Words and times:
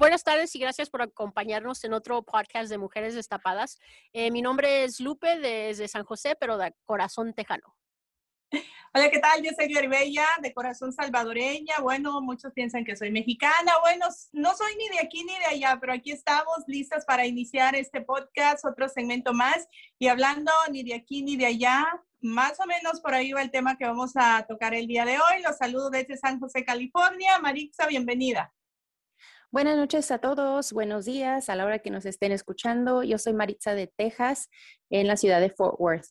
Buenas 0.00 0.24
tardes 0.24 0.56
y 0.56 0.58
gracias 0.58 0.88
por 0.88 1.02
acompañarnos 1.02 1.84
en 1.84 1.92
otro 1.92 2.22
podcast 2.22 2.70
de 2.70 2.78
Mujeres 2.78 3.14
Destapadas. 3.14 3.78
Eh, 4.14 4.30
mi 4.30 4.40
nombre 4.40 4.84
es 4.84 4.98
Lupe 4.98 5.38
desde 5.38 5.88
San 5.88 6.04
José, 6.04 6.38
pero 6.40 6.56
de 6.56 6.74
corazón 6.86 7.34
tejano. 7.34 7.76
Hola, 8.94 9.10
¿qué 9.10 9.18
tal? 9.18 9.42
Yo 9.42 9.50
soy 9.54 9.68
Gloribella, 9.68 10.24
de 10.40 10.54
corazón 10.54 10.94
salvadoreña. 10.94 11.80
Bueno, 11.82 12.22
muchos 12.22 12.50
piensan 12.54 12.82
que 12.86 12.96
soy 12.96 13.10
mexicana. 13.10 13.72
Bueno, 13.82 14.06
no 14.32 14.56
soy 14.56 14.74
ni 14.76 14.88
de 14.88 15.00
aquí 15.00 15.22
ni 15.22 15.38
de 15.38 15.44
allá, 15.44 15.76
pero 15.78 15.92
aquí 15.92 16.12
estamos 16.12 16.64
listas 16.66 17.04
para 17.04 17.26
iniciar 17.26 17.74
este 17.74 18.00
podcast, 18.00 18.64
otro 18.64 18.88
segmento 18.88 19.34
más. 19.34 19.68
Y 19.98 20.08
hablando 20.08 20.50
ni 20.70 20.82
de 20.82 20.94
aquí 20.94 21.22
ni 21.22 21.36
de 21.36 21.44
allá, 21.44 21.86
más 22.20 22.58
o 22.58 22.64
menos 22.64 23.02
por 23.02 23.12
ahí 23.12 23.32
va 23.32 23.42
el 23.42 23.50
tema 23.50 23.76
que 23.76 23.84
vamos 23.84 24.12
a 24.14 24.46
tocar 24.48 24.72
el 24.72 24.86
día 24.86 25.04
de 25.04 25.18
hoy. 25.18 25.42
Los 25.44 25.58
saludo 25.58 25.90
desde 25.90 26.16
San 26.16 26.40
José, 26.40 26.64
California. 26.64 27.38
Marixa, 27.38 27.86
bienvenida. 27.86 28.50
Buenas 29.52 29.76
noches 29.76 30.12
a 30.12 30.18
todos, 30.18 30.72
buenos 30.72 31.06
días 31.06 31.48
a 31.48 31.56
la 31.56 31.64
hora 31.64 31.80
que 31.80 31.90
nos 31.90 32.06
estén 32.06 32.30
escuchando. 32.30 33.02
Yo 33.02 33.18
soy 33.18 33.32
Maritza 33.32 33.74
de 33.74 33.88
Texas, 33.88 34.48
en 34.90 35.08
la 35.08 35.16
ciudad 35.16 35.40
de 35.40 35.50
Fort 35.50 35.74
Worth. 35.80 36.06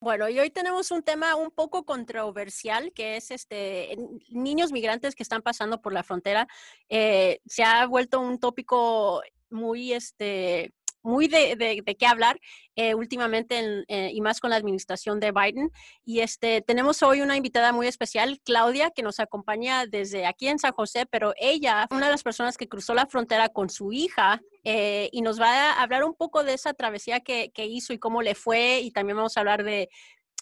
Bueno, 0.00 0.28
y 0.28 0.40
hoy 0.40 0.50
tenemos 0.50 0.90
un 0.90 1.04
tema 1.04 1.36
un 1.36 1.52
poco 1.52 1.84
controversial, 1.84 2.92
que 2.92 3.16
es 3.16 3.30
este 3.30 3.96
niños 4.30 4.72
migrantes 4.72 5.14
que 5.14 5.22
están 5.22 5.42
pasando 5.42 5.80
por 5.80 5.92
la 5.92 6.02
frontera. 6.02 6.48
Eh, 6.88 7.38
se 7.46 7.62
ha 7.62 7.86
vuelto 7.86 8.18
un 8.18 8.40
tópico 8.40 9.22
muy 9.48 9.92
este 9.92 10.74
muy 11.04 11.28
de, 11.28 11.54
de, 11.54 11.96
qué 11.96 12.06
hablar 12.06 12.40
eh, 12.74 12.94
últimamente 12.94 13.84
eh, 13.88 14.10
y 14.12 14.20
más 14.20 14.40
con 14.40 14.50
la 14.50 14.56
administración 14.56 15.20
de 15.20 15.32
Biden. 15.32 15.70
Y 16.04 16.20
este, 16.20 16.62
tenemos 16.62 17.02
hoy 17.02 17.20
una 17.20 17.36
invitada 17.36 17.72
muy 17.72 17.86
especial, 17.86 18.40
Claudia, 18.42 18.90
que 18.90 19.02
nos 19.02 19.20
acompaña 19.20 19.86
desde 19.86 20.26
aquí 20.26 20.48
en 20.48 20.58
San 20.58 20.72
José, 20.72 21.06
pero 21.06 21.34
ella 21.36 21.86
fue 21.88 21.98
una 21.98 22.06
de 22.06 22.12
las 22.12 22.22
personas 22.22 22.56
que 22.56 22.68
cruzó 22.68 22.94
la 22.94 23.06
frontera 23.06 23.50
con 23.50 23.68
su 23.68 23.92
hija 23.92 24.40
eh, 24.64 25.10
y 25.12 25.20
nos 25.20 25.40
va 25.40 25.70
a 25.70 25.82
hablar 25.82 26.04
un 26.04 26.14
poco 26.14 26.42
de 26.42 26.54
esa 26.54 26.72
travesía 26.72 27.20
que, 27.20 27.50
que 27.52 27.66
hizo 27.66 27.92
y 27.92 27.98
cómo 27.98 28.22
le 28.22 28.34
fue. 28.34 28.80
Y 28.80 28.90
también 28.90 29.18
vamos 29.18 29.36
a 29.36 29.40
hablar 29.40 29.62
de 29.62 29.90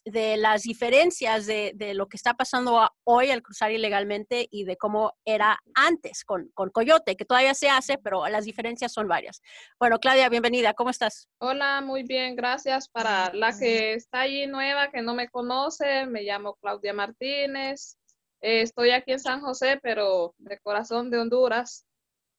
de 0.05 0.37
las 0.37 0.63
diferencias 0.63 1.47
de, 1.47 1.73
de, 1.75 1.95
lo 1.95 2.09
que 2.09 2.17
está 2.17 2.35
pasando 2.35 2.91
hoy 3.05 3.31
al 3.31 3.43
cruzar 3.43 3.71
ilegalmente 3.71 4.49
y 4.51 4.65
de 4.65 4.77
cómo 4.77 5.13
era 5.25 5.59
antes 5.75 6.25
con, 6.25 6.51
con, 6.55 6.71
Coyote, 6.71 7.17
que 7.17 7.25
todavía 7.25 7.55
se 7.55 7.69
hace, 7.69 7.99
pero 7.99 8.27
las 8.29 8.45
diferencias 8.45 8.93
son 8.93 9.07
varias. 9.07 9.41
Bueno, 9.79 9.99
Claudia, 9.99 10.29
bienvenida, 10.29 10.75
¿cómo 10.75 10.91
estás? 10.91 11.29
Hola, 11.39 11.81
muy 11.81 12.03
bien, 12.03 12.35
gracias. 12.35 12.89
Para 12.89 13.33
la 13.33 13.57
que 13.57 13.95
está 13.95 14.21
allí 14.21 14.47
nueva, 14.47 14.91
que 14.91 15.03
no 15.03 15.15
me 15.15 15.29
conoce, 15.29 16.07
me 16.07 16.23
llamo 16.23 16.55
Claudia 16.61 16.93
Martínez. 16.93 17.97
Eh, 18.41 18.63
estoy 18.63 18.91
aquí 18.91 19.13
en 19.13 19.21
San 19.21 19.41
José, 19.41 19.79
pero 19.83 20.35
de 20.39 20.59
corazón 20.59 21.11
de 21.11 21.19
Honduras. 21.19 21.87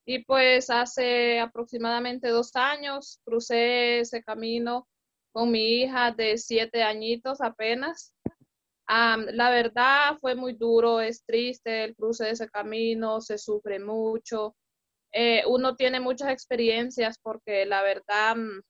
Y 0.06 0.25
pues 0.25 0.69
hace 0.69 1.40
aproximadamente 1.40 2.28
dos 2.28 2.53
años 2.56 3.22
crucé 3.23 4.00
ese 4.00 4.22
camino 4.22 4.85
con 5.33 5.51
mi 5.51 5.81
hija 5.81 6.11
de 6.11 6.38
siete 6.38 6.83
añitos 6.83 7.41
apenas. 7.41 8.13
la 8.88 9.49
verdad 9.49 10.17
fue 10.21 10.35
muy 10.35 10.53
duro, 10.53 11.01
es 11.01 11.25
triste 11.25 11.83
el 11.85 11.95
cruce 11.95 12.25
de 12.25 12.31
ese 12.31 12.49
camino, 12.49 13.19
se 13.19 13.38
sufre 13.38 13.79
mucho. 13.79 14.55
Eh, 15.11 15.43
uno 15.47 15.75
tiene 15.75 15.99
muchas 15.99 16.29
experiencias 16.29 17.19
porque 17.22 17.66
la 17.66 17.83
verdad 17.83 18.35
mm, 18.35 18.61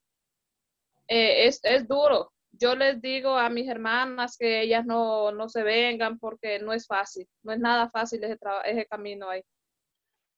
eh, 1.07 1.47
es, 1.47 1.59
es, 1.63 1.87
duro. 1.87 2.31
Yo 2.51 2.75
les 2.75 3.01
digo 3.01 3.37
a 3.37 3.49
mis 3.49 3.67
hermanas 3.69 4.37
que 4.37 4.61
ellas 4.61 4.85
no, 4.85 5.31
no 5.31 5.49
se 5.49 5.63
vengan 5.63 6.19
porque 6.19 6.59
no 6.59 6.73
es 6.73 6.85
fácil, 6.87 7.27
no 7.43 7.53
es 7.53 7.59
nada 7.59 7.89
fácil 7.89 8.23
ese, 8.23 8.37
ese 8.65 8.85
camino 8.85 9.29
ahí. 9.29 9.43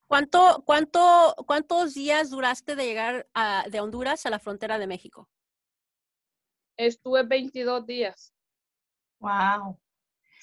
¿Cuánto, 0.07 0.63
cuánto, 0.65 1.35
¿Cuántos 1.47 1.93
días 1.95 2.29
duraste 2.29 2.75
de 2.75 2.85
llegar 2.85 3.27
de 3.69 3.79
Honduras 3.79 4.25
a 4.25 4.29
la 4.29 4.39
frontera 4.39 4.77
de 4.79 4.87
México? 4.87 5.27
Estuve 6.77 7.23
22 7.23 7.85
días. 7.85 8.33
Wow. 9.19 9.79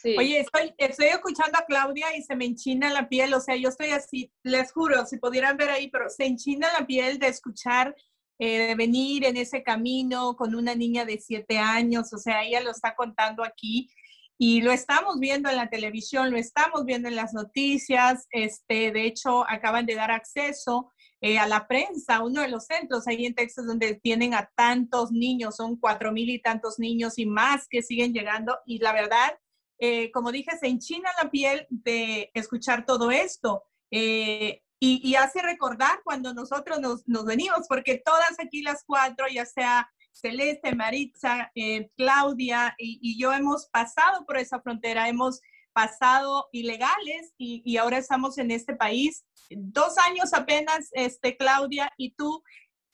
Sí. 0.03 0.17
Oye, 0.19 0.41
estoy, 0.41 0.75
estoy 0.79 1.07
escuchando 1.07 1.59
a 1.59 1.65
Claudia 1.65 2.17
y 2.17 2.23
se 2.23 2.35
me 2.35 2.45
enchina 2.45 2.91
la 2.91 3.09
piel, 3.09 3.33
o 3.35 3.41
sea, 3.41 3.55
yo 3.55 3.69
estoy 3.69 3.91
así, 3.91 4.33
les 4.43 4.73
juro, 4.73 5.07
si 5.07 5.19
pudieran 5.19 5.57
ver 5.57 5.71
ahí, 5.71 5.89
pero 5.91 6.11
se 6.11 6.25
enchina 6.25 6.73
la 6.77 6.85
piel 6.85 7.21
de 7.21 7.29
escuchar, 7.29 7.95
eh, 8.41 8.67
de 8.67 8.75
venir 8.75 9.25
en 9.25 9.37
ese 9.37 9.63
camino 9.63 10.35
con 10.35 10.57
una 10.57 10.75
niña 10.75 11.05
de 11.05 11.21
siete 11.21 11.59
años, 11.59 12.13
o 12.13 12.19
sea, 12.19 12.43
ella 12.43 12.61
lo 12.63 12.73
está 12.73 12.97
contando 12.97 13.45
aquí 13.45 13.89
y 14.37 14.61
lo 14.63 14.73
estamos 14.73 15.21
viendo 15.21 15.49
en 15.49 15.55
la 15.55 15.71
televisión, 15.71 16.33
lo 16.33 16.37
estamos 16.37 16.85
viendo 16.85 17.07
en 17.07 17.15
las 17.15 17.33
noticias, 17.33 18.27
este, 18.33 18.91
de 18.91 19.07
hecho, 19.07 19.49
acaban 19.49 19.87
de 19.87 19.95
dar 19.95 20.11
acceso 20.11 20.91
eh, 21.25 21.39
a 21.39 21.47
la 21.47 21.69
prensa, 21.69 22.21
uno 22.21 22.43
de 22.43 22.49
los 22.49 22.67
centros 22.67 23.07
ahí 23.07 23.27
en 23.27 23.37
Texas 23.37 23.65
donde 23.65 23.95
tienen 23.95 24.35
a 24.35 24.51
tantos 24.57 25.13
niños, 25.13 25.55
son 25.55 25.77
cuatro 25.77 26.11
mil 26.11 26.29
y 26.29 26.43
tantos 26.43 26.81
niños 26.81 27.17
y 27.17 27.27
más 27.27 27.69
que 27.69 27.81
siguen 27.81 28.13
llegando. 28.13 28.59
Y 28.67 28.81
la 28.81 28.93
verdad, 28.93 29.39
eh, 29.79 30.11
como 30.11 30.33
dije, 30.33 30.51
se 30.59 30.67
enchina 30.67 31.09
la 31.23 31.31
piel 31.31 31.69
de 31.71 32.29
escuchar 32.35 32.85
todo 32.87 33.13
esto. 33.13 33.63
Eh, 33.93 34.63
y, 34.81 35.15
hace 35.15 35.41
recordar 35.43 36.01
cuando 36.03 36.35
nosotros 36.35 36.81
nos, 36.81 37.07
nos, 37.07 37.25
venimos, 37.25 37.69
porque 37.69 38.03
todas 38.05 38.41
aquí 38.41 38.63
las 38.63 38.83
cuatro, 38.85 39.27
ya 39.33 39.47
sea 39.47 39.89
Celeste, 40.11 40.75
Maritza, 40.75 41.53
Claudia 41.97 42.75
y, 42.79 42.99
y 43.01 43.17
yo 43.17 43.33
hemos 43.33 43.69
pasado 43.69 44.27
por 44.27 44.39
esa 44.39 44.61
frontera, 44.61 45.09
hemos 45.09 45.41
pasado 45.73 46.49
ilegales 46.53 47.33
y, 47.37 47.63
y, 47.65 47.77
ahora 47.77 47.99
estamos 47.99 48.39
en 48.39 48.51
este 48.51 48.75
país. 48.75 49.25
Dos 49.51 49.99
años 49.99 50.33
apenas, 50.33 50.91
este, 50.93 51.37
Claudia, 51.37 51.93
y 51.97 52.15
tú, 52.15 52.43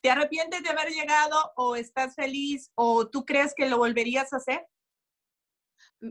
¿te 0.01 0.09
arrepientes 0.09 0.63
de 0.63 0.69
haber 0.69 0.89
llegado 0.89 1.51
o 1.55 1.75
estás 1.75 2.15
feliz 2.15 2.71
o 2.75 3.09
tú 3.09 3.25
crees 3.25 3.53
que 3.55 3.69
lo 3.69 3.77
volverías 3.77 4.33
a 4.33 4.37
hacer? 4.37 4.65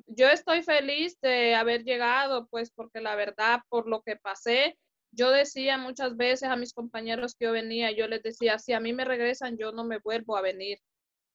Yo 0.06 0.28
estoy 0.28 0.62
feliz 0.62 1.18
de 1.20 1.54
haber 1.54 1.84
llegado, 1.84 2.46
pues 2.48 2.70
porque 2.70 3.00
la 3.00 3.14
verdad, 3.14 3.60
por 3.70 3.88
lo 3.88 4.02
que 4.02 4.16
pasé, 4.16 4.78
yo 5.12 5.30
decía 5.30 5.78
muchas 5.78 6.16
veces 6.16 6.48
a 6.48 6.56
mis 6.56 6.74
compañeros 6.74 7.34
que 7.34 7.46
yo 7.46 7.52
venía, 7.52 7.90
yo 7.92 8.06
les 8.06 8.22
decía, 8.22 8.58
si 8.58 8.72
a 8.72 8.80
mí 8.80 8.92
me 8.92 9.06
regresan, 9.06 9.56
yo 9.56 9.72
no 9.72 9.84
me 9.84 9.98
vuelvo 9.98 10.36
a 10.36 10.42
venir. 10.42 10.78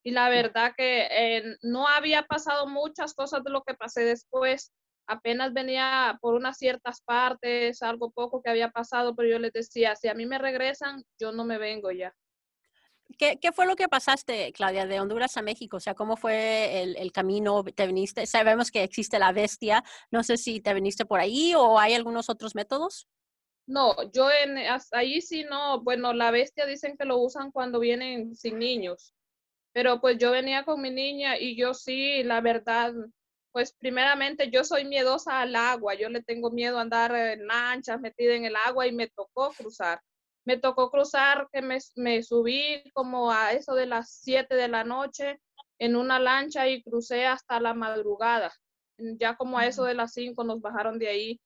Y 0.06 0.12
la 0.12 0.30
verdad 0.30 0.74
que 0.78 1.08
eh, 1.10 1.58
no 1.62 1.88
había 1.88 2.24
pasado 2.24 2.68
muchas 2.68 3.14
cosas 3.14 3.44
de 3.44 3.52
lo 3.52 3.64
que 3.64 3.74
pasé 3.74 4.04
después, 4.04 4.72
apenas 5.08 5.54
venía 5.54 6.18
por 6.22 6.34
unas 6.34 6.58
ciertas 6.58 7.02
partes, 7.02 7.82
algo 7.82 8.12
poco 8.12 8.42
que 8.42 8.50
había 8.50 8.70
pasado, 8.70 9.16
pero 9.16 9.30
yo 9.30 9.40
les 9.40 9.54
decía, 9.54 9.96
si 9.96 10.08
a 10.08 10.14
mí 10.14 10.26
me 10.26 10.38
regresan, 10.38 11.04
yo 11.20 11.32
no 11.32 11.46
me 11.46 11.58
vengo 11.58 11.92
ya. 11.92 12.14
¿Qué, 13.18 13.38
qué 13.40 13.52
fue 13.52 13.66
lo 13.66 13.76
que 13.76 13.88
pasaste, 13.88 14.52
Claudia, 14.54 14.88
de 14.88 15.00
Honduras 15.00 15.38
a 15.38 15.42
México? 15.42 15.78
O 15.78 15.80
sea, 15.80 15.94
¿cómo 15.94 16.18
fue 16.18 16.82
el, 16.82 16.96
el, 16.96 17.12
camino? 17.12 17.64
¿Te 17.64 17.86
viniste? 17.86 18.26
Sabemos 18.26 18.72
que 18.72 18.84
existe 18.84 19.20
la 19.20 19.32
bestia. 19.32 19.84
No 20.10 20.24
sé 20.24 20.38
si 20.38 20.62
te 20.62 20.74
viniste 20.74 21.06
por 21.06 21.20
ahí 21.20 21.54
o 21.56 21.78
hay 21.78 21.94
algunos 21.94 22.30
otros 22.30 22.56
métodos. 22.56 23.08
No, 23.66 23.96
yo 24.12 24.30
en 24.32 24.58
ahí 24.92 25.22
sí 25.22 25.46
no. 25.50 25.82
Bueno, 25.82 26.14
la 26.14 26.32
bestia 26.32 26.66
dicen 26.66 26.98
que 26.98 27.06
lo 27.06 27.18
usan 27.18 27.52
cuando 27.52 27.80
vienen 27.80 28.36
sin 28.36 28.60
niños. 28.60 29.14
Pero 29.74 30.02
pues 30.02 30.18
yo 30.18 30.32
venía 30.32 30.66
con 30.66 30.82
mi 30.82 30.92
niña 30.92 31.38
y 31.38 31.56
yo 31.56 31.74
sí, 31.74 32.24
la 32.24 32.42
verdad, 32.42 32.94
pues 33.54 33.74
primeramente 33.80 34.50
yo 34.50 34.64
soy 34.66 34.84
miedosa 34.84 35.40
al 35.42 35.56
agua, 35.56 35.94
yo 35.94 36.10
le 36.10 36.24
tengo 36.24 36.52
miedo 36.52 36.80
a 36.80 36.82
andar 36.82 37.16
en 37.16 37.48
lanchas 37.48 38.02
metida 38.02 38.34
en 38.36 38.46
el 38.46 38.56
agua 38.56 38.88
y 38.88 38.92
me 38.92 39.08
tocó 39.08 39.52
cruzar. 39.54 40.02
me 40.46 40.58
tocó 40.58 40.92
cruzar, 40.92 41.48
que 41.54 41.62
me, 41.62 41.78
me 41.96 42.24
subí 42.24 42.84
como 42.94 43.32
a 43.32 43.54
eso 43.54 43.76
de 43.76 43.86
las 43.86 44.12
7 44.22 44.56
de 44.56 44.68
la 44.68 44.84
noche 44.84 45.40
en 45.80 45.96
una 45.96 46.20
lancha 46.20 46.68
y 46.68 46.84
crucé 46.84 47.26
hasta 47.26 47.60
la 47.62 47.74
madrugada. 47.74 48.52
Ya 48.98 49.36
como 49.38 49.58
a 49.58 49.68
eso 49.68 49.86
de 49.86 49.94
las 49.96 50.14
5 50.14 50.44
nos 50.44 50.62
bajaron 50.62 51.00
de 51.00 51.08
ahí. 51.10 51.42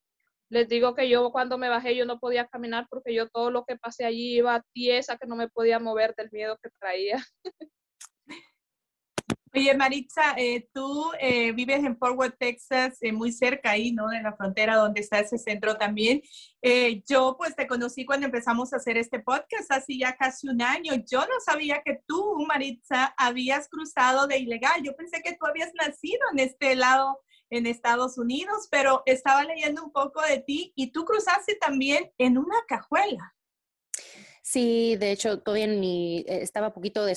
Les 0.49 0.67
digo 0.69 0.95
que 0.95 1.09
yo 1.09 1.31
cuando 1.31 1.57
me 1.57 1.69
bajé 1.69 1.95
yo 1.95 2.05
no 2.05 2.19
podía 2.19 2.47
caminar 2.47 2.87
porque 2.89 3.13
yo 3.13 3.29
todo 3.29 3.51
lo 3.51 3.65
que 3.65 3.77
pasé 3.77 4.05
allí 4.05 4.37
iba 4.37 4.63
tiesa, 4.73 5.17
que 5.17 5.27
no 5.27 5.35
me 5.35 5.49
podía 5.49 5.79
mover 5.79 6.15
del 6.15 6.29
miedo 6.31 6.57
que 6.63 6.69
traía. 6.79 7.17
Oye, 9.57 9.73
Maritza, 9.73 10.35
eh, 10.37 10.69
tú 10.71 11.11
eh, 11.19 11.51
vives 11.51 11.83
en 11.83 11.97
Fort 11.97 12.15
Worth, 12.15 12.37
Texas, 12.37 12.99
eh, 13.01 13.11
muy 13.11 13.31
cerca 13.31 13.71
ahí, 13.71 13.91
¿no? 13.91 14.07
De 14.07 14.21
la 14.21 14.35
frontera 14.35 14.75
donde 14.75 15.01
está 15.01 15.17
ese 15.17 15.39
centro 15.39 15.75
también. 15.77 16.21
yo 17.07 17.35
pues 17.39 17.55
te 17.55 17.65
conocí 17.65 18.05
cuando 18.05 18.27
empezamos 18.27 18.71
a 18.71 18.75
hacer 18.75 18.97
este 18.97 19.19
podcast, 19.19 19.71
hace 19.71 19.97
ya 19.97 20.15
casi 20.15 20.47
un 20.47 20.61
año. 20.61 20.93
Yo 21.09 21.21
no 21.21 21.39
sabía 21.43 21.81
que 21.83 22.01
tú, 22.05 22.45
Maritza, 22.47 23.15
habías 23.17 23.67
cruzado 23.67 24.27
de 24.27 24.37
ilegal. 24.37 24.83
Yo 24.83 24.95
pensé 24.95 25.23
que 25.23 25.33
tú 25.33 25.47
habías 25.47 25.73
nacido 25.73 26.19
en 26.33 26.39
este 26.39 26.75
lado, 26.75 27.19
en 27.49 27.65
Estados 27.65 28.19
Unidos, 28.19 28.67
pero 28.69 29.01
estaba 29.07 29.43
leyendo 29.43 29.83
un 29.83 29.91
poco 29.91 30.21
de 30.21 30.37
ti 30.37 30.71
y 30.75 30.91
tú 30.91 31.03
cruzaste 31.03 31.55
también 31.55 32.11
en 32.19 32.37
una 32.37 32.57
cajuela. 32.67 33.33
Sí, 34.43 34.97
de 34.97 35.13
hecho, 35.13 35.39
todavía 35.39 35.65
ni, 35.65 36.23
estaba 36.27 36.75
poquito, 36.75 37.07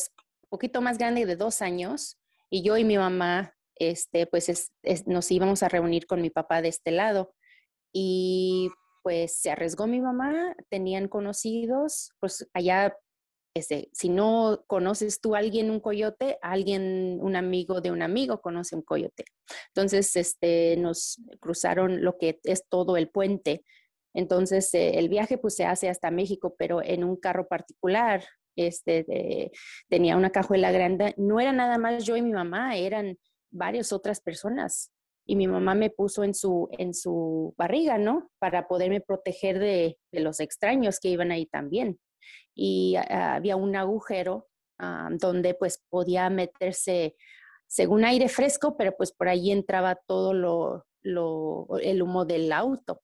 poquito 0.49 0.81
más 0.81 0.97
grande 0.97 1.27
de 1.27 1.37
dos 1.37 1.61
años 1.61 2.17
y 2.51 2.63
yo 2.63 2.77
y 2.77 2.85
mi 2.85 2.99
mamá, 2.99 3.55
este, 3.77 4.27
pues 4.27 4.73
nos 5.07 5.31
íbamos 5.31 5.63
a 5.63 5.69
reunir 5.69 6.07
con 6.07 6.21
mi 6.21 6.31
papá 6.31 6.61
de 6.61 6.69
este 6.69 6.91
lado. 6.91 7.35
Y 7.93 8.71
pues 9.03 9.37
se 9.37 9.51
arriesgó 9.51 9.87
mi 9.87 10.01
mamá, 10.01 10.55
tenían 10.69 11.09
conocidos, 11.09 12.13
pues 12.21 12.49
allá, 12.53 12.95
este, 13.55 13.89
si 13.93 14.09
no 14.09 14.65
conoces 14.67 15.21
tú 15.21 15.35
a 15.35 15.39
alguien 15.39 15.71
un 15.71 15.81
coyote, 15.81 16.39
alguien, 16.43 17.19
un 17.23 17.37
amigo 17.37 17.81
de 17.81 17.91
un 17.91 18.03
amigo 18.03 18.41
conoce 18.41 18.77
un 18.77 18.83
coyote. 18.83 19.25
Entonces, 19.69 20.15
este, 20.17 20.77
nos 20.77 21.21
cruzaron 21.41 22.05
lo 22.05 22.19
que 22.19 22.41
es 22.45 22.69
todo 22.69 22.97
el 22.97 23.09
puente. 23.09 23.65
Entonces, 24.15 24.75
eh, 24.75 24.99
el 24.99 25.09
viaje 25.09 25.39
pues 25.39 25.55
se 25.55 25.65
hace 25.65 25.89
hasta 25.89 26.11
México, 26.11 26.55
pero 26.59 26.83
en 26.83 27.05
un 27.05 27.17
carro 27.17 27.49
particular 27.49 28.25
este, 28.67 29.51
tenía 29.89 30.17
una 30.17 30.31
cajuela 30.31 30.71
grande. 30.71 31.15
No 31.17 31.41
era 31.41 31.53
nada 31.53 31.79
más 31.79 32.05
yo 32.05 32.17
y 32.17 32.23
mi 32.23 32.33
mamá, 32.33 32.77
eran 32.77 33.17
varias 33.51 33.93
otras 33.93 34.21
personas. 34.21 34.93
Y 35.27 35.37
mi 35.37 35.47
mamá 35.47 35.75
me 35.75 35.91
puso 35.91 36.25
en 36.25 36.35
su, 36.35 36.69
en 36.73 36.95
su 36.95 37.55
barriga, 37.57 37.99
¿no? 37.99 38.31
Para 38.39 38.67
poderme 38.67 39.01
proteger 39.01 39.59
de, 39.59 39.99
los 40.13 40.41
extraños 40.41 40.99
que 40.99 41.09
iban 41.09 41.31
ahí 41.31 41.47
también. 41.47 41.99
Y 42.55 42.97
ah, 42.97 43.35
había 43.37 43.57
un 43.57 43.77
agujero 43.77 44.49
ah, 44.79 45.09
donde 45.13 45.55
pues 45.55 45.83
podía 45.89 46.29
meterse, 46.31 47.17
según 47.69 48.05
aire 48.05 48.29
fresco, 48.29 48.77
pero 48.77 48.97
pues 48.97 49.13
por 49.13 49.29
ahí 49.29 49.53
entraba 49.53 50.01
todo 50.07 50.35
lo, 50.35 50.87
lo, 51.03 51.69
el 51.81 52.03
humo 52.03 52.25
del 52.25 52.51
auto 52.53 53.01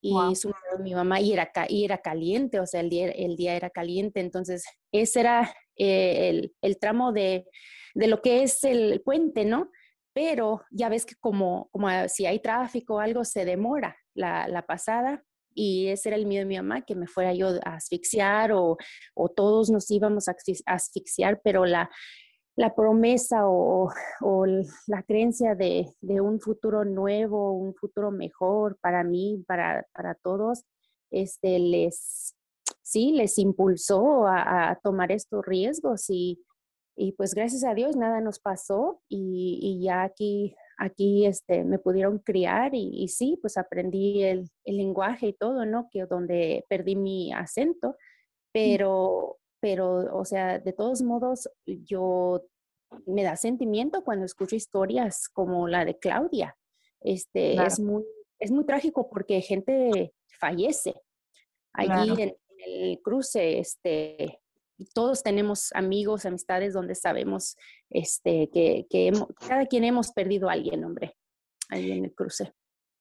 y 0.00 0.36
su, 0.36 0.52
mi 0.80 0.94
mamá 0.94 1.20
y 1.20 1.32
era, 1.32 1.50
y 1.68 1.84
era 1.84 1.98
caliente, 1.98 2.60
o 2.60 2.66
sea, 2.66 2.80
el 2.80 2.90
día, 2.90 3.10
el 3.10 3.36
día 3.36 3.56
era 3.56 3.70
caliente, 3.70 4.20
entonces 4.20 4.64
ese 4.92 5.20
era 5.20 5.54
eh, 5.76 6.28
el, 6.28 6.54
el, 6.62 6.78
tramo 6.78 7.12
de, 7.12 7.46
de, 7.94 8.06
lo 8.06 8.22
que 8.22 8.42
es 8.42 8.62
el 8.64 9.02
puente, 9.02 9.44
¿no? 9.44 9.70
Pero 10.12 10.62
ya 10.70 10.88
ves 10.88 11.04
que 11.04 11.14
como, 11.16 11.68
como 11.72 11.88
si 12.08 12.26
hay 12.26 12.38
tráfico 12.40 12.94
o 12.94 13.00
algo, 13.00 13.24
se 13.24 13.44
demora 13.44 13.96
la, 14.14 14.48
la 14.48 14.66
pasada 14.66 15.24
y 15.54 15.88
ese 15.88 16.10
era 16.10 16.16
el 16.16 16.26
miedo 16.26 16.42
de 16.42 16.48
mi 16.48 16.56
mamá, 16.56 16.82
que 16.82 16.94
me 16.94 17.06
fuera 17.06 17.32
yo 17.32 17.48
a 17.64 17.76
asfixiar 17.76 18.52
o, 18.52 18.76
o 19.14 19.28
todos 19.30 19.70
nos 19.70 19.90
íbamos 19.90 20.28
a 20.28 20.36
asfixiar, 20.66 21.40
pero 21.42 21.64
la, 21.64 21.90
la 22.56 22.74
promesa 22.74 23.42
o, 23.44 23.92
la 24.86 25.02
creencia 25.02 25.54
de, 25.54 25.94
un 26.02 26.40
futuro 26.40 26.84
nuevo, 26.84 27.52
un 27.52 27.74
futuro 27.74 28.10
mejor 28.10 28.78
para 28.80 29.04
mí, 29.04 29.44
para, 29.46 29.84
todos, 30.22 30.64
este, 31.10 31.58
les, 31.58 32.34
sí, 32.82 33.12
les 33.12 33.38
impulsó 33.38 34.26
a, 34.26 34.78
tomar 34.82 35.12
estos 35.12 35.44
riesgos 35.44 36.06
y, 36.08 36.42
pues 37.18 37.34
gracias 37.34 37.62
a 37.64 37.74
Dios 37.74 37.94
nada 37.94 38.22
nos 38.22 38.40
pasó 38.40 39.02
y, 39.06 39.82
ya 39.82 40.02
aquí, 40.02 40.56
aquí 40.78 41.26
este, 41.26 41.62
me 41.62 41.78
pudieron 41.78 42.18
criar 42.20 42.74
y, 42.74 43.06
sí, 43.08 43.38
pues 43.42 43.58
aprendí 43.58 44.22
el, 44.22 44.50
el, 44.64 44.78
lenguaje 44.78 45.28
y 45.28 45.32
todo, 45.34 45.66
¿no? 45.66 45.88
Que 45.90 46.06
donde 46.06 46.64
perdí 46.70 46.96
mi 46.96 47.34
acento, 47.34 47.96
pero 48.50 49.36
pero, 49.60 50.16
o 50.16 50.24
sea, 50.24 50.58
de 50.58 50.72
todos 50.72 51.02
modos, 51.02 51.48
yo 51.64 52.44
me 53.06 53.24
da 53.24 53.36
sentimiento 53.36 54.04
cuando 54.04 54.24
escucho 54.24 54.56
historias 54.56 55.28
como 55.28 55.68
la 55.68 55.84
de 55.84 55.98
Claudia. 55.98 56.56
Este, 57.00 57.54
es, 57.54 57.78
muy, 57.80 58.04
es 58.38 58.50
muy 58.50 58.64
trágico 58.64 59.08
porque 59.08 59.40
gente 59.40 60.14
fallece 60.38 60.94
allí 61.72 62.10
en, 62.22 62.36
el 62.66 63.00
cruce. 63.02 63.58
Este, 63.58 64.40
todos 64.94 65.22
tenemos 65.22 65.72
amigos, 65.74 66.26
amistades 66.26 66.74
donde 66.74 66.94
sabemos 66.94 67.56
este, 67.90 68.50
que, 68.50 68.86
que 68.88 69.12
cada 69.46 69.66
quien 69.66 69.84
hemos 69.84 70.12
perdido 70.12 70.48
a 70.48 70.52
alguien, 70.52 70.84
hombre, 70.84 71.16
ahí 71.68 71.92
en 71.92 72.04
el 72.06 72.14
cruce. 72.14 72.52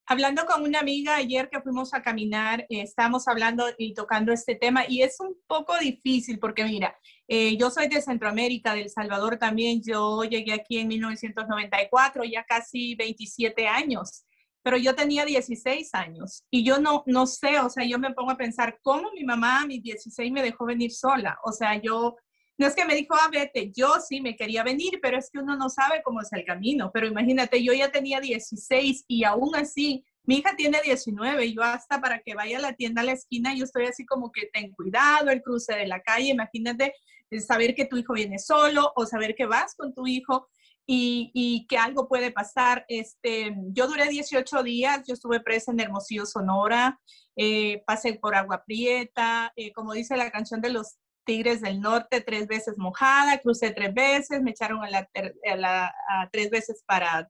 Hablando 0.07 0.45
con 0.45 0.61
una 0.61 0.81
amiga 0.81 1.15
ayer 1.15 1.49
que 1.49 1.61
fuimos 1.61 1.95
a 1.95 2.03
caminar, 2.03 2.61
eh, 2.69 2.81
estábamos 2.81 3.27
hablando 3.27 3.65
y 3.79 3.95
tocando 3.95 4.31
este 4.31 4.53
tema 4.53 4.83
y 4.87 5.01
es 5.01 5.19
un 5.19 5.35
poco 5.47 5.75
difícil 5.79 6.37
porque 6.37 6.63
mira, 6.63 6.95
eh, 7.27 7.57
yo 7.57 7.71
soy 7.71 7.87
de 7.87 7.99
Centroamérica, 8.01 8.75
del 8.75 8.91
Salvador 8.91 9.37
también, 9.37 9.81
yo 9.83 10.23
llegué 10.23 10.53
aquí 10.53 10.77
en 10.77 10.89
1994, 10.89 12.23
ya 12.23 12.43
casi 12.43 12.93
27 12.93 13.67
años, 13.67 14.25
pero 14.61 14.77
yo 14.77 14.93
tenía 14.93 15.25
16 15.25 15.89
años 15.95 16.43
y 16.51 16.63
yo 16.63 16.77
no, 16.77 17.01
no 17.07 17.25
sé, 17.25 17.59
o 17.59 17.69
sea, 17.71 17.83
yo 17.83 17.97
me 17.97 18.13
pongo 18.13 18.29
a 18.29 18.37
pensar 18.37 18.77
cómo 18.83 19.11
mi 19.11 19.23
mamá 19.23 19.61
a 19.61 19.65
mis 19.65 19.81
16 19.81 20.31
me 20.31 20.43
dejó 20.43 20.65
venir 20.65 20.91
sola, 20.91 21.39
o 21.43 21.51
sea, 21.51 21.81
yo 21.81 22.15
no 22.57 22.67
es 22.67 22.75
que 22.75 22.85
me 22.85 22.95
dijo, 22.95 23.13
ah, 23.15 23.29
vete, 23.31 23.71
yo 23.75 23.95
sí 23.99 24.21
me 24.21 24.35
quería 24.35 24.63
venir, 24.63 24.99
pero 25.01 25.17
es 25.17 25.29
que 25.29 25.39
uno 25.39 25.57
no 25.57 25.69
sabe 25.69 26.01
cómo 26.03 26.21
es 26.21 26.31
el 26.31 26.45
camino. 26.45 26.89
Pero 26.93 27.07
imagínate, 27.07 27.61
yo 27.61 27.73
ya 27.73 27.91
tenía 27.91 28.21
16 28.21 29.05
y 29.07 29.23
aún 29.25 29.55
así, 29.55 30.05
mi 30.23 30.37
hija 30.37 30.55
tiene 30.55 30.79
19, 30.81 31.53
yo 31.53 31.61
hasta 31.61 31.99
para 31.99 32.19
que 32.19 32.33
vaya 32.33 32.57
a 32.57 32.61
la 32.61 32.73
tienda 32.73 33.01
a 33.01 33.05
la 33.05 33.11
esquina, 33.11 33.53
yo 33.53 33.65
estoy 33.65 33.85
así 33.85 34.05
como 34.05 34.31
que 34.31 34.49
ten 34.53 34.71
cuidado, 34.71 35.29
el 35.29 35.41
cruce 35.41 35.75
de 35.75 35.85
la 35.85 36.01
calle, 36.01 36.29
imagínate 36.29 36.93
eh, 37.29 37.41
saber 37.41 37.75
que 37.75 37.85
tu 37.85 37.97
hijo 37.97 38.13
viene 38.13 38.39
solo 38.39 38.91
o 38.95 39.05
saber 39.05 39.35
que 39.35 39.45
vas 39.45 39.75
con 39.75 39.93
tu 39.93 40.07
hijo. 40.07 40.47
Y, 40.87 41.65
que 41.67 41.79
algo 41.79 42.07
puede 42.07 42.29
pasar. 42.29 42.85
Este, 42.87 43.55
yo 43.71 43.87
duré 43.87 44.07
18 44.07 44.61
días, 44.61 45.01
yo 45.07 45.15
estuve 45.15 45.39
presa 45.39 45.71
en 45.71 45.79
Hermosillo, 45.79 46.27
Sonora, 46.27 46.99
eh, 47.35 47.81
pasé 47.87 48.13
por 48.13 48.35
Agua 48.35 48.63
Prieta, 48.63 49.51
eh, 49.55 49.73
como 49.73 49.93
dice 49.93 50.15
la 50.15 50.29
canción 50.29 50.61
de 50.61 50.69
los 50.69 50.99
Tigres 51.25 51.61
del 51.61 51.81
Norte 51.81 52.21
tres 52.21 52.47
veces 52.47 52.77
mojada, 52.77 53.39
crucé 53.39 53.71
tres 53.71 53.93
veces, 53.93 54.41
me 54.41 54.51
echaron 54.51 54.83
a, 54.83 54.89
la, 54.89 55.93
tres 56.31 56.49
veces 56.49 56.83
para, 56.85 57.29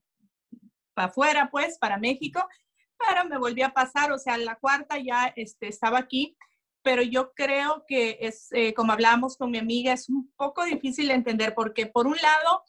para 0.94 1.08
afuera, 1.08 1.48
pues, 1.50 1.78
para 1.78 1.98
México, 1.98 2.46
pero 2.98 3.24
me 3.24 3.38
volví 3.38 3.62
a 3.62 3.74
pasar, 3.74 4.12
o 4.12 4.18
sea, 4.18 4.36
la 4.38 4.56
cuarta 4.56 4.98
ya 4.98 5.32
este, 5.36 5.68
estaba 5.68 5.98
aquí, 5.98 6.36
pero 6.82 7.02
yo 7.02 7.32
creo 7.34 7.84
que 7.88 8.18
es, 8.20 8.48
eh, 8.52 8.72
como 8.72 8.92
hablábamos 8.92 9.36
con 9.36 9.50
mi 9.50 9.58
amiga, 9.58 9.92
es 9.92 10.08
un 10.08 10.32
poco 10.36 10.64
difícil 10.64 11.08
de 11.08 11.14
entender 11.14 11.54
porque 11.54 11.86
por 11.86 12.06
un 12.06 12.16
lado, 12.16 12.62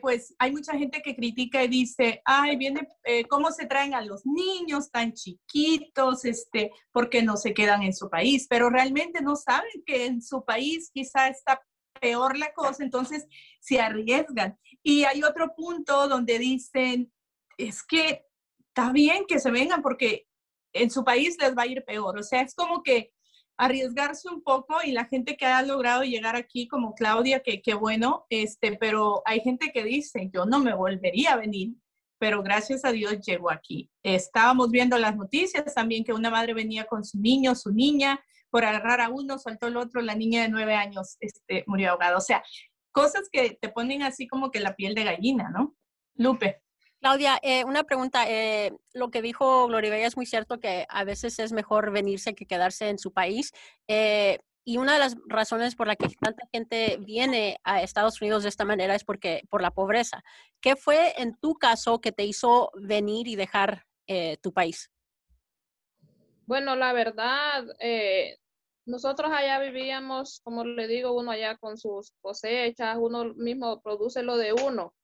pues 0.00 0.34
hay 0.38 0.52
mucha 0.52 0.76
gente 0.76 1.00
que 1.02 1.14
critica 1.14 1.62
y 1.62 1.68
dice, 1.68 2.20
ay, 2.24 2.56
viene, 2.56 2.86
eh, 3.04 3.24
¿cómo 3.26 3.50
se 3.52 3.66
traen 3.66 3.94
a 3.94 4.00
los 4.00 4.26
niños 4.26 4.90
tan 4.90 5.12
chiquitos? 5.12 6.24
Este, 6.24 6.72
porque 6.92 7.22
no 7.22 7.36
se 7.36 7.54
quedan 7.54 7.82
en 7.82 7.94
su 7.94 8.10
país, 8.10 8.46
pero 8.48 8.70
realmente 8.70 9.20
no 9.20 9.36
saben 9.36 9.82
que 9.86 10.06
en 10.06 10.20
su 10.20 10.44
país 10.44 10.90
quizá 10.92 11.28
está 11.28 11.60
peor 12.00 12.36
la 12.36 12.52
cosa, 12.52 12.82
entonces 12.82 13.26
se 13.60 13.80
arriesgan. 13.80 14.58
Y 14.82 15.04
hay 15.04 15.22
otro 15.22 15.54
punto 15.56 16.08
donde 16.08 16.38
dicen, 16.38 17.12
es 17.56 17.82
que 17.82 18.24
está 18.68 18.92
bien 18.92 19.26
que 19.26 19.38
se 19.38 19.50
vengan 19.50 19.82
porque 19.82 20.26
en 20.72 20.90
su 20.90 21.04
país 21.04 21.36
les 21.40 21.56
va 21.56 21.62
a 21.62 21.66
ir 21.66 21.84
peor. 21.84 22.18
O 22.18 22.22
sea, 22.22 22.42
es 22.42 22.54
como 22.54 22.82
que 22.82 23.12
arriesgarse 23.58 24.28
un 24.28 24.42
poco 24.42 24.76
y 24.82 24.92
la 24.92 25.04
gente 25.04 25.36
que 25.36 25.44
ha 25.44 25.60
logrado 25.62 26.04
llegar 26.04 26.36
aquí 26.36 26.68
como 26.68 26.94
Claudia, 26.94 27.40
que 27.40 27.60
qué 27.60 27.74
bueno, 27.74 28.24
este, 28.30 28.76
pero 28.76 29.20
hay 29.26 29.40
gente 29.40 29.72
que 29.72 29.82
dice, 29.82 30.30
yo 30.32 30.46
no 30.46 30.60
me 30.60 30.72
volvería 30.74 31.32
a 31.32 31.36
venir, 31.36 31.74
pero 32.18 32.42
gracias 32.42 32.84
a 32.84 32.92
Dios 32.92 33.18
llegó 33.26 33.50
aquí. 33.50 33.90
Estábamos 34.04 34.70
viendo 34.70 34.96
las 34.96 35.16
noticias 35.16 35.74
también 35.74 36.04
que 36.04 36.12
una 36.12 36.30
madre 36.30 36.54
venía 36.54 36.86
con 36.86 37.04
su 37.04 37.18
niño, 37.18 37.54
su 37.56 37.72
niña, 37.72 38.20
por 38.50 38.64
agarrar 38.64 39.00
a 39.00 39.10
uno, 39.10 39.38
soltó 39.38 39.66
el 39.66 39.76
otro, 39.76 40.00
la 40.00 40.14
niña 40.14 40.42
de 40.42 40.48
nueve 40.48 40.74
años 40.74 41.16
este, 41.20 41.64
murió 41.66 41.90
ahogada. 41.90 42.16
O 42.16 42.20
sea, 42.20 42.42
cosas 42.92 43.28
que 43.30 43.58
te 43.60 43.68
ponen 43.68 44.02
así 44.02 44.26
como 44.26 44.50
que 44.50 44.60
la 44.60 44.76
piel 44.76 44.94
de 44.94 45.04
gallina, 45.04 45.50
¿no? 45.50 45.76
Lupe. 46.14 46.62
Claudia, 47.00 47.38
eh, 47.42 47.64
una 47.64 47.84
pregunta. 47.84 48.28
Eh, 48.28 48.72
lo 48.92 49.10
que 49.10 49.22
dijo 49.22 49.68
Gloribella 49.68 50.06
es 50.06 50.16
muy 50.16 50.26
cierto 50.26 50.58
que 50.58 50.86
a 50.88 51.04
veces 51.04 51.38
es 51.38 51.52
mejor 51.52 51.92
venirse 51.92 52.34
que 52.34 52.46
quedarse 52.46 52.88
en 52.88 52.98
su 52.98 53.12
país. 53.12 53.52
Eh, 53.86 54.38
y 54.64 54.76
una 54.78 54.94
de 54.94 54.98
las 54.98 55.16
razones 55.26 55.76
por 55.76 55.86
la 55.86 55.96
que 55.96 56.08
tanta 56.20 56.46
gente 56.52 56.98
viene 57.00 57.58
a 57.62 57.82
Estados 57.82 58.20
Unidos 58.20 58.42
de 58.42 58.50
esta 58.50 58.64
manera 58.64 58.94
es 58.94 59.04
porque 59.04 59.42
por 59.48 59.62
la 59.62 59.70
pobreza. 59.70 60.22
¿Qué 60.60 60.76
fue 60.76 61.14
en 61.16 61.36
tu 61.36 61.54
caso 61.54 62.00
que 62.00 62.12
te 62.12 62.24
hizo 62.24 62.70
venir 62.74 63.28
y 63.28 63.36
dejar 63.36 63.86
tu 64.40 64.52
país? 64.52 64.90
Bueno, 66.46 66.76
la 66.76 66.94
verdad, 66.94 67.64
nosotros 68.86 69.30
allá 69.32 69.58
vivíamos, 69.58 70.40
como 70.44 70.64
le 70.64 70.86
digo, 70.86 71.12
uno 71.12 71.30
allá 71.30 71.56
con 71.56 71.78
sus 71.78 72.12
cosechas, 72.20 72.96
uno 72.98 73.34
mismo 73.34 73.80
produce 73.80 74.22
lo 74.22 74.36
de 74.36 74.52
uno 74.52 74.94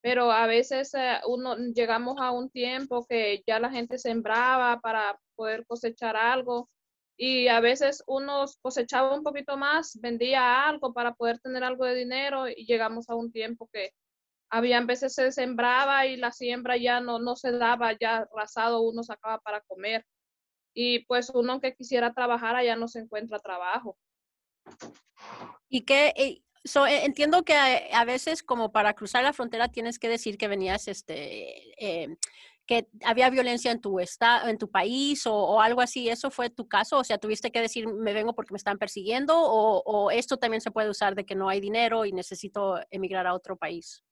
pero 0.00 0.30
a 0.30 0.46
veces 0.46 0.94
eh, 0.94 1.18
uno 1.26 1.56
llegamos 1.56 2.16
a 2.20 2.30
un 2.30 2.50
tiempo 2.50 3.06
que 3.06 3.42
ya 3.46 3.58
la 3.58 3.70
gente 3.70 3.98
sembraba 3.98 4.80
para 4.80 5.18
poder 5.34 5.66
cosechar 5.66 6.16
algo 6.16 6.68
y 7.16 7.48
a 7.48 7.60
veces 7.60 8.02
uno 8.06 8.44
cosechaba 8.62 9.14
un 9.14 9.24
poquito 9.24 9.56
más, 9.56 9.98
vendía 10.00 10.68
algo 10.68 10.92
para 10.92 11.14
poder 11.14 11.40
tener 11.40 11.64
algo 11.64 11.84
de 11.84 11.96
dinero 11.96 12.48
y 12.48 12.64
llegamos 12.64 13.08
a 13.10 13.16
un 13.16 13.32
tiempo 13.32 13.68
que 13.72 13.92
había 14.50 14.80
veces 14.80 15.14
se 15.14 15.32
sembraba 15.32 16.06
y 16.06 16.16
la 16.16 16.32
siembra 16.32 16.76
ya 16.76 17.00
no, 17.00 17.18
no 17.18 17.36
se 17.36 17.52
daba, 17.52 17.92
ya 17.98 18.26
rasado 18.34 18.80
uno 18.80 19.02
sacaba 19.02 19.38
para 19.40 19.60
comer. 19.62 20.06
Y 20.74 21.04
pues 21.06 21.30
uno 21.30 21.60
que 21.60 21.74
quisiera 21.74 22.12
trabajar 22.14 22.56
allá 22.56 22.76
no 22.76 22.88
se 22.88 23.00
encuentra 23.00 23.38
trabajo. 23.38 23.98
¿Y 25.68 25.84
qué, 25.84 26.42
So, 26.68 26.86
e, 26.86 27.06
entiendo 27.06 27.44
que 27.44 27.54
a, 27.54 28.04
veces 28.04 28.42
como 28.42 28.72
para 28.72 28.92
cruzar 28.92 29.24
la 29.24 29.32
frontera 29.32 29.68
tienes 29.68 29.98
que 29.98 30.08
decir 30.08 30.36
que 30.36 30.48
venías, 30.48 30.86
este, 30.86 31.72
eh, 31.82 32.16
que 32.66 32.86
había 33.04 33.30
violencia 33.30 33.72
en 33.72 33.80
tu 33.80 33.98
estado, 34.00 34.48
en 34.48 34.58
tu 34.58 34.70
país 34.70 35.26
o, 35.26 35.62
algo 35.62 35.80
así. 35.80 36.10
¿Eso 36.10 36.30
fue 36.30 36.50
tu 36.50 36.68
caso? 36.68 36.98
O 36.98 37.04
sea, 37.04 37.16
tuviste 37.16 37.50
que 37.50 37.62
decir 37.62 37.88
me 37.88 38.12
vengo 38.12 38.34
porque 38.34 38.52
me 38.52 38.58
están 38.58 38.76
persiguiendo 38.76 39.34
o, 39.34 39.82
o, 39.82 40.10
esto 40.10 40.36
también 40.36 40.60
se 40.60 40.70
puede 40.70 40.90
usar 40.90 41.14
de 41.14 41.24
que 41.24 41.34
no 41.34 41.48
hay 41.48 41.60
dinero 41.60 42.04
y 42.04 42.12
necesito 42.12 42.78
emigrar 42.90 43.26
a 43.26 43.34
otro 43.34 43.56
país. 43.56 44.04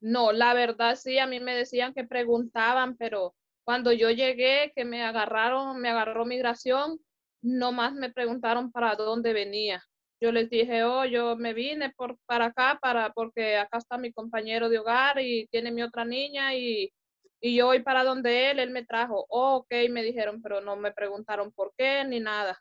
No, 0.00 0.32
la 0.32 0.52
verdad 0.52 0.96
sí, 0.96 1.18
a 1.18 1.26
mí 1.26 1.40
me 1.40 1.56
decían 1.56 1.94
que 1.94 2.04
preguntaban, 2.04 2.96
pero 2.98 3.34
cuando 3.64 3.92
yo 3.92 4.10
llegué, 4.10 4.72
que 4.76 4.84
me 4.84 5.02
agarraron, 5.02 5.80
me 5.80 5.88
agarró 5.88 6.26
migración, 6.26 6.98
nomás 7.40 7.94
me 7.94 8.10
preguntaron 8.10 8.70
para 8.70 8.96
dónde 8.96 9.32
venía 9.32 9.82
yo 10.22 10.30
les 10.30 10.48
dije, 10.48 10.84
oh, 10.84 11.04
yo 11.04 11.34
me 11.34 11.52
vine 11.52 11.90
por, 11.90 12.16
para 12.26 12.46
acá 12.46 12.78
para, 12.80 13.12
porque 13.12 13.56
acá 13.56 13.78
está 13.78 13.98
mi 13.98 14.12
compañero 14.12 14.68
de 14.68 14.78
hogar 14.78 15.18
y 15.18 15.48
tiene 15.48 15.72
mi 15.72 15.82
otra 15.82 16.04
niña 16.04 16.54
y, 16.54 16.92
y 17.40 17.56
yo 17.56 17.66
voy 17.66 17.82
para 17.82 18.04
donde 18.04 18.52
él, 18.52 18.60
él 18.60 18.70
me 18.70 18.84
trajo. 18.84 19.26
Oh, 19.28 19.56
ok, 19.56 19.90
me 19.90 20.04
dijeron, 20.04 20.40
pero 20.40 20.60
no 20.60 20.76
me 20.76 20.92
preguntaron 20.92 21.50
por 21.50 21.74
qué 21.76 22.04
ni 22.04 22.20
nada. 22.20 22.56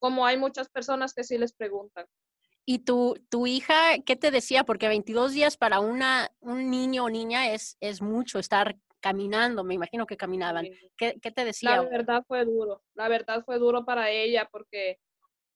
Como 0.00 0.26
hay 0.26 0.36
muchas 0.36 0.68
personas 0.68 1.14
que 1.14 1.22
sí 1.22 1.38
les 1.38 1.52
preguntan. 1.52 2.06
¿Y 2.64 2.80
tu, 2.80 3.14
tu 3.30 3.46
hija 3.46 3.98
qué 4.04 4.16
te 4.16 4.32
decía? 4.32 4.64
Porque 4.64 4.88
22 4.88 5.32
días 5.32 5.56
para 5.56 5.78
una, 5.78 6.32
un 6.40 6.72
niño 6.72 7.04
o 7.04 7.08
niña 7.08 7.52
es, 7.52 7.76
es 7.78 8.02
mucho 8.02 8.40
estar 8.40 8.76
caminando, 8.98 9.62
me 9.62 9.74
imagino 9.74 10.06
que 10.06 10.16
caminaban. 10.16 10.66
¿Qué, 10.96 11.20
¿Qué, 11.22 11.30
te 11.30 11.44
decía? 11.44 11.76
La 11.76 11.82
verdad 11.82 12.24
fue 12.26 12.44
duro, 12.44 12.82
la 12.94 13.06
verdad 13.06 13.44
fue 13.44 13.60
duro 13.60 13.84
para 13.84 14.10
ella 14.10 14.48
porque 14.50 14.98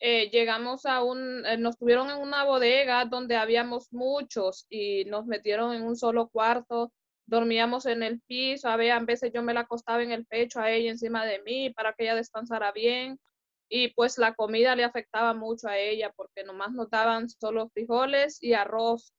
eh, 0.00 0.30
llegamos 0.30 0.87
a 0.87 1.02
un, 1.02 1.45
eh, 1.47 1.59
nos 1.59 1.76
tuvieron 1.78 2.11
en 2.11 2.19
una 2.19 2.45
bodega 2.45 3.04
donde 3.04 3.37
habíamos 3.37 3.92
muchos 3.92 4.66
y 4.71 5.04
nos 5.04 5.26
metieron 5.26 5.75
en 5.75 5.83
un 5.83 5.97
solo 5.97 6.28
cuarto, 6.28 6.92
dormíamos 7.26 7.87
en 7.87 8.02
el 8.02 8.21
piso, 8.23 8.69
a 8.69 8.76
veces 8.76 9.30
yo 9.33 9.42
me 9.42 9.54
la 9.54 9.61
acostaba 9.61 10.02
en 10.02 10.11
el 10.11 10.26
pecho 10.26 10.61
a 10.61 10.71
ella 10.71 10.90
encima 10.90 11.25
de 11.26 11.42
mí 11.42 11.71
para 11.71 11.92
que 11.92 12.04
ella 12.04 12.14
descansara 12.16 12.73
bien 12.73 13.21
y 13.69 13.88
pues 13.95 14.19
la 14.19 14.35
comida 14.35 14.75
le 14.75 14.85
afectaba 14.85 15.35
mucho 15.35 15.69
a 15.69 15.78
ella 15.78 16.12
porque 16.16 16.45
nomás 16.45 16.73
nos 16.73 16.90
daban 16.90 17.28
solo 17.28 17.69
frijoles 17.69 18.42
y 18.42 18.54
arroz, 18.54 19.12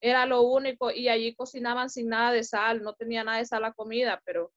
era 0.00 0.26
lo 0.26 0.42
único 0.42 0.90
y 0.90 1.08
allí 1.08 1.34
cocinaban 1.34 1.90
sin 1.90 2.08
nada 2.08 2.32
de 2.32 2.44
sal, 2.44 2.82
no 2.82 2.94
tenía 2.94 3.24
nada 3.24 3.38
de 3.38 3.46
sal 3.46 3.62
la 3.62 3.72
comida, 3.72 4.20
pero 4.24 4.52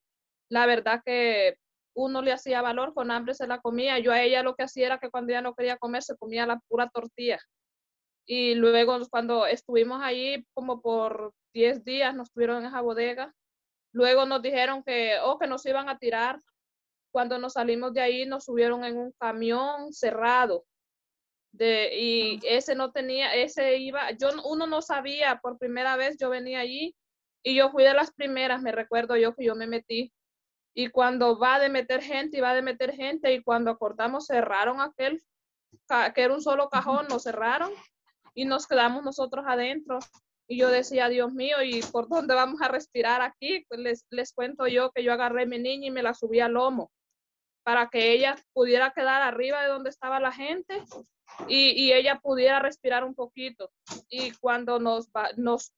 la 0.50 0.66
verdad 0.66 1.02
que 1.06 1.58
uno 2.00 2.22
le 2.22 2.32
hacía 2.32 2.62
valor, 2.62 2.94
con 2.94 3.12
hambre 3.12 3.34
se 3.34 3.48
la 3.48 3.60
comía. 3.60 4.00
Yo 4.00 4.12
a 4.12 4.22
ella 4.22 4.44
lo 4.44 4.56
que 4.56 4.64
hacía 4.64 4.88
era 4.88 5.00
que 5.00 5.10
cuando 5.10 5.32
ella 5.32 5.42
no 5.42 5.54
quería 5.56 5.78
comer, 5.78 6.04
se 6.04 6.18
comía 6.18 6.46
la 6.46 6.60
pura 6.68 6.90
tortilla. 6.90 7.40
Y 8.26 8.56
luego 8.56 8.98
cuando 9.10 9.46
estuvimos 9.46 10.02
ahí 10.02 10.46
como 10.54 10.82
por 10.82 11.34
10 11.54 11.84
días, 11.84 12.16
nos 12.16 12.32
tuvieron 12.32 12.60
en 12.60 12.68
esa 12.68 12.82
bodega. 12.82 13.34
Luego 13.92 14.26
nos 14.26 14.42
dijeron 14.42 14.84
que, 14.84 15.18
oh, 15.24 15.40
que 15.40 15.48
nos 15.48 15.66
iban 15.66 15.90
a 15.90 15.98
tirar. 15.98 16.40
Cuando 17.12 17.40
nos 17.40 17.54
salimos 17.54 17.94
de 17.94 18.02
ahí, 18.02 18.26
nos 18.26 18.46
subieron 18.46 18.84
en 18.84 18.98
un 18.98 19.12
camión 19.20 19.92
cerrado. 19.92 20.66
De, 21.52 21.90
y 22.00 22.40
ese 22.44 22.76
no 22.76 22.92
tenía, 22.92 23.34
ese 23.34 23.78
iba, 23.78 24.12
yo, 24.12 24.30
uno 24.46 24.68
no 24.68 24.84
sabía, 24.84 25.40
por 25.42 25.58
primera 25.58 25.98
vez 25.98 26.16
yo 26.20 26.30
venía 26.30 26.60
allí 26.60 26.96
y 27.44 27.56
yo 27.56 27.72
fui 27.72 27.84
de 27.84 27.96
las 27.96 28.14
primeras, 28.14 28.62
me 28.62 28.72
recuerdo 28.72 29.18
yo 29.18 29.34
que 29.34 29.46
yo 29.46 29.56
me 29.56 29.66
metí 29.66 30.14
y 30.80 30.88
cuando 30.88 31.38
va 31.38 31.60
de 31.60 31.68
meter 31.68 32.02
gente 32.02 32.38
y 32.38 32.40
va 32.40 32.54
de 32.54 32.62
meter 32.62 32.96
gente 32.96 33.34
y 33.34 33.44
cuando 33.44 33.70
acordamos 33.70 34.28
cerraron 34.28 34.80
aquel, 34.80 35.22
que 36.16 36.22
era 36.22 36.34
un 36.34 36.42
solo 36.42 36.70
cajón, 36.70 37.10
nos 37.10 37.24
cerraron 37.24 37.70
y 38.34 38.46
nos 38.46 38.66
quedamos 38.66 39.04
nosotros 39.04 39.44
adentro. 39.46 40.00
Y 40.48 40.58
yo 40.58 40.70
decía, 40.70 41.10
Dios 41.10 41.34
mío, 41.34 41.62
¿y 41.62 41.82
por 41.92 42.08
dónde 42.08 42.34
vamos 42.34 42.62
a 42.62 42.70
respirar 42.70 43.22
aquí? 43.22 43.66
Pues 43.68 43.82
les, 43.82 44.06
les 44.10 44.32
cuento 44.32 44.68
yo 44.68 44.92
que 44.92 45.04
yo 45.04 45.12
agarré 45.12 45.44
a 45.44 45.48
mi 45.48 45.60
niña 45.60 45.88
y 45.88 45.92
me 45.92 46.02
la 46.02 46.14
subí 46.14 46.40
al 46.40 46.54
lomo 46.54 46.90
para 47.64 47.90
que 47.90 48.14
ella 48.14 48.38
pudiera 48.54 48.92
quedar 48.92 49.22
arriba 49.22 49.62
de 49.62 49.68
donde 49.68 49.90
estaba 49.90 50.22
la 50.22 50.32
gente 50.32 50.82
y, 51.50 51.72
y 51.72 51.92
ella 51.92 52.22
pudiera 52.24 52.60
respirar 52.60 53.04
un 53.04 53.16
poquito. 53.16 53.70
Y 54.08 54.32
cuando 54.40 54.80
nos, 54.80 55.10
nos 55.36 55.74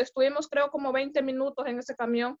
estuvimos 0.00 0.48
creo 0.48 0.72
como 0.72 0.90
20 0.90 1.22
minutos 1.22 1.64
en 1.68 1.78
ese 1.78 1.94
camión 1.94 2.36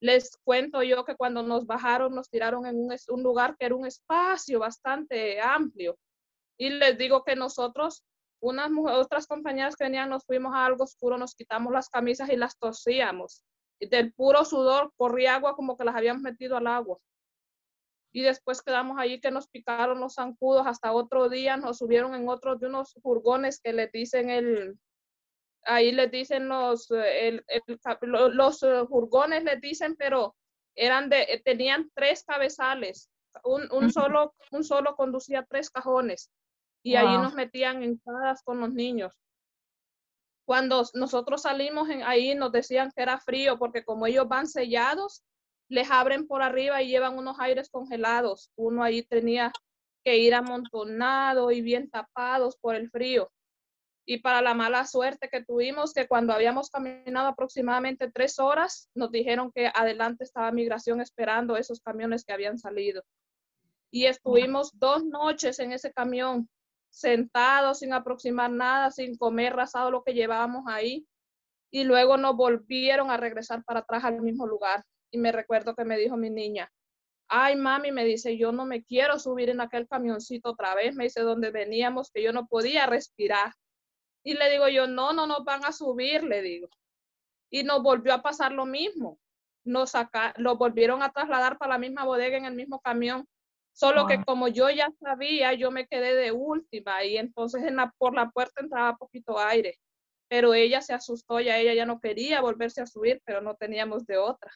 les 0.00 0.36
cuento 0.44 0.82
yo 0.82 1.04
que 1.04 1.16
cuando 1.16 1.42
nos 1.42 1.66
bajaron 1.66 2.14
nos 2.14 2.28
tiraron 2.28 2.66
en 2.66 2.76
un, 3.08 3.22
lugar 3.22 3.56
que 3.56 3.66
era 3.66 3.74
un 3.74 3.86
espacio 3.86 4.58
bastante 4.58 5.40
amplio. 5.40 5.98
Y 6.58 6.70
les 6.70 6.98
digo 6.98 7.24
que 7.24 7.36
nosotros, 7.36 8.04
unas 8.40 8.70
otras 8.92 9.26
compañeras 9.26 9.76
que 9.76 9.84
venían, 9.84 10.10
nos 10.10 10.24
fuimos 10.24 10.54
a 10.54 10.66
algo 10.66 10.84
oscuro, 10.84 11.18
nos 11.18 11.34
quitamos 11.34 11.72
las 11.72 11.88
camisas 11.88 12.28
y 12.30 12.36
las 12.36 12.58
tosíamos. 12.58 13.42
Y 13.78 13.88
del 13.88 14.12
puro 14.12 14.44
sudor 14.44 14.92
corría 14.96 15.34
agua 15.34 15.54
como 15.54 15.76
que 15.76 15.84
las 15.84 15.96
habíamos 15.96 16.22
metido 16.22 16.56
al 16.56 16.66
agua. 16.66 16.98
Y 18.12 18.22
después 18.22 18.62
quedamos 18.62 18.98
allí 18.98 19.20
que 19.20 19.30
nos 19.30 19.48
picaron 19.48 20.00
los 20.00 20.14
zancudos. 20.14 20.66
Hasta 20.66 20.92
otro 20.92 21.28
día 21.28 21.58
nos 21.58 21.78
subieron 21.78 22.14
en 22.14 22.28
otros 22.28 22.58
de 22.58 22.66
unos 22.66 22.94
furgones 23.02 23.60
que 23.60 23.74
les 23.74 23.92
dicen 23.92 24.30
el, 24.30 24.78
ahí 25.66 25.92
les 25.92 26.10
dicen 26.10 26.48
los, 26.48 26.90
eh, 26.90 27.42
los 28.02 28.62
eh, 28.62 28.86
furgones 28.88 29.44
les 29.44 29.60
dicen, 29.60 29.96
pero 29.96 30.34
eran 30.74 31.08
de, 31.08 31.22
eh, 31.22 31.42
tenían 31.44 31.90
tres 31.94 32.24
cabezales, 32.24 33.10
un, 33.44 33.70
un 33.72 33.92
solo, 33.92 34.34
un 34.52 34.64
solo 34.64 34.96
conducía 34.96 35.46
tres 35.48 35.70
cajones 35.70 36.30
y 36.82 36.94
ahí 36.94 37.18
nos 37.18 37.34
metían 37.34 37.82
entradas 37.82 38.42
con 38.42 38.60
los 38.60 38.72
niños. 38.72 39.12
Cuando 40.46 40.84
nosotros 40.94 41.42
salimos 41.42 41.88
en, 41.90 42.04
ahí 42.04 42.34
nos 42.36 42.52
decían 42.52 42.92
que 42.94 43.02
era 43.02 43.18
frío 43.18 43.58
porque 43.58 43.84
como 43.84 44.06
ellos 44.06 44.28
van 44.28 44.46
sellados, 44.46 45.24
les 45.68 45.90
abren 45.90 46.28
por 46.28 46.42
arriba 46.42 46.80
y 46.80 46.88
llevan 46.88 47.18
unos 47.18 47.40
aires 47.40 47.68
congelados. 47.68 48.52
Uno 48.54 48.84
ahí 48.84 49.02
tenía 49.02 49.50
que 50.04 50.16
ir 50.18 50.34
amontonado 50.34 51.50
y 51.50 51.60
bien 51.60 51.90
tapados 51.90 52.56
por 52.58 52.76
el 52.76 52.88
frío 52.88 53.32
y 54.08 54.18
para 54.18 54.40
la 54.40 54.54
mala 54.54 54.86
suerte 54.86 55.28
que 55.28 55.44
tuvimos, 55.44 55.92
que 55.92 56.06
cuando 56.06 56.32
habíamos 56.32 56.70
caminado 56.70 57.26
aproximadamente 57.26 58.08
tres 58.08 58.38
horas, 58.38 58.88
nos 58.94 59.10
dijeron 59.10 59.50
que 59.52 59.68
adelante 59.74 60.22
estaba 60.22 60.52
migración 60.52 61.00
esperando 61.00 61.56
esos 61.56 61.80
camiones 61.80 62.24
que 62.24 62.32
habían 62.32 62.56
salido. 62.56 63.02
Y 63.90 64.06
estuvimos 64.06 64.70
dos 64.78 65.04
noches 65.04 65.58
en 65.58 65.72
ese 65.72 65.92
camión, 65.92 66.48
sentados 66.88 67.80
sin 67.80 67.92
aproximar 67.92 68.52
nada, 68.52 68.92
sin 68.92 69.16
comer 69.16 69.56
rasado 69.56 69.90
lo 69.90 70.04
que 70.04 70.14
llevábamos 70.14 70.64
ahí. 70.68 71.04
Y 71.72 71.82
luego 71.82 72.16
nos 72.16 72.36
volvieron 72.36 73.10
a 73.10 73.16
regresar 73.16 73.64
para 73.64 73.80
atrás 73.80 74.04
al 74.04 74.22
mismo 74.22 74.46
lugar. 74.46 74.84
Y 75.10 75.18
me 75.18 75.32
recuerdo 75.32 75.74
que 75.74 75.84
me 75.84 75.98
dijo 75.98 76.16
mi 76.16 76.30
niña, 76.30 76.70
ay 77.28 77.56
mami, 77.56 77.90
me 77.90 78.04
dice, 78.04 78.38
yo 78.38 78.52
no 78.52 78.66
me 78.66 78.84
quiero 78.84 79.18
subir 79.18 79.50
en 79.50 79.60
aquel 79.60 79.88
camioncito 79.88 80.50
otra 80.50 80.76
vez, 80.76 80.94
me 80.94 81.04
dice, 81.04 81.22
donde 81.22 81.50
veníamos, 81.50 82.12
que 82.12 82.22
yo 82.22 82.32
no 82.32 82.46
podía 82.46 82.86
respirar. 82.86 83.52
Y 84.26 84.34
le 84.34 84.50
digo 84.50 84.66
yo, 84.66 84.88
no, 84.88 85.12
no 85.12 85.28
nos 85.28 85.44
van 85.44 85.64
a 85.64 85.70
subir, 85.70 86.24
le 86.24 86.42
digo. 86.42 86.68
Y 87.48 87.62
nos 87.62 87.80
volvió 87.80 88.12
a 88.12 88.22
pasar 88.22 88.50
lo 88.50 88.66
mismo. 88.66 89.20
Nos 89.62 89.90
saca, 89.90 90.34
lo 90.36 90.56
volvieron 90.56 91.00
a 91.00 91.12
trasladar 91.12 91.58
para 91.58 91.74
la 91.74 91.78
misma 91.78 92.04
bodega 92.04 92.36
en 92.36 92.44
el 92.44 92.54
mismo 92.56 92.80
camión. 92.80 93.24
Solo 93.72 94.08
que 94.08 94.24
como 94.24 94.48
yo 94.48 94.68
ya 94.68 94.88
sabía, 94.98 95.52
yo 95.52 95.70
me 95.70 95.86
quedé 95.86 96.16
de 96.16 96.32
última 96.32 97.04
y 97.04 97.18
entonces 97.18 97.62
en 97.62 97.76
la, 97.76 97.94
por 97.98 98.16
la 98.16 98.28
puerta 98.30 98.60
entraba 98.60 98.96
poquito 98.96 99.38
aire. 99.38 99.78
pero 100.28 100.54
ella 100.54 100.80
se 100.80 100.92
asustó, 100.92 101.38
ya 101.38 101.58
ella 101.58 101.74
ya 101.74 101.86
no 101.86 102.00
quería 102.00 102.40
volverse 102.40 102.80
a 102.80 102.86
subir, 102.86 103.22
pero 103.24 103.40
no 103.40 103.54
teníamos 103.54 104.06
de 104.06 104.18
otra. 104.18 104.50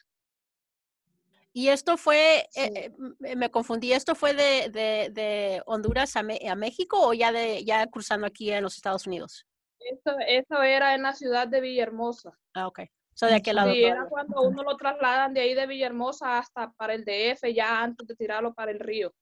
Y 1.53 1.69
esto 1.69 1.95
fue, 1.95 2.49
eh, 2.55 2.91
eh, 3.25 3.35
me 3.37 3.49
confundí, 3.49 3.93
¿esto 3.93 4.15
fue 4.15 4.33
de, 4.33 4.69
de, 4.69 5.63
Honduras 5.65 6.17
a, 6.17 6.23
México 6.23 6.97
o 6.99 7.13
ya, 7.13 7.31
de, 7.31 7.63
ya 7.63 7.87
cruzando 7.87 8.27
aquí 8.27 8.51
en 8.51 8.63
los 8.63 8.75
Estados 8.75 9.07
Unidos? 9.07 9.45
Esto, 9.89 10.15
esto 10.27 10.61
era 10.61 10.95
en 10.95 11.03
la 11.03 11.13
ciudad 11.13 11.47
de 11.47 11.61
Villahermosa. 11.61 12.37
Ah, 12.53 12.67
ok. 12.67 12.81
So, 13.13 13.27
de 13.27 13.35
aquel 13.35 13.55
lado. 13.55 13.73
Sí, 13.73 13.83
era 13.83 14.07
cuando 14.07 14.41
uno 14.41 14.63
lo 14.63 14.77
trasladan 14.77 15.33
de 15.33 15.41
ahí 15.41 15.53
de 15.53 15.67
Villahermosa 15.67 16.37
hasta 16.37 16.71
para 16.71 16.93
el 16.93 17.03
DF, 17.03 17.53
ya 17.53 17.81
antes 17.81 18.07
de 18.07 18.15
tirarlo 18.15 18.53
para 18.53 18.71
el 18.71 18.79
río. 18.79 19.13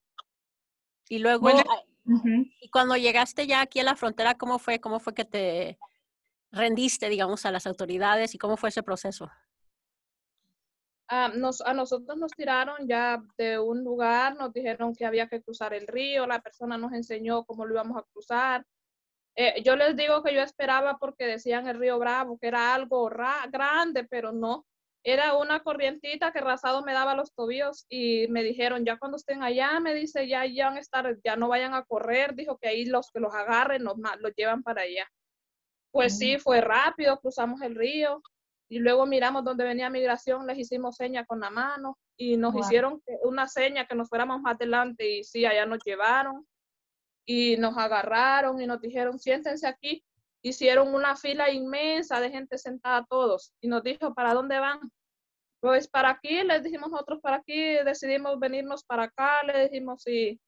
Y 1.07 1.19
luego, 1.19 1.49
y 2.61 2.69
cuando 2.69 2.95
llegaste 2.97 3.47
ya 3.47 3.61
aquí 3.61 3.79
a 3.79 3.83
la 3.83 3.95
frontera, 3.95 4.35
¿cómo 4.35 4.59
fue? 4.59 4.79
¿Cómo 4.79 4.99
fue 4.99 5.13
que 5.13 5.25
te 5.25 5.77
rendiste, 6.51 7.09
digamos, 7.09 7.45
a 7.45 7.51
las 7.51 7.67
autoridades 7.67 8.33
y 8.33 8.37
cómo 8.37 8.57
fue 8.57 8.69
ese 8.69 8.83
proceso? 8.83 9.29
a 11.11 11.29
nosotros 11.73 12.17
nos 12.17 12.31
tiraron 12.33 12.87
ya 12.87 13.23
de 13.35 13.57
un 13.57 13.83
lugar, 13.83 14.35
nos 14.35 14.53
dijeron 14.53 14.93
que 14.93 15.05
había 15.05 15.27
que 15.27 15.41
cruzar 15.41 15.73
el 15.73 15.87
río, 15.87 16.27
la 16.27 16.39
persona 16.39 16.77
nos 16.77 16.93
enseñó 16.93 17.45
cómo 17.45 17.65
lo 17.65 17.73
íbamos 17.73 17.97
a 17.97 18.05
cruzar. 18.13 18.63
Eh, 19.41 19.63
yo 19.63 19.77
les 19.77 19.95
digo 19.95 20.21
que 20.21 20.33
yo 20.33 20.41
esperaba 20.41 20.97
porque 20.97 21.25
decían 21.25 21.65
el 21.69 21.79
río 21.79 21.97
Bravo, 21.97 22.37
que 22.37 22.49
era 22.49 22.75
algo 22.75 23.09
grande, 23.09 24.03
pero 24.03 24.33
no. 24.33 24.65
Era 25.01 25.37
una 25.37 25.63
corrientita 25.63 26.33
que 26.33 26.41
rasado 26.41 26.83
me 26.83 26.91
daba 26.91 27.15
los 27.15 27.33
tobillos 27.33 27.85
y 27.87 28.27
me 28.27 28.43
dijeron, 28.43 28.83
ya 28.83 28.97
cuando 28.97 29.15
estén 29.15 29.41
allá, 29.41 29.79
me 29.79 29.93
dice, 29.93 30.27
ya, 30.27 30.45
ya 30.45 30.67
van 30.67 30.75
a 30.75 30.81
estar, 30.81 31.17
ya 31.23 31.37
no 31.37 31.47
vayan 31.47 31.73
a 31.73 31.85
correr, 31.85 32.35
dijo 32.35 32.57
que 32.57 32.67
ahí 32.67 32.83
los 32.83 33.11
que 33.11 33.21
los 33.21 33.33
agarren 33.33 33.85
los, 33.85 33.95
los 34.19 34.35
llevan 34.35 34.61
para 34.61 34.81
allá. 34.81 35.09
Pues 35.91 36.17
sí, 36.17 36.37
fue 36.37 36.59
rápido, 36.59 37.17
cruzamos 37.21 37.61
el 37.61 37.75
río, 37.75 38.21
y 38.67 38.79
luego 38.79 39.05
miramos 39.05 39.45
donde 39.45 39.63
venía 39.63 39.89
migración, 39.89 40.47
les 40.47 40.57
hicimos 40.57 40.97
seña 40.97 41.23
con 41.23 41.39
la 41.39 41.49
mano 41.49 41.97
y 42.17 42.35
nos 42.35 42.53
hicieron 42.57 43.01
una 43.23 43.47
seña 43.47 43.87
que 43.87 43.95
nos 43.95 44.09
fuéramos 44.09 44.41
más 44.41 44.55
adelante 44.55 45.09
y 45.09 45.23
sí, 45.23 45.45
allá 45.45 45.65
nos 45.65 45.79
llevaron 45.85 46.45
y 47.31 47.57
nos 47.57 47.77
agarraron 47.77 48.59
y 48.59 48.65
nos 48.65 48.81
dijeron, 48.81 49.19
siéntense 49.19 49.67
aquí. 49.67 50.03
Hicieron 50.41 50.95
una 50.95 51.15
fila 51.15 51.51
inmensa 51.51 52.19
de 52.19 52.31
gente 52.31 52.57
sentada 52.57 53.05
todos 53.07 53.53
y 53.61 53.67
nos 53.67 53.83
dijo, 53.83 54.15
¿para 54.15 54.33
dónde 54.33 54.57
van? 54.57 54.79
Pues 55.59 55.87
para 55.87 56.09
aquí, 56.09 56.41
les 56.43 56.63
dijimos 56.63 56.89
nosotros 56.89 57.19
para 57.21 57.37
aquí, 57.37 57.75
decidimos 57.85 58.39
venirnos 58.39 58.83
para 58.83 59.03
acá, 59.03 59.43
le 59.43 59.69
dijimos 59.69 60.01
sí. 60.01 60.41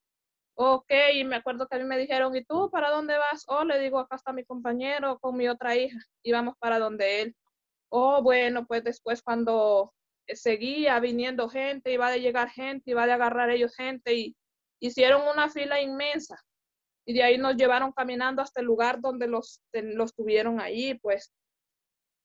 Ok, 0.56 0.92
y 1.14 1.24
me 1.24 1.36
acuerdo 1.36 1.68
que 1.68 1.76
a 1.76 1.80
mí 1.80 1.86
me 1.86 2.00
dijeron, 2.00 2.36
¿y 2.36 2.44
tú 2.44 2.72
para 2.72 2.90
dónde 2.90 3.16
vas? 3.16 3.44
Oh, 3.48 3.64
le 3.64 3.78
digo, 3.78 4.00
acá 4.00 4.16
está 4.16 4.34
mi 4.34 4.44
compañero 4.44 5.20
con 5.20 5.38
mi 5.38 5.48
otra 5.48 5.76
hija, 5.76 6.00
y 6.24 6.32
vamos 6.32 6.56
para 6.58 6.80
donde 6.80 7.22
él. 7.22 7.36
Oh, 7.90 8.24
bueno, 8.24 8.66
pues 8.66 8.84
después 8.84 9.22
cuando 9.22 9.94
seguía 10.28 11.00
viniendo 11.00 11.48
gente, 11.48 11.94
iba 11.94 12.10
de 12.10 12.22
llegar 12.22 12.50
gente, 12.50 12.90
iba 12.90 13.06
de 13.06 13.12
agarrar 13.12 13.52
ellos 13.52 13.76
gente 13.76 14.16
y 14.16 14.36
hicieron 14.80 15.28
una 15.28 15.48
fila 15.48 15.80
inmensa. 15.80 16.42
Y 17.06 17.14
de 17.14 17.24
ahí 17.24 17.38
nos 17.38 17.56
llevaron 17.56 17.92
caminando 17.92 18.42
hasta 18.42 18.62
el 18.62 18.68
lugar 18.68 19.02
donde 19.02 19.28
los, 19.28 19.62
los 19.74 20.14
tuvieron 20.14 20.60
ahí, 20.60 20.94
pues 21.00 21.34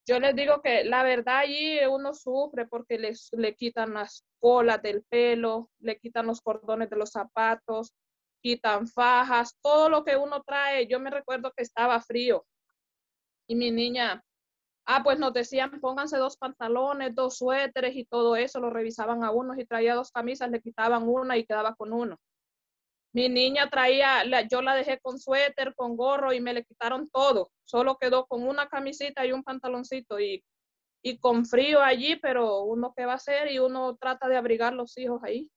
yo 0.09 0.21
les 0.21 0.37
digo 0.37 0.63
que 0.63 0.85
la 0.85 1.03
verdad 1.03 1.39
allí 1.39 1.79
uno 1.91 2.15
sufre 2.15 2.67
porque 2.67 2.99
les, 2.99 3.29
le 3.33 3.57
quitan 3.57 3.95
las 3.95 4.25
colas 4.39 4.81
del 4.81 5.03
pelo, 5.03 5.71
le 5.81 5.99
quitan 5.99 6.27
los 6.27 6.41
cordones 6.41 6.89
de 6.91 6.97
los 6.97 7.11
zapatos, 7.11 7.93
quitan 8.41 8.87
fajas, 8.87 9.57
todo 9.61 9.89
lo 9.89 10.05
que 10.05 10.17
uno 10.17 10.43
trae. 10.43 10.87
Yo 10.87 11.01
me 11.01 11.11
recuerdo 11.11 11.53
que 11.57 11.65
estaba 11.65 12.01
frío 12.01 12.47
y 13.49 13.57
mi 13.57 13.73
niña 13.73 14.23
Ah, 14.89 15.03
pues 15.03 15.19
nos 15.19 15.33
decían, 15.33 15.81
pónganse 15.81 16.17
dos 16.17 16.37
pantalones, 16.37 17.13
dos 17.13 17.39
suéteres 17.39 17.97
y 17.97 18.05
todo 18.05 18.37
eso, 18.37 18.61
lo 18.61 18.71
revisaban 18.71 19.25
a 19.25 19.33
uno, 19.33 19.59
y 19.59 19.67
traía 19.67 19.97
dos 19.97 20.13
camisas, 20.13 20.49
le 20.49 20.61
quitaban 20.61 21.09
una 21.09 21.37
y 21.37 21.45
quedaba 21.45 21.75
con 21.75 21.93
uno. 21.93 22.21
Mi 23.17 23.31
niña 23.31 23.71
traía, 23.71 24.25
yo 24.47 24.61
la 24.61 24.75
dejé 24.75 25.01
con 25.01 25.19
suéter, 25.19 25.75
con 25.75 25.97
gorro 25.97 26.35
y 26.35 26.41
me 26.43 26.53
le 26.53 26.67
quitaron 26.67 27.09
todo. 27.09 27.51
Solo 27.65 27.97
quedó 27.97 28.27
con 28.27 28.47
una 28.47 28.69
camisita 28.69 29.25
y 29.25 29.33
un 29.33 29.43
pantaloncito 29.43 30.21
y, 30.21 30.45
y 31.03 31.17
con 31.17 31.47
frío 31.47 31.81
allí, 31.81 32.17
pero 32.17 32.65
uno 32.65 32.93
qué 32.95 33.07
va 33.07 33.13
a 33.13 33.17
hacer 33.17 33.51
y 33.51 33.59
uno 33.59 33.97
trata 33.97 34.29
de 34.29 34.37
abrigar 34.37 34.75
los 34.75 34.99
hijos 34.99 35.23
ahí. 35.25 35.51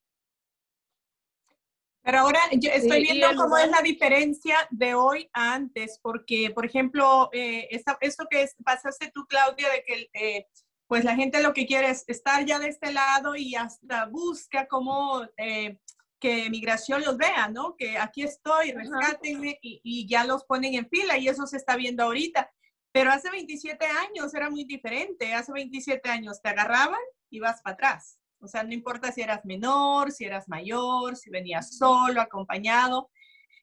Pero 2.02 2.20
ahora 2.20 2.40
yo 2.54 2.72
estoy 2.72 3.02
viendo 3.02 3.28
cómo 3.36 3.58
es 3.58 3.70
la 3.70 3.82
diferencia 3.82 4.56
de 4.70 4.94
hoy 4.94 5.30
a 5.34 5.54
antes, 5.54 6.00
porque, 6.02 6.52
por 6.56 6.66
ejemplo, 6.66 7.30
eh, 7.34 7.68
esto 8.00 8.26
que 8.30 8.48
pasaste 8.64 9.12
tú, 9.14 9.26
Claudia, 9.28 9.68
de 9.70 9.84
que 9.84 10.10
eh, 10.14 10.48
pues 10.88 11.04
la 11.04 11.16
gente 11.18 11.44
lo 11.44 11.54
que 11.54 11.68
quiere 11.68 11.90
es 11.90 12.06
estar 12.08 12.46
ya 12.46 12.58
de 12.58 12.70
este 12.70 12.94
lado 12.94 13.36
y 13.36 13.56
hasta 13.56 14.06
busca 14.06 14.66
cómo 14.66 15.28
eh, 15.36 15.78
que 16.20 16.50
migración 16.50 17.02
los 17.04 17.18
vea, 17.18 17.48
¿no? 17.48 17.76
Que 17.78 17.98
aquí 17.98 18.24
estoy, 18.24 18.72
rescátenme 18.72 19.58
y, 19.62 19.82
y, 19.84 20.08
ya 20.08 20.26
los 20.26 20.44
ponen 20.44 20.74
en 20.74 20.90
fila 20.90 21.18
y 21.18 21.28
eso 21.28 21.48
se 21.48 21.58
está 21.58 21.76
viendo 21.76 22.04
ahorita. 22.04 22.52
Pero 22.92 23.12
hace 23.12 23.30
27 23.30 23.86
años 23.86 24.34
era 24.34 24.50
muy 24.50 24.66
diferente. 24.66 25.34
Hace 25.34 25.52
27 25.54 26.10
años 26.10 26.42
te 26.42 26.50
agarraban 26.50 27.00
y 27.30 27.40
vas 27.40 27.62
para 27.62 27.76
atrás. 27.76 28.20
O 28.42 28.48
sea, 28.48 28.64
no 28.64 28.74
importa 28.74 29.12
si 29.12 29.22
eras 29.22 29.46
menor, 29.46 30.12
si 30.12 30.26
eras 30.26 30.48
mayor, 30.48 31.16
si 31.16 31.30
venías 31.30 31.78
solo, 31.78 32.22
acompañado. 32.22 33.10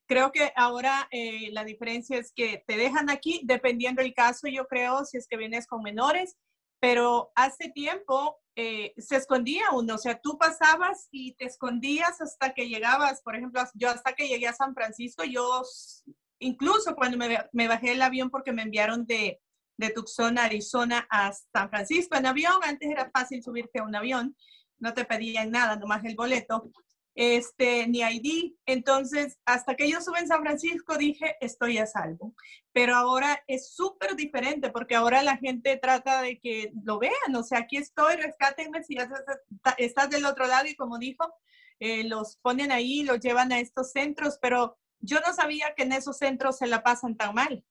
Creo 0.07 0.31
que 0.31 0.53
ahora 0.55 1.09
eh, 1.11 1.51
la 1.53 1.64
diferencia 1.64 2.19
es 2.19 2.33
que 2.33 2.62
te 2.66 2.77
dejan 2.77 3.11
aquí, 3.11 3.40
dependiendo 3.45 4.03
del 4.03 4.14
caso, 4.14 4.47
yo 4.49 4.66
creo, 4.66 5.05
si 5.05 5.16
es 5.16 5.27
que 5.27 5.37
vienes 5.37 5.66
con 5.66 5.83
menores, 5.83 6.37
pero 6.87 7.33
hace 7.35 7.68
tiempo 7.70 8.38
eh, 8.55 8.94
se 8.96 9.16
escondía 9.16 9.72
uno, 9.72 9.96
o 9.96 9.99
sea, 9.99 10.20
tú 10.20 10.38
pasabas 10.38 11.09
y 11.11 11.33
te 11.33 11.46
escondías 11.46 12.20
hasta 12.20 12.55
que 12.55 12.68
llegabas, 12.68 13.22
por 13.22 13.35
ejemplo, 13.35 13.61
yo 13.75 13.90
hasta 13.90 14.12
que 14.12 14.29
llegué 14.29 14.46
a 14.46 14.53
San 14.53 14.72
Francisco, 14.72 15.25
yo 15.25 15.64
incluso 16.38 16.94
cuando 16.94 17.18
me, 17.18 17.66
bajé 17.66 17.90
el 17.90 18.03
avión 18.03 18.31
porque 18.31 18.53
me 18.53 18.62
enviaron 18.62 19.05
de, 19.05 19.40
de 19.77 19.90
Tucson, 19.90 20.38
Arizona 20.38 21.09
a 21.11 21.33
San 21.33 21.70
Francisco 21.70 22.16
en 22.16 22.27
avión, 22.27 22.55
antes 22.62 22.88
era 22.88 23.11
fácil 23.11 23.42
subirte 23.42 23.81
a 23.81 23.83
un 23.83 23.96
avión, 23.96 24.37
no 24.79 24.94
te 24.94 25.05
pedían 25.05 25.51
nada, 25.51 25.75
nomás 25.75 26.05
el 26.05 26.14
boleto, 26.14 26.70
este, 27.16 27.88
ni 27.88 28.00
ID. 28.00 28.52
Entonces, 28.66 29.38
hasta 29.46 29.74
que 29.74 29.90
yo 29.90 30.00
sube 30.02 30.20
en 30.20 30.29
San 30.29 30.42
Francisco, 30.42 30.96
dije, 30.98 31.37
estoy 31.40 31.79
a 31.79 31.87
salvo. 31.87 32.35
Pero 32.72 32.94
ahora 32.94 33.42
es 33.46 33.74
súper 33.74 34.14
diferente 34.14 34.70
porque 34.70 34.94
ahora 34.94 35.22
la 35.22 35.38
gente 35.38 35.79
trata 35.79 36.20
de 36.20 36.38
que 36.38 36.70
lo 36.85 36.98
vean, 36.98 37.35
o 37.35 37.42
sea, 37.42 37.61
aquí 37.61 37.79
estoy, 37.79 38.16
rescátenme 38.16 38.85
si 38.85 38.96
estás 39.79 40.11
del 40.11 40.26
otro 40.26 40.46
lado 40.46 40.68
y 40.68 40.76
como 40.76 40.98
dijo, 40.98 41.33
eh, 41.81 42.05
los 42.05 42.37
ponen 42.37 42.70
ahí, 42.70 43.02
los 43.02 43.18
llevan 43.20 43.50
a 43.50 43.61
estos 43.61 43.92
centros, 43.92 44.38
pero 44.40 44.79
yo 45.00 45.18
no 45.20 45.33
sabía 45.33 45.74
que 45.74 45.85
en 45.85 45.92
esos 45.92 46.18
centros 46.18 46.59
se 46.59 46.66
la 46.66 46.83
pasan 46.83 47.16
tan 47.16 47.35
mal. 47.35 47.64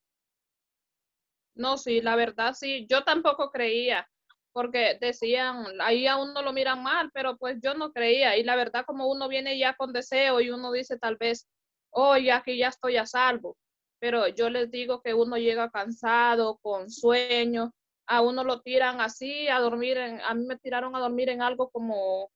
No, 1.53 1.77
sí, 1.77 2.01
la 2.01 2.15
verdad 2.15 2.53
sí, 2.53 2.88
yo 2.89 3.03
tampoco 3.03 3.51
creía 3.51 4.10
porque 4.56 4.98
decían, 5.02 5.65
ahí 5.82 6.08
a 6.08 6.15
uno 6.15 6.41
lo 6.41 6.54
miran 6.54 6.82
mal, 6.82 7.12
pero 7.13 7.36
pues 7.36 7.58
yo 7.62 7.74
no 7.74 7.91
creía. 7.91 8.38
Y 8.38 8.44
la 8.44 8.56
verdad, 8.56 8.86
como 8.86 9.08
uno 9.08 9.28
viene 9.28 9.60
ya 9.60 9.74
con 9.76 9.91
deseo 9.91 10.39
y 10.39 10.50
uno 10.50 10.72
dice 10.72 10.98
tal 10.98 11.18
vez, 11.18 11.46
oye, 11.89 12.32
aquí 12.32 12.58
ya 12.58 12.70
estoy 12.70 12.96
a 12.96 13.06
salvo. 13.06 13.58
Pero 14.00 14.30
yo 14.30 14.50
les 14.50 14.72
digo 14.72 15.02
que 15.02 15.13
uno 15.13 15.36
llega 15.36 15.70
cansado, 15.72 16.58
con 16.62 16.89
sueño, 16.89 17.74
a 18.08 18.22
uno 18.22 18.46
lo 18.46 18.62
tiran 18.62 19.02
así, 19.02 19.50
a 19.50 19.60
dormir, 19.60 19.98
en, 19.98 20.22
a 20.22 20.34
mí 20.34 20.46
me 20.46 20.58
tiraron 20.58 20.96
a 20.96 21.00
dormir 21.00 21.28
en 21.28 21.41
algo 21.41 21.70
como, 21.70 22.32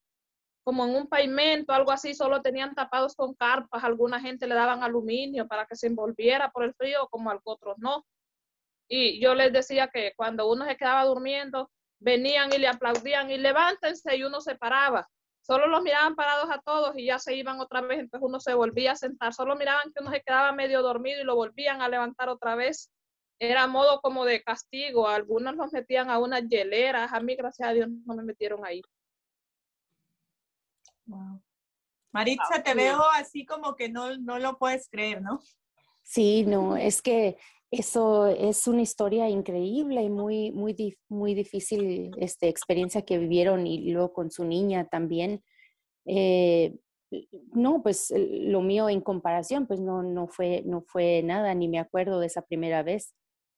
como 0.66 0.84
en 0.86 0.96
un 0.98 1.08
pavimento, 1.08 1.72
algo 1.72 1.92
así, 1.94 2.14
solo 2.14 2.42
tenían 2.42 2.76
tapados 2.76 3.16
con 3.16 3.34
carpas, 3.34 3.82
alguna 3.86 4.20
gente 4.20 4.46
le 4.46 4.56
daban 4.56 4.84
aluminio 4.84 5.48
para 5.48 5.66
que 5.66 5.78
se 5.78 5.88
envolviera 5.88 6.52
por 6.52 6.66
el 6.66 6.74
frío, 6.74 7.08
como 7.10 7.30
al 7.30 7.40
otros 7.46 7.78
no. 7.78 8.06
Y 8.90 9.22
yo 9.22 9.36
les 9.36 9.54
decía 9.54 9.88
que 9.88 10.12
cuando 10.18 10.52
uno 10.52 10.66
se 10.66 10.76
quedaba 10.76 11.06
durmiendo, 11.06 11.70
venían 12.00 12.52
y 12.54 12.58
le 12.58 12.68
aplaudían 12.68 13.30
y 13.32 13.38
levántense 13.38 14.16
y 14.16 14.24
uno 14.24 14.42
se 14.42 14.56
paraba. 14.56 15.08
Solo 15.42 15.68
los 15.68 15.82
miraban 15.82 16.16
parados 16.16 16.50
a 16.52 16.62
todos 16.62 16.98
y 16.98 17.06
ya 17.06 17.18
se 17.18 17.36
iban 17.36 17.60
otra 17.60 17.82
vez, 17.82 18.00
entonces 18.00 18.26
uno 18.28 18.40
se 18.40 18.54
volvía 18.54 18.92
a 18.92 18.96
sentar. 18.96 19.34
Solo 19.34 19.56
miraban 19.56 19.92
que 19.92 20.02
uno 20.02 20.12
se 20.12 20.22
quedaba 20.22 20.52
medio 20.52 20.82
dormido 20.82 21.22
y 21.22 21.24
lo 21.24 21.36
volvían 21.36 21.82
a 21.82 21.90
levantar 21.90 22.30
otra 22.30 22.56
vez. 22.56 22.92
Era 23.40 23.68
modo 23.68 24.02
como 24.02 24.26
de 24.26 24.44
castigo. 24.44 25.08
Algunos 25.08 25.56
los 25.56 25.72
metían 25.72 26.10
a 26.10 26.20
unas 26.20 26.48
hieleras. 26.48 27.14
A 27.14 27.20
mí, 27.20 27.36
gracias 27.36 27.68
a 27.68 27.72
Dios, 27.72 27.90
no 28.06 28.16
me 28.16 28.24
metieron 28.24 28.66
ahí. 28.66 28.82
Maritza, 32.12 32.62
te 32.64 32.74
veo 32.74 33.02
así 33.14 33.46
como 33.46 33.76
que 33.76 33.90
no, 33.90 34.18
no 34.18 34.40
lo 34.40 34.58
puedes 34.58 34.90
creer, 34.90 35.22
¿no? 35.22 35.42
Sí, 36.04 36.44
no, 36.44 36.76
es 36.76 37.02
que 37.02 37.38
eso 37.72 38.28
es 38.28 38.68
una 38.68 38.82
historia 38.82 39.30
increíble 39.30 40.02
y 40.04 40.10
muy, 40.10 40.52
muy, 40.52 40.98
muy 41.08 41.36
difícil 41.36 42.12
este, 42.18 42.48
experiencia 42.48 43.04
que 43.04 43.20
vivieron 43.20 43.68
y 43.68 43.92
luego 43.92 44.12
con 44.14 44.32
su 44.32 44.44
niña 44.44 44.88
también. 44.90 45.44
Eh, 46.06 46.76
no, 47.54 47.82
pues 47.84 48.12
lo 48.16 48.62
mío 48.62 48.90
en 48.90 49.02
comparación, 49.02 49.68
pues 49.68 49.80
no, 49.80 50.04
no, 50.04 50.28
fue, 50.28 50.64
no 50.66 50.82
fue 50.82 51.22
nada, 51.24 51.54
ni 51.54 51.68
me 51.68 51.80
acuerdo 51.80 52.20
de 52.20 52.28
esa 52.28 52.42
primera 52.42 52.82
vez. 52.82 53.14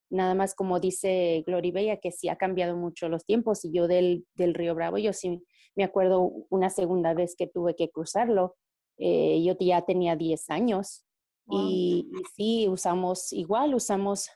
Nada 0.09 0.35
más 0.35 0.55
como 0.55 0.81
dice 0.81 1.43
Glory 1.47 1.71
Bella, 1.71 1.97
que 1.97 2.11
sí 2.11 2.27
ha 2.27 2.35
cambiado 2.35 2.75
mucho 2.75 3.07
los 3.07 3.25
tiempos 3.25 3.63
y 3.63 3.71
yo 3.71 3.87
del, 3.87 4.25
del 4.35 4.53
Río 4.53 4.75
Bravo, 4.75 4.97
yo 4.97 5.13
sí 5.13 5.41
me 5.75 5.85
acuerdo 5.85 6.21
una 6.49 6.69
segunda 6.69 7.13
vez 7.13 7.35
que 7.37 7.47
tuve 7.47 7.75
que 7.75 7.89
cruzarlo, 7.89 8.55
eh, 8.97 9.41
yo 9.43 9.55
ya 9.59 9.83
tenía 9.83 10.17
10 10.17 10.49
años 10.49 11.05
y, 11.47 12.09
sí, 12.35 12.67
usamos 12.67 13.33
igual, 13.33 13.75
usamos 13.75 14.29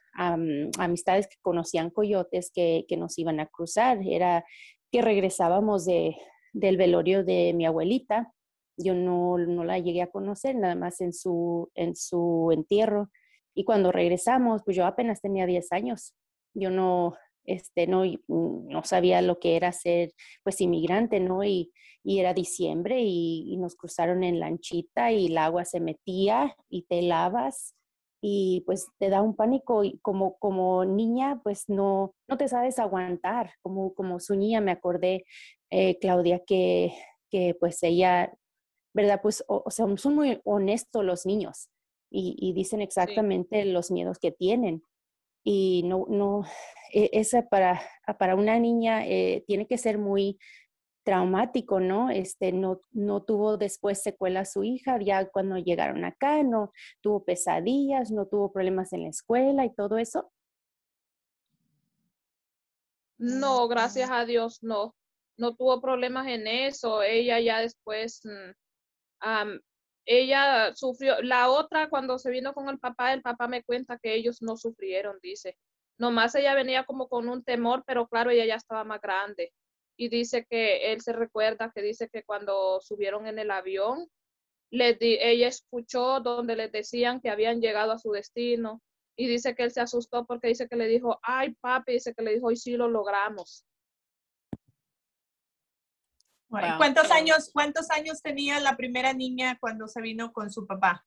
amistades 0.78 1.28
que 1.28 1.38
conocían 1.42 1.90
coyotes 1.90 2.52
que, 2.54 2.86
que, 2.88 2.98
nos 2.98 3.18
iban 3.18 3.40
a 3.40 3.48
cruzar. 3.48 4.00
Era 4.06 4.46
que 4.92 5.02
regresábamos 5.02 5.86
de, 5.86 6.16
del 6.54 6.78
velorio 6.78 7.24
de 7.24 7.54
mi 7.54 7.66
abuelita. 7.66 8.34
Yo 8.78 8.94
no, 8.94 9.38
no, 9.38 9.64
la 9.64 9.80
llegué 9.80 10.02
a 10.02 10.12
conocer, 10.12 10.56
nada 10.56 10.76
más 10.76 11.02
en 11.02 11.14
su, 11.14 11.70
en 11.76 11.96
su 11.96 12.50
entierro. 12.52 13.10
Y 13.54 13.64
cuando 13.64 13.92
regresamos, 13.92 14.64
pues 14.64 14.76
yo 14.76 14.86
apenas 14.86 15.22
tenía 15.22 15.46
10 15.46 15.72
años. 15.72 16.14
Yo 16.54 16.70
no, 16.70 17.16
este, 17.46 17.88
no, 17.88 18.04
no 18.28 18.84
sabía 18.84 19.22
lo 19.22 19.40
que 19.40 19.56
era 19.56 19.72
ser 19.72 20.14
pues 20.44 20.62
inmigrante, 20.62 21.20
¿no? 21.20 21.44
Y, 21.44 21.72
y 22.06 22.20
era 22.20 22.36
diciembre 22.36 23.02
y, 23.02 23.58
nos 23.58 23.76
cruzaron 23.76 24.24
en 24.24 24.40
lanchita 24.40 25.12
y 25.12 25.26
el 25.26 25.38
agua 25.40 25.66
se 25.66 25.80
metía 25.80 26.56
y 26.70 26.84
te 26.84 27.02
lavas 27.02 27.74
y 28.22 28.62
pues 28.68 28.88
te 29.00 29.10
da 29.10 29.24
un 29.24 29.36
pánico 29.36 29.84
y 29.84 29.98
como, 30.00 30.38
como 30.38 30.86
niña 30.86 31.42
pues 31.44 31.68
no, 31.68 32.14
no 32.28 32.38
te 32.38 32.48
sabes 32.48 32.78
aguantar, 32.78 33.54
como, 33.64 33.96
como 33.96 34.20
su 34.20 34.36
niña 34.36 34.62
me 34.62 34.72
acordé, 34.72 35.26
eh, 35.72 35.98
Claudia, 36.00 36.44
que, 36.46 36.94
que 37.32 37.56
pues 37.60 37.82
ella, 37.82 38.32
¿verdad? 38.94 39.20
Pues 39.24 39.44
o, 39.48 39.70
sea, 39.72 39.88
son 39.98 40.16
muy 40.16 40.40
honestos 40.44 41.04
los 41.04 41.26
niños 41.26 41.70
y, 42.12 42.54
dicen 42.54 42.82
exactamente 42.82 43.66
los 43.66 43.90
miedos 43.90 44.20
que 44.20 44.32
tienen 44.32 44.84
y 45.46 45.84
no, 45.86 46.08
no, 46.10 46.44
e, 46.92 47.12
esa 47.14 47.48
para, 47.48 47.80
para 48.20 48.36
una 48.36 48.60
niña 48.60 49.06
eh, 49.08 49.46
tiene 49.48 49.68
que 49.68 49.78
ser 49.78 50.00
muy 50.00 50.40
traumático, 51.06 51.80
¿no? 51.80 52.10
Este, 52.10 52.52
no, 52.52 52.82
no 52.92 53.24
tuvo 53.24 53.58
después 53.58 54.02
secuela 54.02 54.44
su 54.44 54.64
hija, 54.64 55.00
ya 55.00 55.30
cuando 55.30 55.58
llegaron 55.58 56.04
acá, 56.04 56.42
no 56.42 56.74
tuvo 57.02 57.24
pesadillas, 57.24 58.10
no 58.10 58.26
tuvo 58.26 58.52
problemas 58.52 58.92
en 58.92 59.04
la 59.04 59.10
escuela 59.10 59.66
y 59.66 59.74
todo 59.74 60.00
eso. 60.00 60.32
No, 63.20 63.68
gracias 63.68 64.10
a 64.12 64.26
Dios, 64.26 64.64
no. 64.64 64.96
No 65.38 65.56
tuvo 65.56 65.80
problemas 65.80 66.28
en 66.28 66.48
eso. 66.48 67.04
Ella 67.04 67.40
ya 67.40 67.60
después, 67.60 68.22
mm, 68.24 68.52
ella 70.06 70.74
sufrió. 70.76 71.22
La 71.22 71.50
otra, 71.50 71.90
cuando 71.90 72.20
se 72.20 72.30
vino 72.30 72.54
con 72.54 72.70
el 72.70 72.80
papá, 72.80 73.14
el 73.14 73.22
papá 73.22 73.48
me 73.48 73.64
cuenta 73.64 73.98
que 73.98 74.16
ellos 74.16 74.42
no 74.42 74.58
sufrieron, 74.58 75.18
dice. 75.22 75.58
Nomás 75.98 76.36
ella 76.36 76.54
venía 76.54 76.86
como 76.86 77.08
con 77.08 77.30
un 77.30 77.44
temor, 77.44 77.84
pero 77.88 78.08
claro, 78.08 78.32
ella 78.32 78.46
ya 78.46 78.56
estaba 78.56 78.84
más 78.84 79.02
grande. 79.02 79.54
Y 79.98 80.10
dice 80.10 80.46
que 80.50 80.92
él 80.92 81.02
se 81.02 81.14
recuerda 81.14 81.72
que 81.74 81.82
dice 81.82 82.10
que 82.10 82.24
cuando 82.24 82.82
subieron 82.82 83.28
en 83.28 83.40
el 83.40 83.50
avión, 83.52 84.08
le 84.72 84.98
ella 85.00 85.48
escuchó 85.48 86.20
donde 86.20 86.56
les 86.56 86.72
decían 86.72 87.22
que 87.22 87.30
habían 87.30 87.62
llegado 87.62 87.94
a 87.94 88.00
su 88.00 88.12
destino. 88.12 88.82
Y 89.18 89.28
dice 89.28 89.56
que 89.56 89.64
él 89.64 89.72
se 89.72 89.80
asustó 89.80 90.26
porque 90.26 90.50
dice 90.50 90.68
que 90.68 90.76
le 90.76 90.88
dijo, 90.88 91.20
ay 91.24 91.56
papi, 91.62 91.94
dice 91.94 92.14
que 92.14 92.24
le 92.24 92.34
dijo, 92.34 92.52
y 92.52 92.58
sí 92.58 92.76
lo 92.76 92.90
logramos. 92.90 93.66
¿Cuántos 96.78 97.12
años, 97.12 97.50
cuántos 97.54 97.90
años 97.92 98.22
tenía 98.22 98.60
la 98.60 98.76
primera 98.76 99.14
niña 99.14 99.58
cuando 99.60 99.88
se 99.88 100.02
vino 100.02 100.32
con 100.32 100.52
su 100.52 100.66
papá? 100.66 101.06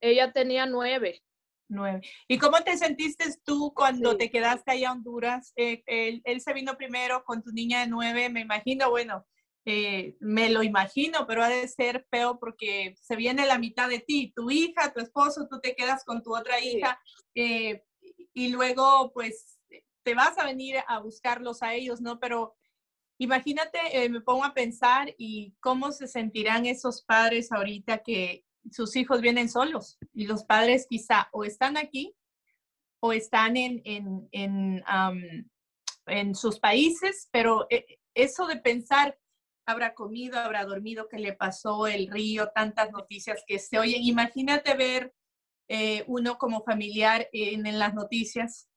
Ella 0.00 0.32
tenía 0.32 0.66
nueve. 0.66 1.22
Nueve. 1.70 2.00
¿Y 2.26 2.38
cómo 2.38 2.62
te 2.62 2.78
sentiste 2.78 3.24
tú 3.44 3.74
cuando 3.74 4.16
te 4.16 4.30
quedaste 4.30 4.70
allá 4.70 4.88
a 4.88 4.92
Honduras? 4.92 5.52
Eh, 5.56 5.82
él, 6.24 6.40
se 6.40 6.54
vino 6.54 6.76
primero 6.76 7.24
con 7.24 7.42
tu 7.42 7.50
niña 7.50 7.80
de 7.80 7.88
nueve, 7.88 8.30
me 8.30 8.40
imagino, 8.40 8.88
bueno, 8.88 9.26
eh, 9.66 10.16
me 10.20 10.48
lo 10.48 10.62
imagino, 10.62 11.26
pero 11.26 11.42
ha 11.42 11.48
de 11.50 11.68
ser 11.68 12.06
feo 12.10 12.38
porque 12.38 12.94
se 12.98 13.16
viene 13.16 13.44
la 13.44 13.58
mitad 13.58 13.88
de 13.90 14.00
ti, 14.00 14.32
tu 14.34 14.50
hija, 14.50 14.94
tu 14.94 15.00
esposo, 15.00 15.46
tú 15.50 15.60
te 15.60 15.74
quedas 15.74 16.04
con 16.04 16.22
tu 16.22 16.34
otra 16.34 16.58
hija 16.58 16.98
eh, 17.34 17.82
y 18.32 18.48
luego 18.48 19.12
pues 19.12 19.58
te 20.04 20.14
vas 20.14 20.38
a 20.38 20.46
venir 20.46 20.76
a 20.86 21.00
buscarlos 21.00 21.62
a 21.62 21.74
ellos, 21.74 22.00
¿no? 22.00 22.18
Pero 22.18 22.56
imagínate, 23.18 24.08
me 24.08 24.20
pongo 24.20 24.44
a 24.44 24.54
pensar 24.54 25.14
y 25.18 25.54
cómo 25.60 25.92
se 25.92 26.06
sentirán 26.06 26.66
esos 26.66 27.02
padres 27.02 27.52
ahorita 27.52 27.98
que, 27.98 28.44
sus 28.70 28.96
hijos 28.96 29.20
vienen 29.20 29.48
solos 29.48 29.98
y 30.12 30.26
los 30.26 30.44
padres 30.44 30.86
quizá 30.88 31.28
o 31.32 31.44
están 31.44 31.76
aquí 31.76 32.14
o 33.00 33.12
están 33.12 33.56
en, 33.56 33.80
en, 33.84 34.28
en, 34.32 34.82
en 36.06 36.34
sus 36.34 36.58
países, 36.58 37.28
pero 37.30 37.66
eh, 37.70 37.98
eso 38.14 38.46
de 38.46 38.56
pensar, 38.56 39.18
habrá 39.66 39.94
comido, 39.94 40.38
habrá 40.38 40.64
dormido, 40.64 41.08
qué 41.08 41.18
le 41.18 41.32
pasó, 41.32 41.86
el 41.86 42.08
río, 42.08 42.50
tantas 42.54 42.90
noticias 42.90 43.44
que 43.46 43.58
se 43.58 43.78
oyen. 43.78 44.02
Imagínate 44.02 44.74
ver 44.74 45.14
eh, 45.68 46.04
uno 46.08 46.38
como 46.38 46.64
familiar 46.64 47.28
en, 47.32 47.78
las 47.78 47.94
noticias, 47.94 48.68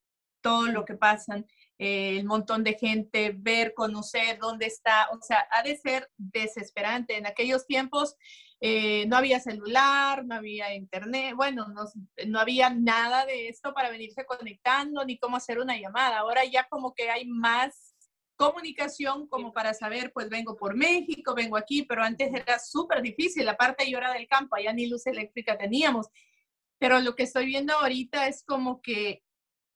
todo 0.41 0.67
lo 0.67 0.86
que 0.86 0.95
pasan, 0.95 1.47
eh, 1.83 2.19
el 2.19 2.25
montón 2.25 2.63
de 2.63 2.75
gente, 2.75 3.33
ver, 3.35 3.73
conocer 3.73 4.37
dónde 4.37 4.67
está, 4.67 5.09
o 5.09 5.19
sea, 5.19 5.47
ha 5.49 5.63
de 5.63 5.75
ser 5.75 6.11
desesperante. 6.15 7.17
En 7.17 7.25
aquellos 7.25 7.65
tiempos 7.65 8.15
eh, 8.59 9.07
no 9.07 9.17
había 9.17 9.39
celular, 9.39 10.23
no 10.23 10.35
había 10.35 10.75
internet, 10.75 11.33
bueno, 11.35 11.69
no, 11.69 11.85
no, 12.27 12.39
había 12.39 12.69
nada 12.69 13.25
de 13.25 13.47
esto 13.47 13.73
para 13.73 13.89
venirse 13.89 14.25
conectando 14.27 15.03
ni 15.03 15.17
cómo 15.17 15.37
hacer 15.37 15.57
una 15.57 15.75
llamada. 15.75 16.19
Ahora 16.19 16.45
ya 16.45 16.67
como 16.69 16.93
que 16.93 17.09
hay 17.09 17.25
más 17.25 17.95
comunicación 18.35 19.27
como 19.27 19.51
para 19.51 19.73
saber, 19.73 20.11
pues 20.13 20.29
vengo 20.29 20.55
por 20.55 20.75
México, 20.75 21.33
vengo 21.33 21.57
aquí, 21.57 21.81
pero 21.81 22.03
antes 22.03 22.31
era 22.31 22.59
súper 22.59 23.01
difícil, 23.01 23.49
aparte 23.49 23.89
yo 23.89 23.97
era 23.97 24.13
del 24.13 24.27
campo, 24.27 24.55
allá 24.55 24.71
ni 24.71 24.85
luz 24.85 25.07
eléctrica 25.07 25.57
teníamos, 25.57 26.09
pero 26.77 26.99
lo 26.99 27.15
que 27.15 27.23
estoy 27.23 27.47
viendo 27.47 27.73
ahorita 27.73 28.27
es 28.27 28.43
como 28.43 28.83
que 28.83 29.23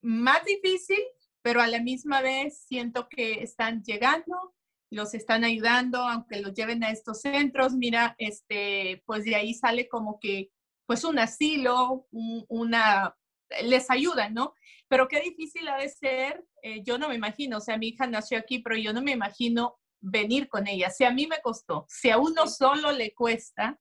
más 0.04 0.46
difícil, 0.46 1.00
pero 1.46 1.62
a 1.62 1.68
la 1.68 1.80
misma 1.80 2.22
vez 2.22 2.66
siento 2.68 3.08
que 3.08 3.44
están 3.44 3.84
llegando, 3.84 4.56
los 4.90 5.14
están 5.14 5.44
ayudando, 5.44 6.00
aunque 6.00 6.42
los 6.42 6.56
lleven 6.56 6.84
a 6.84 6.90
estos 6.90 7.22
centros, 7.22 7.74
mira, 7.74 8.16
este, 8.18 9.04
pues 9.06 9.26
de 9.26 9.36
ahí 9.36 9.54
sale 9.54 9.88
como 9.88 10.20
que, 10.20 10.50
pues 10.88 11.04
un 11.04 11.20
asilo, 11.20 12.08
una, 12.10 13.16
les 13.62 13.92
ayudan, 13.92 14.34
¿no? 14.34 14.56
Pero 14.88 15.08
qué 15.08 15.22
difícil 15.22 15.68
ha 15.68 15.78
de 15.78 15.90
ser, 15.90 16.44
eh, 16.64 16.82
yo 16.84 16.98
no 16.98 17.10
me 17.10 17.14
imagino, 17.14 17.58
o 17.58 17.62
sea, 17.62 17.78
mi 17.78 17.90
hija 17.90 18.08
nació 18.08 18.40
aquí, 18.40 18.58
pero 18.58 18.76
yo 18.76 18.92
no 18.92 19.04
me 19.04 19.12
imagino 19.12 19.78
venir 20.02 20.50
con 20.50 20.66
ella. 20.66 20.90
Si 20.90 21.04
a 21.04 21.12
mí 21.12 21.28
me 21.28 21.42
costó, 21.44 21.86
si 21.88 22.10
a 22.10 22.18
uno 22.18 22.48
solo 22.48 22.92
le 22.92 23.14
cuesta, 23.14 23.80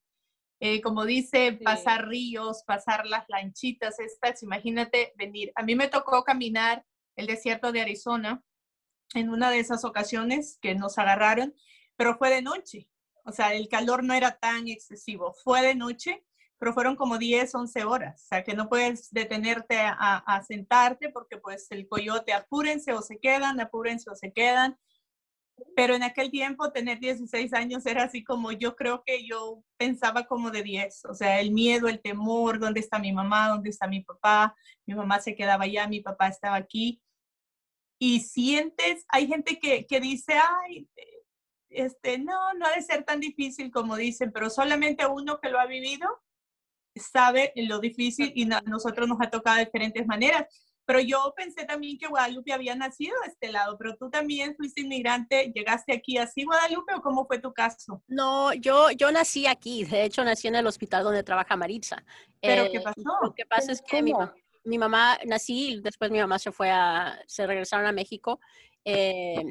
eh, 0.60 0.82
como 0.82 1.06
dice, 1.06 1.58
pasar 1.64 2.08
ríos, 2.08 2.62
pasar 2.66 3.06
las 3.06 3.24
lanchitas 3.28 3.98
estas, 4.00 4.42
imagínate 4.42 5.14
venir. 5.16 5.50
A 5.54 5.62
mí 5.62 5.74
me 5.74 5.88
tocó 5.88 6.24
caminar 6.24 6.84
el 7.16 7.26
desierto 7.26 7.72
de 7.72 7.80
Arizona 7.80 8.42
en 9.14 9.30
una 9.30 9.50
de 9.50 9.58
esas 9.60 9.84
ocasiones 9.84 10.58
que 10.60 10.74
nos 10.74 10.98
agarraron, 10.98 11.54
pero 11.96 12.16
fue 12.16 12.30
de 12.30 12.42
noche. 12.42 12.88
O 13.24 13.32
sea, 13.32 13.54
el 13.54 13.68
calor 13.68 14.04
no 14.04 14.14
era 14.14 14.38
tan 14.38 14.68
excesivo. 14.68 15.34
Fue 15.44 15.62
de 15.62 15.74
noche, 15.74 16.24
pero 16.58 16.74
fueron 16.74 16.96
como 16.96 17.18
10, 17.18 17.54
11 17.54 17.84
horas. 17.84 18.22
O 18.24 18.26
sea, 18.28 18.44
que 18.44 18.54
no 18.54 18.68
puedes 18.68 19.10
detenerte 19.10 19.78
a, 19.80 20.42
sentarte 20.46 21.10
porque 21.10 21.38
pues 21.38 21.66
el 21.70 21.88
coyote, 21.88 22.32
apúrense 22.32 22.92
o 22.92 23.02
se 23.02 23.18
quedan, 23.18 23.60
apúrense 23.60 24.10
o 24.10 24.14
se 24.14 24.32
quedan. 24.32 24.78
Pero 25.76 25.94
en 25.94 26.02
aquel 26.02 26.30
tiempo 26.30 26.72
tener 26.72 26.98
16 26.98 27.52
años 27.52 27.86
era 27.86 28.04
así 28.04 28.24
como 28.24 28.52
yo 28.52 28.76
creo 28.76 29.02
que 29.04 29.26
yo 29.26 29.62
pensaba 29.76 30.24
como 30.24 30.50
de 30.50 30.62
10. 30.62 31.04
O 31.06 31.14
sea, 31.14 31.40
el 31.40 31.52
miedo, 31.52 31.88
el 31.88 32.00
temor, 32.00 32.58
¿dónde 32.58 32.80
está 32.80 32.98
mi 32.98 33.12
mamá? 33.12 33.48
¿Dónde 33.48 33.70
está 33.70 33.86
mi 33.86 34.02
papá? 34.02 34.54
Mi 34.86 34.94
mamá 34.94 35.20
se 35.20 35.34
quedaba 35.34 35.64
allá, 35.64 35.86
mi 35.88 36.00
papá 36.00 36.28
estaba 36.28 36.56
aquí 36.56 37.00
y 37.98 38.20
sientes, 38.20 39.04
hay 39.08 39.26
gente 39.26 39.58
que, 39.58 39.86
que 39.86 40.00
dice, 40.00 40.34
ay, 40.34 40.88
este, 41.70 42.18
no, 42.18 42.52
no 42.54 42.66
ha 42.66 42.72
de 42.74 42.82
ser 42.82 43.04
tan 43.04 43.20
difícil 43.20 43.70
como 43.70 43.96
dicen, 43.96 44.30
pero 44.32 44.50
solamente 44.50 45.06
uno 45.06 45.40
que 45.40 45.48
lo 45.48 45.58
ha 45.58 45.66
vivido 45.66 46.08
sabe 46.94 47.52
lo 47.56 47.80
difícil 47.80 48.32
y 48.34 48.50
a 48.52 48.60
nosotros 48.62 49.08
nos 49.08 49.20
ha 49.20 49.30
tocado 49.30 49.56
de 49.56 49.64
diferentes 49.64 50.06
maneras. 50.06 50.46
Pero 50.86 51.00
yo 51.00 51.32
pensé 51.36 51.64
también 51.64 51.96
que 51.98 52.08
Guadalupe 52.08 52.52
había 52.52 52.74
nacido 52.74 53.14
de 53.24 53.28
este 53.28 53.50
lado, 53.50 53.76
pero 53.78 53.96
tú 53.96 54.10
también 54.10 54.54
fuiste 54.56 54.82
inmigrante, 54.82 55.50
llegaste 55.54 55.94
aquí 55.94 56.18
así, 56.18 56.44
Guadalupe, 56.44 56.94
o 56.94 57.00
cómo 57.00 57.26
fue 57.26 57.38
tu 57.38 57.52
caso? 57.52 58.02
No, 58.06 58.52
yo, 58.52 58.90
yo 58.90 59.10
nací 59.10 59.46
aquí, 59.46 59.84
de 59.84 60.04
hecho 60.04 60.24
nací 60.24 60.48
en 60.48 60.56
el 60.56 60.66
hospital 60.66 61.04
donde 61.04 61.22
trabaja 61.22 61.56
Maritza. 61.56 62.04
¿Pero 62.40 62.70
qué 62.70 62.78
eh, 62.78 62.82
pasó? 62.82 63.18
Lo 63.22 63.34
que 63.34 63.46
pasa 63.46 63.72
es 63.72 63.80
que 63.80 64.02
mi, 64.02 64.12
mi 64.64 64.78
mamá, 64.78 65.18
nací, 65.26 65.80
después 65.82 66.10
mi 66.10 66.18
mamá 66.18 66.38
se 66.38 66.52
fue 66.52 66.70
a, 66.70 67.18
se 67.26 67.46
regresaron 67.46 67.86
a 67.86 67.92
México, 67.92 68.40
eh, 68.84 69.42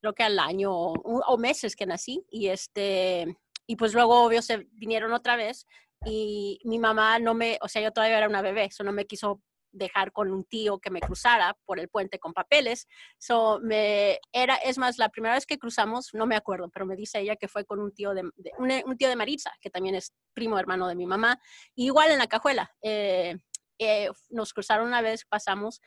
creo 0.00 0.14
que 0.14 0.22
al 0.24 0.38
año 0.38 0.72
o, 0.74 1.38
meses 1.38 1.76
que 1.76 1.86
nací, 1.86 2.24
y 2.30 2.48
este, 2.48 3.36
y 3.66 3.76
pues 3.76 3.94
luego 3.94 4.24
obvio 4.24 4.42
se 4.42 4.66
vinieron 4.72 5.12
otra 5.12 5.36
vez, 5.36 5.66
y 6.04 6.60
mi 6.64 6.78
mamá 6.78 7.18
no 7.18 7.34
me, 7.34 7.58
o 7.60 7.68
sea, 7.68 7.80
yo 7.80 7.92
todavía 7.92 8.18
era 8.18 8.28
una 8.28 8.42
bebé, 8.42 8.64
eso 8.64 8.82
no 8.82 8.92
me 8.92 9.06
quiso 9.06 9.40
dejar 9.72 10.12
con 10.12 10.30
un 10.30 10.44
tío 10.44 10.78
que 10.78 10.90
me 10.90 11.00
cruzara 11.00 11.56
por 11.64 11.80
el 11.80 11.88
puente 11.88 12.18
con 12.18 12.32
papeles. 12.32 12.86
So, 13.18 13.58
me 13.60 14.20
era, 14.32 14.56
es 14.56 14.78
más, 14.78 14.98
la 14.98 15.08
primera 15.08 15.34
vez 15.34 15.46
que 15.46 15.58
cruzamos, 15.58 16.10
no 16.12 16.26
me 16.26 16.36
acuerdo, 16.36 16.70
pero 16.70 16.86
me 16.86 16.96
dice 16.96 17.20
ella 17.20 17.36
que 17.36 17.48
fue 17.48 17.64
con 17.64 17.80
un 17.80 17.92
tío 17.92 18.14
de, 18.14 18.22
un, 18.58 18.96
tío 18.96 19.08
de 19.08 19.16
Maritza, 19.16 19.52
que 19.60 19.70
también 19.70 19.94
es 19.94 20.12
primo 20.34 20.58
hermano 20.58 20.86
de 20.86 20.94
mi 20.94 21.06
mamá, 21.06 21.40
igual 21.74 22.10
en 22.10 22.18
la 22.18 22.26
cajuela. 22.26 22.70
Eh, 22.82 23.36
eh, 23.78 24.08
nos 24.30 24.52
cruzaron 24.52 24.86
una 24.86 25.02
vez, 25.02 25.24
pasamos. 25.24 25.80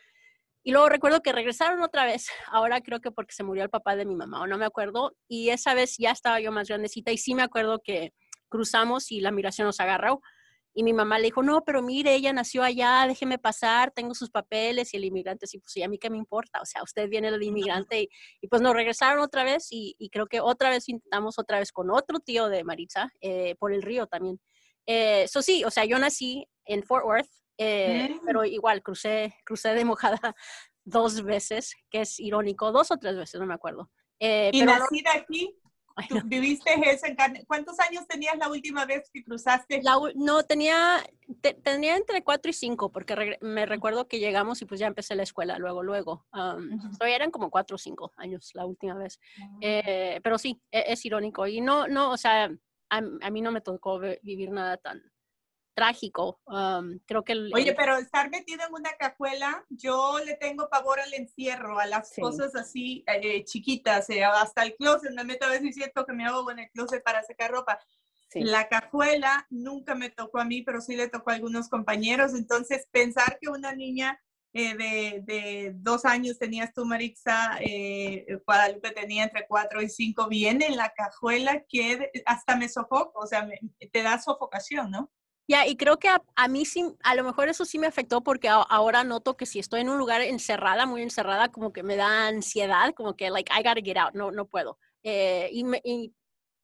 Y 0.62 0.72
luego 0.72 0.88
recuerdo 0.88 1.22
que 1.22 1.32
regresaron 1.32 1.80
otra 1.82 2.04
vez, 2.04 2.26
ahora 2.50 2.80
creo 2.80 3.00
que 3.00 3.12
porque 3.12 3.34
se 3.34 3.44
murió 3.44 3.62
el 3.62 3.70
papá 3.70 3.94
de 3.94 4.04
mi 4.04 4.16
mamá, 4.16 4.42
o 4.42 4.46
no 4.46 4.58
me 4.58 4.64
acuerdo, 4.64 5.16
y 5.28 5.50
esa 5.50 5.74
vez 5.74 5.96
ya 5.96 6.10
estaba 6.10 6.40
yo 6.40 6.50
más 6.50 6.68
grandecita 6.68 7.12
y 7.12 7.18
sí 7.18 7.34
me 7.34 7.42
acuerdo 7.42 7.80
que 7.84 8.12
cruzamos 8.48 9.12
y 9.12 9.20
la 9.20 9.30
migración 9.30 9.66
nos 9.66 9.80
agarró. 9.80 10.20
Y 10.78 10.82
mi 10.82 10.92
mamá 10.92 11.18
le 11.18 11.24
dijo, 11.24 11.42
no, 11.42 11.64
pero 11.64 11.80
mire, 11.80 12.14
ella 12.14 12.34
nació 12.34 12.62
allá, 12.62 13.06
déjeme 13.08 13.38
pasar, 13.38 13.92
tengo 13.92 14.14
sus 14.14 14.28
papeles. 14.28 14.92
Y 14.92 14.98
el 14.98 15.06
inmigrante, 15.06 15.46
sí, 15.46 15.58
pues 15.58 15.72
sí, 15.72 15.82
a 15.82 15.88
mí 15.88 15.98
qué 15.98 16.10
me 16.10 16.18
importa, 16.18 16.60
o 16.60 16.66
sea, 16.66 16.82
usted 16.82 17.08
viene 17.08 17.30
del 17.30 17.42
inmigrante. 17.42 18.10
Y, 18.42 18.48
pues 18.48 18.60
nos 18.60 18.74
regresaron 18.74 19.20
otra 19.20 19.42
vez 19.42 19.68
y, 19.70 19.96
creo 20.12 20.26
que 20.26 20.42
otra 20.42 20.68
vez 20.68 20.86
intentamos 20.90 21.38
otra 21.38 21.60
vez 21.60 21.72
con 21.72 21.90
otro 21.90 22.20
tío 22.20 22.50
de 22.50 22.62
Maritza, 22.62 23.10
eh, 23.22 23.54
por 23.58 23.72
el 23.72 23.80
río 23.80 24.06
también. 24.06 24.38
Eso 24.84 25.38
eh, 25.38 25.42
sí, 25.42 25.64
o 25.64 25.70
sea, 25.70 25.86
yo 25.86 25.98
nací 25.98 26.46
en 26.66 26.82
Fort 26.82 27.06
Worth, 27.06 27.30
eh, 27.56 28.10
mm. 28.10 28.26
pero 28.26 28.44
igual 28.44 28.82
crucé, 28.82 29.34
crucé 29.46 29.70
de 29.70 29.86
mojada 29.86 30.20
dos 30.84 31.22
veces, 31.22 31.74
que 31.88 32.02
es 32.02 32.20
irónico, 32.20 32.70
dos 32.70 32.90
o 32.90 32.98
tres 32.98 33.16
veces, 33.16 33.40
no 33.40 33.46
me 33.46 33.54
acuerdo. 33.54 33.90
¿Y 34.18 34.60
nacida 34.60 35.14
aquí? 35.14 35.58
¿Tú 36.08 36.20
viviste 36.24 36.70
eso 36.90 37.06
en 37.06 37.16
carne? 37.16 37.44
¿Cuántos 37.46 37.78
años 37.80 38.06
tenías 38.06 38.36
la 38.36 38.48
última 38.48 38.84
vez 38.84 39.10
que 39.12 39.24
cruzaste? 39.24 39.80
no, 40.14 40.42
tenía, 40.42 41.02
tenía 41.62 41.96
entre 41.96 42.22
cuatro 42.22 42.50
y 42.50 42.54
cinco, 42.54 42.92
porque 42.92 43.38
me 43.40 43.66
recuerdo 43.66 44.06
que 44.06 44.18
llegamos 44.18 44.60
y 44.62 44.66
pues 44.66 44.80
ya 44.80 44.86
empecé 44.86 45.14
la 45.14 45.22
escuela 45.22 45.58
luego, 45.58 45.82
luego. 45.82 46.26
eran 47.00 47.30
como 47.30 47.50
cuatro 47.50 47.76
o 47.76 47.78
cinco 47.78 48.12
años 48.16 48.50
la 48.54 48.66
última 48.66 48.94
vez. 48.94 49.18
Ah. 49.40 49.58
Eh, 49.60 50.20
pero 50.22 50.38
sí, 50.38 50.60
e, 50.70 50.84
es, 50.88 51.04
irónico. 51.04 51.46
Y 51.46 51.60
no, 51.60 51.88
no, 51.88 52.10
o 52.10 52.16
sea, 52.16 52.50
a, 52.90 52.98
a 53.22 53.30
mí 53.30 53.40
no 53.40 53.50
me 53.50 53.60
tocó 53.60 53.98
vivir 54.22 54.50
nada 54.50 54.76
tan, 54.76 55.02
trágico. 55.76 56.40
creo 57.06 57.22
que 57.22 57.34
Oye, 57.54 57.74
pero 57.74 57.98
estar 57.98 58.30
metido 58.30 58.64
en 58.66 58.72
una 58.72 58.92
cajuela, 58.98 59.64
yo 59.68 60.18
le 60.24 60.34
tengo 60.34 60.68
pavor 60.70 60.98
al 60.98 61.12
encierro, 61.12 61.78
a 61.78 61.86
las 61.86 62.12
cosas 62.18 62.56
así 62.56 63.04
eh, 63.06 63.44
chiquitas, 63.44 64.08
eh, 64.08 64.24
hasta 64.24 64.64
el 64.64 64.74
closet, 64.74 65.12
me 65.12 65.22
meto 65.22 65.44
a 65.44 65.50
veces 65.50 65.68
y 65.68 65.72
siento 65.74 66.06
que 66.06 66.14
me 66.14 66.26
ahogo 66.26 66.50
en 66.50 66.60
el 66.60 66.70
closet 66.70 67.04
para 67.04 67.22
sacar 67.22 67.50
ropa. 67.50 67.78
La 68.34 68.68
cajuela 68.68 69.46
nunca 69.50 69.94
me 69.94 70.10
tocó 70.10 70.38
a 70.40 70.44
mí, 70.44 70.62
pero 70.62 70.80
sí 70.80 70.96
le 70.96 71.08
tocó 71.08 71.30
a 71.30 71.34
algunos 71.34 71.68
compañeros. 71.68 72.34
Entonces, 72.34 72.86
pensar 72.90 73.38
que 73.40 73.48
una 73.48 73.72
niña 73.72 74.20
eh, 74.52 74.74
de, 74.76 75.22
de, 75.24 75.72
dos 75.76 76.06
años 76.06 76.38
tenías 76.38 76.72
tú, 76.72 76.86
Marixa, 76.86 77.58
eh, 77.60 78.26
Guadalupe 78.46 78.90
tenía 78.92 79.24
entre 79.24 79.46
cuatro 79.46 79.82
y 79.82 79.90
cinco, 79.90 80.28
viene 80.28 80.66
en 80.66 80.76
la 80.76 80.92
cajuela 80.94 81.62
que 81.68 82.10
hasta 82.24 82.56
me 82.56 82.68
sofoco, 82.68 83.20
o 83.20 83.26
sea, 83.26 83.46
te 83.92 84.02
da 84.02 84.18
sofocación, 84.18 84.90
¿no? 84.90 85.12
Ya, 85.48 85.64
y 85.66 85.76
creo 85.76 85.98
que 85.98 86.08
a, 86.08 86.48
mí 86.48 86.64
sí, 86.64 86.84
a 87.04 87.14
lo 87.14 87.22
mejor 87.22 87.48
eso 87.48 87.64
sí 87.64 87.78
me 87.78 87.86
afectó 87.86 88.22
porque 88.22 88.48
ahora 88.48 89.04
noto 89.04 89.36
que 89.36 89.46
si 89.46 89.60
estoy 89.60 89.82
en 89.82 89.88
un 89.88 89.98
lugar 89.98 90.20
encerrada, 90.20 90.86
muy 90.86 91.02
encerrada, 91.02 91.52
como 91.52 91.72
que 91.72 91.84
me 91.84 91.94
da 91.94 92.26
ansiedad, 92.26 92.92
como 92.94 93.14
que, 93.14 93.30
like, 93.30 93.52
I 93.52 93.62
gotta 93.62 93.80
get 93.80 93.96
out, 93.96 94.14
no, 94.14 94.32
no 94.32 94.46
puedo. 94.46 94.78
Eh, 95.04 95.48
y, 95.52 95.62
me, 95.62 95.80
y, 95.84 96.12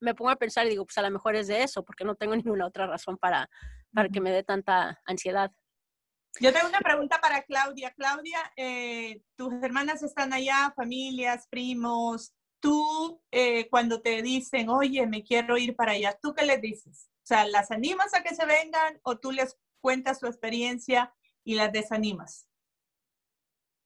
me, 0.00 0.16
pongo 0.16 0.30
a 0.30 0.36
pensar 0.36 0.66
y 0.66 0.70
digo, 0.70 0.84
pues 0.84 0.98
a 0.98 1.02
lo 1.02 1.12
mejor 1.12 1.36
es 1.36 1.46
de 1.46 1.62
eso, 1.62 1.84
porque 1.84 2.04
no 2.04 2.16
tengo 2.16 2.34
ninguna 2.36 2.66
otra 2.66 2.88
razón 2.88 3.18
para, 3.18 3.48
para 3.94 4.08
que 4.08 4.20
me 4.20 4.32
dé 4.32 4.42
tanta 4.42 5.00
ansiedad. 5.06 5.52
Yo 6.40 6.52
tengo 6.52 6.68
una 6.68 6.80
pregunta 6.80 7.20
para 7.20 7.42
Claudia. 7.42 7.92
Claudia, 7.92 8.52
eh, 8.56 9.22
tus 9.36 9.52
hermanas 9.62 10.02
están 10.02 10.32
allá, 10.32 10.72
familias, 10.74 11.46
primos. 11.48 12.34
Tú, 12.58 13.22
eh, 13.30 13.68
cuando 13.68 14.00
te 14.00 14.22
dicen, 14.22 14.70
oye, 14.70 15.06
me 15.06 15.22
quiero 15.22 15.56
ir 15.56 15.76
para 15.76 15.92
allá, 15.92 16.18
¿tú 16.20 16.34
qué 16.34 16.44
les 16.44 16.60
dices? 16.60 17.11
O 17.22 17.26
sea, 17.26 17.46
¿las 17.46 17.70
animas 17.70 18.14
a 18.14 18.22
que 18.22 18.34
se 18.34 18.44
vengan 18.44 18.98
o 19.04 19.16
tú 19.18 19.30
les 19.30 19.56
cuentas 19.80 20.18
su 20.18 20.26
experiencia 20.26 21.14
y 21.44 21.54
las 21.54 21.72
desanimas? 21.72 22.48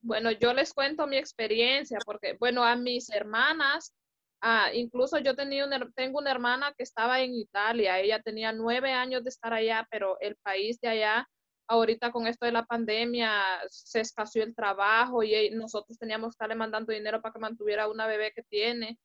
Bueno, 0.01 0.31
yo 0.31 0.55
les 0.55 0.73
cuento 0.73 1.07
mi 1.07 1.19
experiencia 1.19 1.99
porque, 2.07 2.37
bueno, 2.41 2.65
a 2.65 2.77
mis 2.77 3.11
hermanas, 3.11 3.95
ah, 4.41 4.71
incluso 4.73 5.19
yo 5.19 5.37
tenía 5.37 5.67
tengo 5.95 6.19
una 6.19 6.31
hermana 6.31 6.73
que 6.77 6.83
estaba 6.85 7.21
en 7.21 7.35
Italia, 7.35 7.99
ella 8.01 8.23
tenía 8.23 8.53
nueve 8.53 8.93
años 8.93 9.23
de 9.23 9.31
estar 9.31 9.53
allá, 9.53 9.87
pero 9.91 10.17
el 10.21 10.37
país 10.37 10.81
de 10.81 10.89
allá, 10.89 11.29
ahorita 11.69 12.13
con 12.13 12.27
esto 12.27 12.47
de 12.47 12.53
la 12.53 12.65
pandemia, 12.65 13.43
se 13.69 14.01
escaseó 14.01 14.45
el 14.45 14.55
trabajo 14.55 15.23
y 15.23 15.51
nosotros 15.51 15.99
teníamos 15.99 16.29
que 16.29 16.37
estarle 16.37 16.55
mandando 16.55 16.93
dinero 16.93 17.21
para 17.21 17.35
que 17.35 17.41
mantuviera 17.41 17.89
una 17.89 18.07
bebé 18.07 18.33
que 18.35 18.45
tiene. 18.45 18.99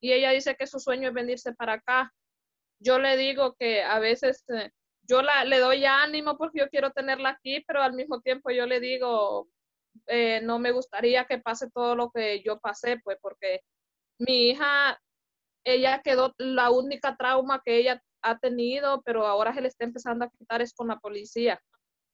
Y 0.00 0.12
ella 0.12 0.30
dice 0.30 0.56
que 0.56 0.66
su 0.66 0.78
sueño 0.78 1.08
es 1.08 1.14
venirse 1.14 1.54
para 1.54 1.74
acá 1.74 2.12
yo 2.80 2.98
le 2.98 3.16
digo 3.16 3.54
que 3.58 3.82
a 3.82 3.98
veces 3.98 4.44
eh, 4.48 4.70
yo 5.02 5.22
la, 5.22 5.44
le 5.44 5.58
doy 5.58 5.84
ánimo 5.84 6.36
porque 6.36 6.60
yo 6.60 6.68
quiero 6.68 6.90
tenerla 6.92 7.30
aquí, 7.30 7.64
pero 7.66 7.82
al 7.82 7.94
mismo 7.94 8.20
tiempo 8.20 8.50
yo 8.50 8.66
le 8.66 8.80
digo, 8.80 9.48
eh, 10.06 10.40
no 10.42 10.58
me 10.58 10.70
gustaría 10.70 11.24
que 11.26 11.38
pase 11.38 11.70
todo 11.70 11.96
lo 11.96 12.10
que 12.10 12.42
yo 12.42 12.60
pasé, 12.60 12.98
pues 13.02 13.18
porque 13.20 13.62
mi 14.18 14.50
hija, 14.50 15.00
ella 15.64 16.02
quedó 16.02 16.34
la 16.38 16.70
única 16.70 17.16
trauma 17.16 17.62
que 17.64 17.76
ella 17.78 18.02
ha 18.22 18.38
tenido, 18.38 19.02
pero 19.02 19.26
ahora 19.26 19.54
se 19.54 19.60
le 19.60 19.68
está 19.68 19.84
empezando 19.84 20.24
a 20.24 20.30
quitar 20.30 20.62
es 20.62 20.74
con 20.74 20.88
la 20.88 20.98
policía. 20.98 21.60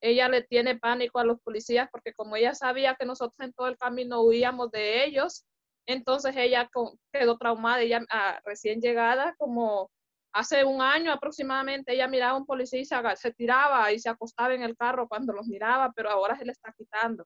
Ella 0.01 0.29
le 0.29 0.43
tiene 0.43 0.79
pánico 0.79 1.19
a 1.19 1.25
los 1.25 1.41
policías 1.41 1.89
porque 1.91 2.13
como 2.15 2.37
ella 2.37 2.55
sabía 2.55 2.95
que 2.95 3.07
nosotros 3.07 3.39
en 3.41 3.53
todo 3.55 3.69
el 3.69 3.79
camino 3.79 4.23
huíamos 4.23 4.71
de 4.71 5.05
ellos, 5.05 5.45
entonces 5.87 6.37
ella 6.37 6.71
quedó 7.13 7.39
traumada, 7.39 7.81
ella 7.81 8.05
ah, 8.11 8.41
recién 8.45 8.81
llegada, 8.81 9.35
como 9.39 9.91
Hace 10.35 10.65
un 10.65 10.83
año 10.83 11.13
aproximadamente 11.13 11.95
ella 11.95 12.09
miraba 12.09 12.33
a 12.33 12.37
un 12.37 12.45
policía 12.45 12.81
y 12.81 12.85
se, 12.85 13.33
tiraba 13.35 13.93
y 13.93 14.01
se 14.01 14.09
acostaba 14.09 14.53
en 14.53 14.63
el 14.63 14.77
carro 14.77 15.07
cuando 15.07 15.33
los 15.33 15.47
miraba, 15.47 15.93
pero 15.95 16.11
ahora 16.11 16.37
se 16.37 16.45
le 16.45 16.51
está 16.51 16.75
quitando. 16.77 17.25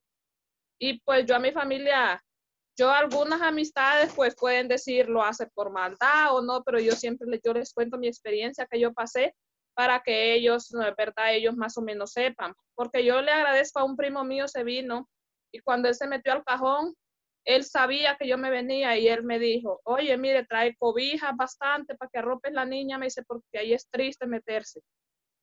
Y 0.79 1.01
pues 1.01 1.25
yo 1.25 1.35
a 1.35 1.39
mi 1.39 1.51
familia, 1.51 2.23
yo 2.77 2.91
algunas 2.91 3.41
amistades 3.41 4.13
pues 4.15 4.35
pueden 4.35 4.67
decir 4.67 5.09
lo 5.09 5.23
hace 5.23 5.47
por 5.47 5.71
maldad 5.71 6.35
o 6.35 6.43
no, 6.43 6.63
pero 6.63 6.79
yo 6.79 6.91
siempre 6.91 7.27
les, 7.27 7.41
yo 7.43 7.51
les 7.51 7.73
cuento 7.73 7.97
mi 7.97 8.07
experiencia 8.07 8.67
que 8.69 8.79
yo 8.79 8.93
pasé 8.93 9.35
para 9.73 10.01
que 10.01 10.35
ellos, 10.35 10.69
verdad, 10.95 11.33
ellos 11.33 11.55
más 11.55 11.77
o 11.77 11.81
menos 11.81 12.11
sepan. 12.11 12.53
Porque 12.75 13.03
yo 13.03 13.21
le 13.21 13.31
agradezco 13.31 13.79
a 13.79 13.85
un 13.85 13.97
primo 13.97 14.23
mío, 14.23 14.47
se 14.47 14.63
vino 14.63 15.09
y 15.51 15.61
cuando 15.61 15.87
él 15.87 15.95
se 15.95 16.05
metió 16.05 16.31
al 16.31 16.43
cajón, 16.43 16.93
él 17.45 17.63
sabía 17.63 18.15
que 18.17 18.27
yo 18.27 18.37
me 18.37 18.49
venía 18.49 18.97
y 18.97 19.07
él 19.07 19.23
me 19.23 19.39
dijo, 19.39 19.81
oye, 19.83 20.17
mire, 20.17 20.45
trae 20.45 20.75
cobijas 20.75 21.35
bastante 21.35 21.95
para 21.95 22.09
que 22.11 22.19
arropes 22.19 22.53
la 22.53 22.65
niña, 22.65 22.97
me 22.97 23.07
dice, 23.07 23.23
porque 23.23 23.57
ahí 23.57 23.73
es 23.73 23.89
triste 23.89 24.27
meterse. 24.27 24.81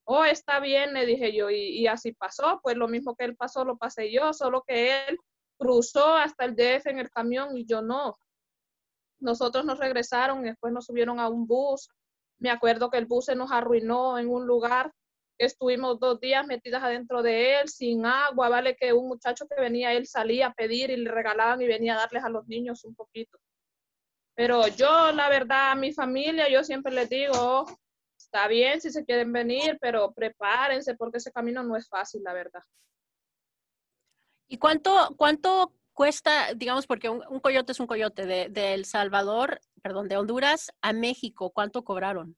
Oh, 0.05 0.23
está 0.23 0.59
bien, 0.59 0.93
le 0.93 1.05
dije 1.05 1.35
yo, 1.35 1.49
y, 1.49 1.85
así 1.87 2.13
pasó, 2.13 2.61
pues 2.63 2.77
lo 2.77 2.87
mismo 2.87 3.15
que 3.15 3.25
él 3.25 3.35
pasó, 3.35 3.65
lo 3.65 3.77
pasé 3.77 4.11
yo, 4.11 4.31
solo 4.31 4.63
que 4.65 5.05
él 5.07 5.17
cruzó 5.57 6.15
hasta 6.15 6.45
el 6.45 6.55
DF 6.55 6.87
en 6.87 6.99
el 6.99 7.09
camión 7.09 7.57
y 7.57 7.65
yo 7.65 7.81
no. 7.81 8.15
Nosotros 9.19 9.65
nos 9.65 9.79
regresaron, 9.79 10.43
después 10.43 10.71
nos 10.71 10.85
subieron 10.85 11.19
a 11.19 11.27
un 11.27 11.45
bus. 11.45 11.89
Me 12.39 12.51
acuerdo 12.51 12.89
que 12.89 12.99
el 12.99 13.05
bus 13.07 13.25
se 13.25 13.35
nos 13.35 13.51
arruinó 13.51 14.17
en 14.17 14.29
un 14.29 14.45
lugar 14.45 14.93
estuvimos 15.37 15.99
dos 15.99 16.19
días 16.19 16.45
metidas 16.45 16.83
adentro 16.83 17.21
de 17.21 17.59
él, 17.59 17.69
sin 17.69 18.05
agua, 18.05 18.49
vale 18.49 18.75
que 18.75 18.93
un 18.93 19.07
muchacho 19.07 19.47
que 19.47 19.59
venía, 19.59 19.93
él 19.93 20.07
salía 20.07 20.47
a 20.47 20.53
pedir 20.53 20.89
y 20.89 20.97
le 20.97 21.11
regalaban 21.11 21.61
y 21.61 21.67
venía 21.67 21.93
a 21.93 21.97
darles 21.97 22.23
a 22.23 22.29
los 22.29 22.47
niños 22.47 22.83
un 22.83 22.95
poquito. 22.95 23.37
Pero 24.35 24.67
yo, 24.67 25.11
la 25.11 25.29
verdad, 25.29 25.71
a 25.71 25.75
mi 25.75 25.93
familia, 25.93 26.49
yo 26.49 26.63
siempre 26.63 26.93
les 26.93 27.09
digo, 27.09 27.65
está 28.17 28.47
bien 28.47 28.81
si 28.81 28.91
se 28.91 29.05
quieren 29.05 29.31
venir, 29.31 29.77
pero 29.81 30.11
prepárense 30.13 30.95
porque 30.95 31.17
ese 31.17 31.31
camino 31.31 31.63
no 31.63 31.75
es 31.75 31.87
fácil, 31.87 32.21
la 32.23 32.33
verdad. 32.33 32.61
¿Y 34.47 34.57
cuánto, 34.57 35.15
cuánto 35.17 35.73
cuesta, 35.93 36.53
digamos, 36.55 36.87
porque 36.87 37.09
un, 37.09 37.39
coyote 37.39 37.71
es 37.71 37.79
un 37.79 37.87
coyote 37.87 38.25
de, 38.25 38.49
de 38.49 38.73
El 38.73 38.85
Salvador, 38.85 39.59
perdón, 39.81 40.07
de 40.07 40.17
Honduras 40.17 40.71
a 40.81 40.93
México, 40.93 41.49
¿cuánto 41.49 41.83
cobraron? 41.83 42.37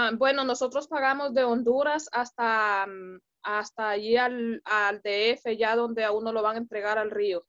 Ah, 0.00 0.12
bueno, 0.16 0.44
nosotros 0.44 0.86
pagamos 0.86 1.34
de 1.34 1.42
Honduras 1.42 2.08
hasta, 2.12 2.86
mm, 2.86 3.18
hasta 3.42 3.90
allí 3.90 4.16
al, 4.16 4.62
al, 4.64 5.02
DF, 5.02 5.56
ya 5.56 5.74
donde 5.74 6.04
a 6.04 6.12
uno 6.12 6.32
lo 6.32 6.40
van 6.40 6.54
a 6.54 6.58
entregar 6.60 6.98
al 6.98 7.10
río. 7.10 7.44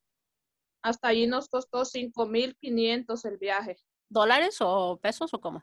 Hasta 0.82 1.06
allí 1.06 1.28
nos 1.28 1.48
costó 1.48 1.84
5.500 1.84 3.24
el 3.24 3.38
viaje. 3.38 3.76
¿Dólares 4.08 4.56
o 4.58 4.98
pesos 5.00 5.32
o 5.32 5.40
cómo? 5.40 5.62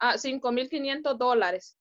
Ah, 0.00 0.18
5.500 0.18 1.16
dólares. 1.16 1.78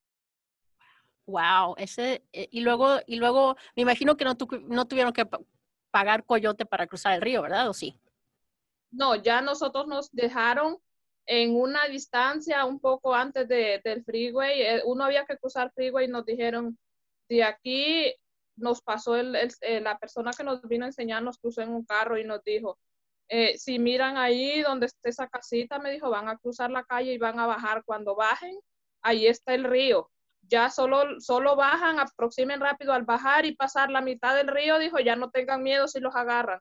Wow, 1.25 1.73
ese, 1.75 2.23
eh, 2.31 2.49
y 2.51 2.61
luego, 2.61 2.99
y 3.07 3.15
luego, 3.15 3.55
me 3.75 3.81
imagino 3.81 4.15
que 4.15 4.25
no, 4.25 4.37
no 4.67 4.87
tuvieron 4.87 5.13
que 5.13 5.27
pagar 5.89 6.23
coyote 6.23 6.67
para 6.67 6.85
cruzar 6.85 7.13
el 7.13 7.21
río, 7.21 7.41
¿verdad? 7.41 7.67
¿O 7.67 7.73
sí? 7.73 7.99
No, 8.91 9.15
ya 9.15 9.41
nosotros 9.41 9.87
nos 9.87 10.11
dejaron 10.11 10.79
en 11.31 11.55
una 11.55 11.87
distancia 11.87 12.65
un 12.65 12.79
poco 12.79 13.13
antes 13.13 13.47
de, 13.47 13.79
del 13.83 14.03
freeway. 14.03 14.61
Eh, 14.63 14.81
uno 14.85 15.03
había 15.05 15.25
que 15.25 15.37
cruzar 15.37 15.71
freeway 15.75 16.05
y 16.05 16.09
nos 16.09 16.25
dijeron, 16.25 16.75
de 17.29 17.43
aquí 17.43 18.15
nos 18.55 18.81
pasó 18.81 19.15
el, 19.15 19.35
eh, 19.35 19.79
la 19.79 19.99
persona 19.99 20.31
que 20.35 20.43
nos 20.43 20.59
vino 20.63 20.85
a 20.85 20.87
enseñar, 20.87 21.21
nos 21.21 21.37
cruzó 21.37 21.61
en 21.61 21.69
un 21.69 21.85
carro 21.85 22.17
y 22.17 22.23
nos 22.23 22.43
dijo, 22.43 22.79
eh, 23.27 23.59
si 23.59 23.77
miran 23.77 24.17
ahí 24.17 24.61
donde 24.63 24.87
está 24.87 25.07
esa 25.07 25.27
casita, 25.27 25.77
me 25.77 25.91
dijo, 25.91 26.09
van 26.09 26.29
a 26.29 26.37
cruzar 26.39 26.71
la 26.71 26.83
calle 26.83 27.13
y 27.13 27.19
van 27.19 27.39
a 27.39 27.45
bajar. 27.45 27.83
Cuando 27.85 28.15
bajen, 28.15 28.57
ahí 29.03 29.27
está 29.27 29.53
el 29.53 29.65
río. 29.65 30.09
Ya 30.41 30.71
solo, 30.71 31.19
solo 31.19 31.55
bajan, 31.55 31.99
aproximen 31.99 32.59
rápido 32.59 32.91
al 32.91 33.03
bajar 33.03 33.45
y 33.45 33.55
pasar 33.55 33.91
la 33.91 34.01
mitad 34.01 34.35
del 34.35 34.47
río, 34.47 34.79
dijo, 34.79 34.97
ya 34.99 35.15
no 35.15 35.29
tengan 35.29 35.61
miedo 35.61 35.87
si 35.87 35.99
los 35.99 36.15
agarran. 36.15 36.59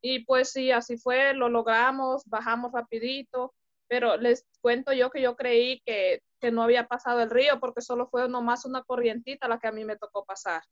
Y 0.00 0.24
pues 0.24 0.52
sí, 0.52 0.70
así 0.70 0.96
fue, 0.96 1.34
lo 1.34 1.48
logramos, 1.48 2.22
bajamos 2.26 2.70
rapidito, 2.72 3.52
pero 3.88 4.16
les 4.16 4.46
cuento 4.60 4.92
yo 4.92 5.10
que 5.10 5.22
yo 5.22 5.36
creí 5.36 5.80
que, 5.84 6.22
que 6.40 6.50
no 6.50 6.62
había 6.62 6.88
pasado 6.88 7.20
el 7.20 7.30
río 7.30 7.60
porque 7.60 7.80
solo 7.80 8.08
fue 8.08 8.28
nomás 8.28 8.64
una 8.64 8.82
corrientita 8.82 9.48
la 9.48 9.58
que 9.58 9.68
a 9.68 9.72
mí 9.72 9.84
me 9.84 9.96
tocó 9.96 10.24
pasar 10.24 10.62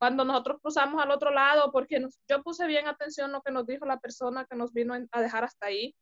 cuando 0.00 0.24
nosotros 0.24 0.62
cruzamos 0.62 1.02
al 1.02 1.10
otro 1.10 1.30
lado, 1.30 1.70
porque 1.70 2.02
yo 2.26 2.42
puse 2.42 2.66
bien 2.66 2.88
atención 2.88 3.32
lo 3.32 3.42
que 3.42 3.52
nos 3.52 3.66
dijo 3.66 3.84
la 3.84 4.00
persona 4.00 4.46
que 4.46 4.56
nos 4.56 4.72
vino 4.72 4.94
a 4.94 5.20
dejar 5.20 5.44
hasta 5.44 5.66
ahí. 5.66 5.94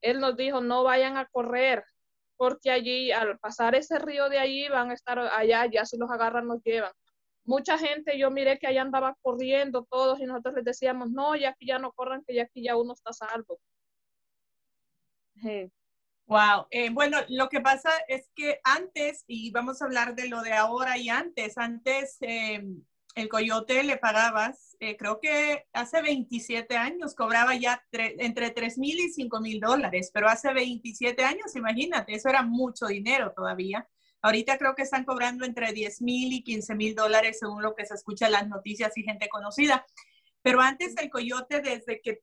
Él 0.00 0.18
nos 0.18 0.36
dijo, 0.36 0.60
no 0.60 0.82
vayan 0.82 1.16
a 1.16 1.26
correr, 1.26 1.84
porque 2.36 2.72
allí, 2.72 3.12
al 3.12 3.38
pasar 3.38 3.76
ese 3.76 4.00
río 4.00 4.28
de 4.28 4.40
allí, 4.40 4.68
van 4.68 4.90
a 4.90 4.94
estar 4.94 5.20
allá, 5.20 5.66
ya 5.66 5.84
si 5.84 5.96
los 5.96 6.10
agarran, 6.10 6.48
nos 6.48 6.60
llevan. 6.64 6.90
Mucha 7.44 7.78
gente, 7.78 8.18
yo 8.18 8.28
miré 8.32 8.58
que 8.58 8.66
allá 8.66 8.82
andaba 8.82 9.16
corriendo 9.22 9.86
todos 9.88 10.18
y 10.18 10.26
nosotros 10.26 10.56
les 10.56 10.64
decíamos, 10.64 11.08
no, 11.08 11.36
ya 11.36 11.50
aquí 11.50 11.64
ya 11.64 11.78
no 11.78 11.92
corran, 11.92 12.24
que 12.26 12.34
ya 12.34 12.42
aquí 12.42 12.64
ya 12.64 12.76
uno 12.76 12.94
está 12.94 13.12
salvo. 13.12 13.60
Wow. 16.28 16.66
Eh, 16.70 16.90
bueno, 16.90 17.16
lo 17.30 17.48
que 17.48 17.62
pasa 17.62 17.90
es 18.06 18.30
que 18.34 18.60
antes, 18.62 19.24
y 19.26 19.50
vamos 19.50 19.80
a 19.80 19.86
hablar 19.86 20.14
de 20.14 20.28
lo 20.28 20.42
de 20.42 20.52
ahora 20.52 20.98
y 20.98 21.08
antes, 21.08 21.56
antes 21.56 22.18
eh, 22.20 22.62
el 23.14 23.28
coyote 23.30 23.82
le 23.82 23.96
pagabas, 23.96 24.76
eh, 24.78 24.98
creo 24.98 25.20
que 25.20 25.64
hace 25.72 26.02
27 26.02 26.76
años 26.76 27.14
cobraba 27.14 27.54
ya 27.54 27.82
entre 27.92 28.50
3 28.50 28.76
mil 28.76 29.00
y 29.00 29.08
5 29.08 29.40
mil 29.40 29.58
dólares, 29.58 30.10
pero 30.12 30.28
hace 30.28 30.52
27 30.52 31.24
años, 31.24 31.56
imagínate, 31.56 32.14
eso 32.14 32.28
era 32.28 32.42
mucho 32.42 32.88
dinero 32.88 33.32
todavía. 33.34 33.88
Ahorita 34.20 34.58
creo 34.58 34.74
que 34.74 34.82
están 34.82 35.06
cobrando 35.06 35.46
entre 35.46 35.72
10 35.72 36.02
mil 36.02 36.30
y 36.34 36.42
15 36.44 36.74
mil 36.74 36.94
dólares 36.94 37.38
según 37.40 37.62
lo 37.62 37.74
que 37.74 37.86
se 37.86 37.94
escucha 37.94 38.26
en 38.26 38.32
las 38.32 38.48
noticias 38.48 38.94
y 38.98 39.02
gente 39.02 39.30
conocida. 39.30 39.86
Pero 40.42 40.60
antes 40.60 40.94
el 40.98 41.08
coyote, 41.08 41.62
desde 41.62 42.02
que 42.02 42.20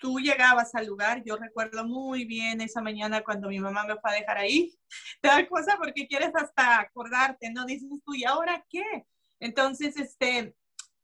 tú 0.00 0.18
llegabas 0.18 0.74
al 0.74 0.86
lugar, 0.86 1.22
yo 1.24 1.36
recuerdo 1.36 1.86
muy 1.86 2.24
bien 2.24 2.60
esa 2.60 2.80
mañana 2.80 3.22
cuando 3.22 3.48
mi 3.48 3.60
mamá 3.60 3.84
me 3.84 3.96
fue 4.00 4.10
a 4.10 4.14
dejar 4.14 4.38
ahí, 4.38 4.74
te 5.20 5.48
cosa 5.48 5.76
porque 5.78 6.06
quieres 6.06 6.32
hasta 6.34 6.80
acordarte, 6.80 7.50
¿no? 7.52 7.64
Dices 7.66 7.88
tú, 8.04 8.14
¿y 8.14 8.24
ahora 8.24 8.64
qué? 8.68 9.06
Entonces, 9.38 9.96
este, 9.96 10.54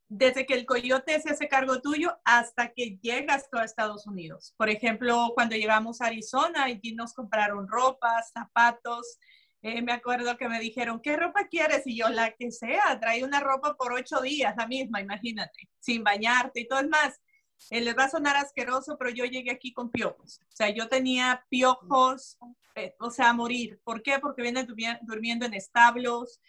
desde 0.09 0.45
que 0.45 0.53
el 0.53 0.65
coyote 0.65 1.19
se 1.19 1.31
hace 1.31 1.47
cargo 1.47 1.81
tuyo 1.81 2.17
hasta 2.23 2.73
que 2.73 2.97
llegas 3.01 3.47
a 3.51 3.63
Estados 3.63 4.07
Unidos. 4.07 4.53
Por 4.57 4.69
ejemplo, 4.69 5.31
cuando 5.33 5.55
llegamos 5.55 6.01
a 6.01 6.07
Arizona, 6.07 6.65
allí 6.65 6.93
nos 6.93 7.13
compraron 7.13 7.67
ropa, 7.67 8.21
zapatos. 8.23 9.17
Eh, 9.61 9.81
me 9.81 9.91
acuerdo 9.91 10.37
que 10.37 10.47
me 10.47 10.59
dijeron, 10.59 11.01
¿qué 11.01 11.17
ropa 11.17 11.47
quieres? 11.49 11.85
Y 11.85 11.97
yo, 11.97 12.09
la 12.09 12.31
que 12.31 12.51
sea, 12.51 12.97
trae 13.01 13.23
una 13.23 13.39
ropa 13.39 13.75
por 13.75 13.91
ocho 13.91 14.21
días, 14.21 14.55
la 14.57 14.67
misma, 14.67 15.01
imagínate, 15.01 15.69
sin 15.79 16.03
bañarte 16.03 16.61
y 16.61 16.67
todo 16.67 16.79
es 16.79 16.87
más. 16.87 17.19
Eh, 17.69 17.81
les 17.81 17.97
va 17.97 18.05
a 18.05 18.09
sonar 18.09 18.35
asqueroso, 18.37 18.97
pero 18.97 19.09
yo 19.09 19.25
llegué 19.25 19.51
aquí 19.51 19.73
con 19.73 19.89
piojos. 19.91 20.39
O 20.43 20.55
sea, 20.55 20.69
yo 20.69 20.87
tenía 20.87 21.45
piojos, 21.49 22.37
eh, 22.75 22.95
o 22.99 23.09
sea, 23.09 23.29
a 23.29 23.33
morir. 23.33 23.79
¿Por 23.83 24.01
qué? 24.01 24.19
Porque 24.19 24.41
vienen 24.41 24.67
durmiendo 25.01 25.45
en 25.45 25.53
establos, 25.53 26.39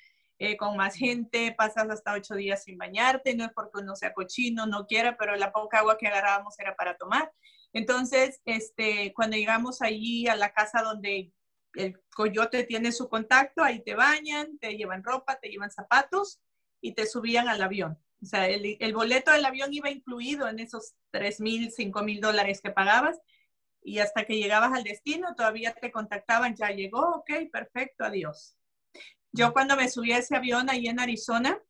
eh, 0.40 0.57
con 0.57 0.77
más 0.77 0.94
gente, 0.94 1.53
pasas 1.59 1.90
hasta 1.90 2.12
ocho 2.12 2.35
días 2.37 2.62
sin 2.62 2.79
bañarte, 2.79 3.35
no 3.35 3.44
es 3.44 3.53
porque 3.53 3.81
uno 3.81 3.97
sea 3.97 4.12
cochino, 4.12 4.66
no 4.66 4.87
quiera, 4.87 5.16
pero 5.16 5.35
la 5.35 5.51
poca 5.51 5.79
agua 5.81 5.99
que 5.99 6.07
agarrábamos 6.07 6.57
era 6.61 6.77
para 6.77 6.97
tomar. 6.97 7.33
Entonces, 7.73 8.40
este, 8.44 9.12
cuando 9.14 9.37
llegamos 9.37 9.83
allí 9.83 10.29
a 10.29 10.37
la 10.37 10.53
casa 10.53 10.83
donde 10.83 11.33
el 11.75 12.01
coyote 12.14 12.62
tiene 12.64 12.92
su 12.92 13.09
contacto, 13.09 13.62
ahí 13.64 13.83
te 13.83 13.94
bañan, 13.94 14.59
te 14.59 14.77
llevan 14.77 15.03
ropa, 15.03 15.38
te 15.40 15.49
llevan 15.49 15.73
zapatos 15.73 16.40
y 16.81 16.92
te 16.94 17.07
subían 17.07 17.49
al 17.49 17.61
avión. 17.61 17.99
O 18.20 18.26
sea, 18.26 18.48
el, 18.48 18.76
el 18.81 18.94
boleto 18.94 19.31
del 19.31 19.44
avión 19.44 19.72
iba 19.72 19.90
incluido 19.90 20.48
en 20.48 20.59
esos 20.59 20.94
tres 21.11 21.40
mil, 21.40 21.70
cinco 21.70 22.02
mil 22.02 22.20
dólares 22.20 22.61
que 22.61 22.70
pagabas 22.70 23.18
y 23.83 24.00
hasta 24.00 24.24
que 24.24 24.37
llegabas 24.37 24.72
al 24.72 24.85
destino 24.85 25.35
todavía 25.35 25.72
te 25.74 25.92
contactaban, 25.92 26.57
ya 26.57 26.70
llegó, 26.70 27.00
ok, 27.16 27.31
perfecto, 27.52 28.04
adiós. 28.04 28.57
Yo 29.33 29.52
cuando 29.52 29.76
me 29.76 29.88
subí 29.88 30.12
a 30.12 30.18
ese 30.18 30.37
avión 30.37 30.68
ahí 30.68 30.88
en 30.88 31.00
Arizona, 31.00 31.61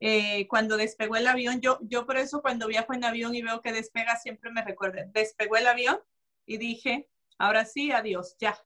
eh, 0.00 0.46
cuando 0.48 0.76
despegó 0.76 1.16
el 1.16 1.26
avión, 1.26 1.60
yo, 1.60 1.78
yo 1.82 2.06
por 2.06 2.16
eso 2.16 2.42
cuando 2.42 2.66
viajo 2.66 2.92
en 2.94 3.04
avión 3.04 3.34
y 3.34 3.42
veo 3.42 3.60
que 3.60 3.72
despega, 3.72 4.16
siempre 4.16 4.50
me 4.50 4.62
recuerdo, 4.62 5.00
despegó 5.12 5.56
el 5.56 5.66
avión 5.66 5.98
y 6.46 6.58
dije, 6.58 7.08
ahora 7.38 7.64
sí, 7.64 7.90
adiós, 7.90 8.36
ya. 8.38 8.56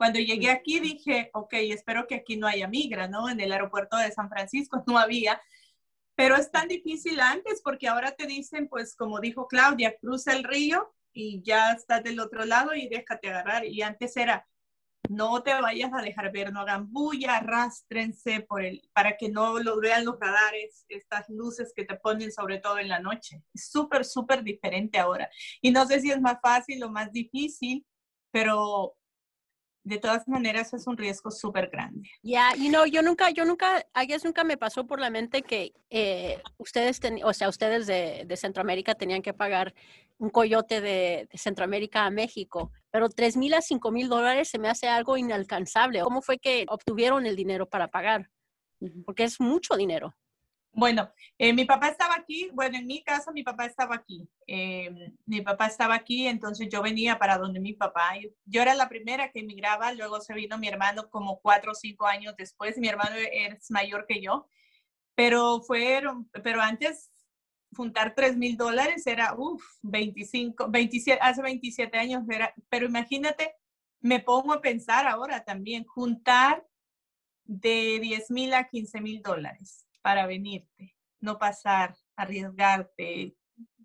Cuando 0.00 0.18
llegué 0.18 0.50
aquí 0.50 0.80
dije, 0.80 1.28
ok, 1.34 1.52
espero 1.52 2.06
que 2.06 2.14
aquí 2.14 2.38
no 2.38 2.46
haya 2.46 2.66
migra, 2.66 3.06
¿no? 3.06 3.28
En 3.28 3.38
el 3.38 3.52
aeropuerto 3.52 3.98
de 3.98 4.10
San 4.10 4.30
Francisco 4.30 4.82
no 4.86 4.96
había, 4.96 5.38
pero 6.14 6.36
es 6.36 6.50
tan 6.50 6.68
difícil 6.68 7.20
antes 7.20 7.60
porque 7.62 7.86
ahora 7.86 8.12
te 8.12 8.26
dicen, 8.26 8.66
pues 8.66 8.96
como 8.96 9.20
dijo 9.20 9.46
Claudia, 9.46 9.94
cruza 10.00 10.32
el 10.32 10.44
río 10.44 10.90
y 11.12 11.42
ya 11.42 11.72
estás 11.72 12.02
del 12.02 12.18
otro 12.18 12.46
lado 12.46 12.74
y 12.74 12.88
déjate 12.88 13.28
agarrar. 13.28 13.66
Y 13.66 13.82
antes 13.82 14.16
era, 14.16 14.48
no 15.10 15.42
te 15.42 15.52
vayas 15.60 15.92
a 15.92 16.00
dejar 16.00 16.32
ver, 16.32 16.50
no 16.50 16.60
hagan 16.60 16.90
bulla, 16.90 17.36
arrastrense 17.36 18.40
por 18.40 18.64
el, 18.64 18.80
para 18.94 19.18
que 19.18 19.28
no 19.28 19.58
lo 19.58 19.80
vean 19.80 20.06
los 20.06 20.18
radares, 20.18 20.86
estas 20.88 21.28
luces 21.28 21.74
que 21.76 21.84
te 21.84 21.96
ponen 21.96 22.32
sobre 22.32 22.58
todo 22.58 22.78
en 22.78 22.88
la 22.88 23.00
noche. 23.00 23.42
Es 23.52 23.70
súper, 23.70 24.06
súper 24.06 24.42
diferente 24.44 24.98
ahora. 24.98 25.28
Y 25.60 25.72
no 25.72 25.84
sé 25.84 26.00
si 26.00 26.10
es 26.10 26.22
más 26.22 26.38
fácil 26.40 26.82
o 26.84 26.90
más 26.90 27.12
difícil, 27.12 27.84
pero 28.30 28.96
de 29.82 29.98
todas 29.98 30.28
maneras 30.28 30.72
es 30.74 30.86
un 30.86 30.96
riesgo 30.96 31.30
súper 31.30 31.68
grande. 31.70 32.08
Ya, 32.22 32.54
y 32.56 32.68
no, 32.68 32.86
yo 32.86 33.02
nunca, 33.02 33.30
yo 33.30 33.44
nunca, 33.44 33.86
a 33.94 34.04
nunca 34.24 34.44
me 34.44 34.56
pasó 34.56 34.86
por 34.86 35.00
la 35.00 35.10
mente 35.10 35.42
que 35.42 35.72
eh, 35.88 36.40
ustedes, 36.58 37.00
o 37.24 37.32
sea, 37.32 37.48
ustedes 37.48 37.86
de, 37.86 38.24
de, 38.26 38.36
Centroamérica 38.36 38.94
tenían 38.94 39.22
que 39.22 39.32
pagar 39.32 39.74
un 40.18 40.30
coyote 40.30 40.80
de, 40.80 41.28
de 41.30 41.38
Centroamérica 41.38 42.04
a 42.04 42.10
México, 42.10 42.72
pero 42.90 43.08
3 43.08 43.36
mil 43.36 43.54
a 43.54 43.62
5 43.62 43.90
mil 43.90 44.08
dólares 44.08 44.48
se 44.48 44.58
me 44.58 44.68
hace 44.68 44.88
algo 44.88 45.16
inalcanzable. 45.16 46.00
¿Cómo 46.02 46.20
fue 46.20 46.38
que 46.38 46.66
obtuvieron 46.68 47.24
el 47.24 47.36
dinero 47.36 47.66
para 47.66 47.88
pagar? 47.88 48.28
Porque 49.06 49.24
es 49.24 49.40
mucho 49.40 49.76
dinero. 49.76 50.14
Bueno, 50.72 51.10
eh, 51.36 51.52
mi 51.52 51.64
papá 51.64 51.88
estaba 51.88 52.14
aquí, 52.14 52.48
bueno, 52.52 52.78
en 52.78 52.86
mi 52.86 53.02
casa 53.02 53.32
mi 53.32 53.42
papá 53.42 53.66
estaba 53.66 53.96
aquí. 53.96 54.28
Eh, 54.46 55.12
mi 55.26 55.40
papá 55.42 55.66
estaba 55.66 55.94
aquí, 55.94 56.26
entonces 56.28 56.68
yo 56.70 56.80
venía 56.80 57.18
para 57.18 57.38
donde 57.38 57.60
mi 57.60 57.72
papá. 57.74 58.12
Yo 58.44 58.62
era 58.62 58.74
la 58.74 58.88
primera 58.88 59.30
que 59.32 59.40
emigraba, 59.40 59.92
luego 59.92 60.20
se 60.20 60.32
vino 60.34 60.58
mi 60.58 60.68
hermano 60.68 61.10
como 61.10 61.40
cuatro 61.40 61.72
o 61.72 61.74
cinco 61.74 62.06
años 62.06 62.34
después. 62.38 62.78
Mi 62.78 62.88
hermano 62.88 63.16
es 63.16 63.70
mayor 63.70 64.06
que 64.06 64.22
yo, 64.22 64.48
pero 65.14 65.60
fueron, 65.62 66.30
pero 66.44 66.60
antes 66.62 67.10
juntar 67.76 68.14
3 68.14 68.36
mil 68.36 68.56
dólares 68.56 69.06
era, 69.06 69.34
uff, 69.36 69.62
25, 69.82 70.68
27, 70.70 71.20
hace 71.22 71.42
27 71.42 71.98
años 71.98 72.24
era, 72.28 72.54
pero 72.68 72.86
imagínate, 72.86 73.54
me 74.00 74.20
pongo 74.20 74.52
a 74.54 74.62
pensar 74.62 75.06
ahora 75.06 75.44
también, 75.44 75.84
juntar 75.84 76.66
de 77.44 77.98
10 78.00 78.30
mil 78.30 78.54
a 78.54 78.68
15 78.68 79.00
mil 79.00 79.22
dólares 79.22 79.86
para 80.02 80.26
venirte, 80.26 80.96
no 81.20 81.38
pasar, 81.38 81.96
arriesgarte, 82.16 83.36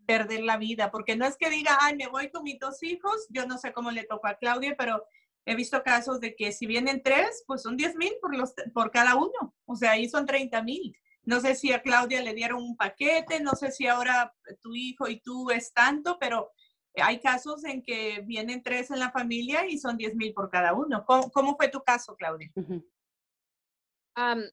perder 0.05 0.41
la 0.41 0.57
vida, 0.57 0.91
porque 0.91 1.15
no 1.15 1.25
es 1.25 1.37
que 1.37 1.49
diga, 1.49 1.77
ay, 1.81 1.95
me 1.95 2.07
voy 2.07 2.29
con 2.29 2.43
mis 2.43 2.59
dos 2.59 2.81
hijos, 2.83 3.27
yo 3.29 3.45
no 3.45 3.57
sé 3.57 3.73
cómo 3.73 3.91
le 3.91 4.03
tocó 4.03 4.27
a 4.27 4.37
Claudia, 4.37 4.75
pero 4.77 5.03
he 5.45 5.55
visto 5.55 5.83
casos 5.83 6.19
de 6.19 6.35
que 6.35 6.51
si 6.51 6.65
vienen 6.65 7.01
tres, 7.03 7.43
pues 7.47 7.61
son 7.61 7.77
10 7.77 7.95
mil 7.95 8.13
por, 8.21 8.31
por 8.73 8.91
cada 8.91 9.15
uno, 9.15 9.55
o 9.65 9.75
sea, 9.75 9.91
ahí 9.91 10.09
son 10.09 10.25
30 10.25 10.61
mil. 10.63 10.95
No 11.23 11.39
sé 11.39 11.55
si 11.55 11.73
a 11.73 11.81
Claudia 11.81 12.21
le 12.21 12.35
dieron 12.35 12.61
un 12.61 12.77
paquete, 12.77 13.39
no 13.39 13.53
sé 13.53 13.71
si 13.71 13.87
ahora 13.87 14.31
tu 14.61 14.75
hijo 14.75 15.07
y 15.07 15.19
tú 15.21 15.49
es 15.49 15.73
tanto, 15.73 16.17
pero 16.19 16.51
hay 17.01 17.19
casos 17.19 17.63
en 17.65 17.81
que 17.81 18.21
vienen 18.25 18.61
tres 18.61 18.91
en 18.91 18.99
la 18.99 19.11
familia 19.11 19.65
y 19.67 19.77
son 19.79 19.97
10 19.97 20.15
mil 20.15 20.33
por 20.33 20.49
cada 20.49 20.73
uno. 20.73 21.03
¿Cómo, 21.05 21.55
fue 21.57 21.67
tu 21.67 21.81
caso, 21.81 22.15
Claudia? 22.15 22.51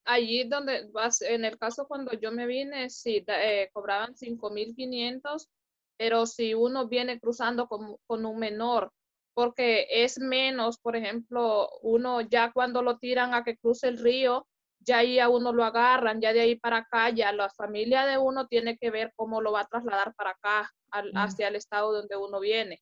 Allí 0.04 0.44
donde 0.44 0.88
vas, 0.92 1.22
en 1.22 1.44
el 1.44 1.58
caso 1.58 1.86
cuando 1.86 2.12
yo 2.12 2.32
me 2.32 2.46
vine, 2.46 2.90
sí, 2.90 3.24
eh, 3.26 3.70
cobraban 3.72 4.14
5.500, 4.14 5.48
pero 5.96 6.26
si 6.26 6.54
uno 6.54 6.88
viene 6.88 7.20
cruzando 7.20 7.68
con, 7.68 7.96
con, 8.06 8.26
un 8.26 8.38
menor, 8.38 8.92
porque 9.34 9.86
es 9.88 10.18
menos, 10.18 10.78
por 10.78 10.96
ejemplo, 10.96 11.68
uno 11.82 12.20
ya 12.22 12.52
cuando 12.52 12.82
lo 12.82 12.98
tiran 12.98 13.34
a 13.34 13.44
que 13.44 13.56
cruce 13.56 13.88
el 13.88 13.98
río, 13.98 14.46
ya 14.80 14.98
ahí 14.98 15.20
a 15.20 15.28
uno 15.28 15.52
lo 15.52 15.64
agarran, 15.64 16.20
ya 16.20 16.32
de 16.32 16.40
ahí 16.40 16.56
para 16.56 16.78
acá, 16.78 17.10
ya 17.10 17.32
la 17.32 17.48
familia 17.50 18.04
de 18.04 18.18
uno 18.18 18.48
tiene 18.48 18.76
que 18.76 18.90
ver 18.90 19.12
cómo 19.14 19.40
lo 19.40 19.52
va 19.52 19.60
a 19.60 19.66
trasladar 19.66 20.12
para 20.14 20.30
acá, 20.30 20.70
al, 20.90 21.12
hacia 21.14 21.48
el 21.48 21.56
estado 21.56 21.92
donde 21.92 22.16
uno 22.16 22.40
viene. 22.40 22.80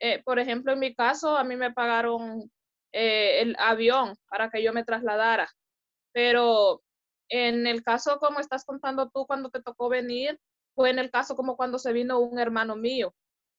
Eh, 0.00 0.22
por 0.24 0.38
ejemplo, 0.38 0.72
en 0.72 0.78
mi 0.78 0.94
caso, 0.94 1.36
a 1.36 1.44
mí 1.44 1.56
me 1.56 1.72
pagaron 1.72 2.50
eh, 2.92 3.42
el 3.42 3.54
avión 3.58 4.14
para 4.30 4.48
que 4.48 4.62
yo 4.62 4.72
me 4.72 4.82
trasladara 4.82 5.46
pero 6.12 6.82
en 7.28 7.66
el 7.66 7.82
caso 7.82 8.18
como 8.18 8.40
estás 8.40 8.64
contando 8.64 9.10
tú 9.10 9.26
cuando 9.26 9.50
te 9.50 9.62
tocó 9.62 9.88
venir, 9.88 10.38
fue 10.74 10.90
en 10.90 10.98
el 10.98 11.10
caso 11.10 11.36
como 11.36 11.56
cuando 11.56 11.78
se 11.78 11.92
vino 11.92 12.18
un 12.18 12.38
hermano 12.38 12.76
mío, 12.76 13.14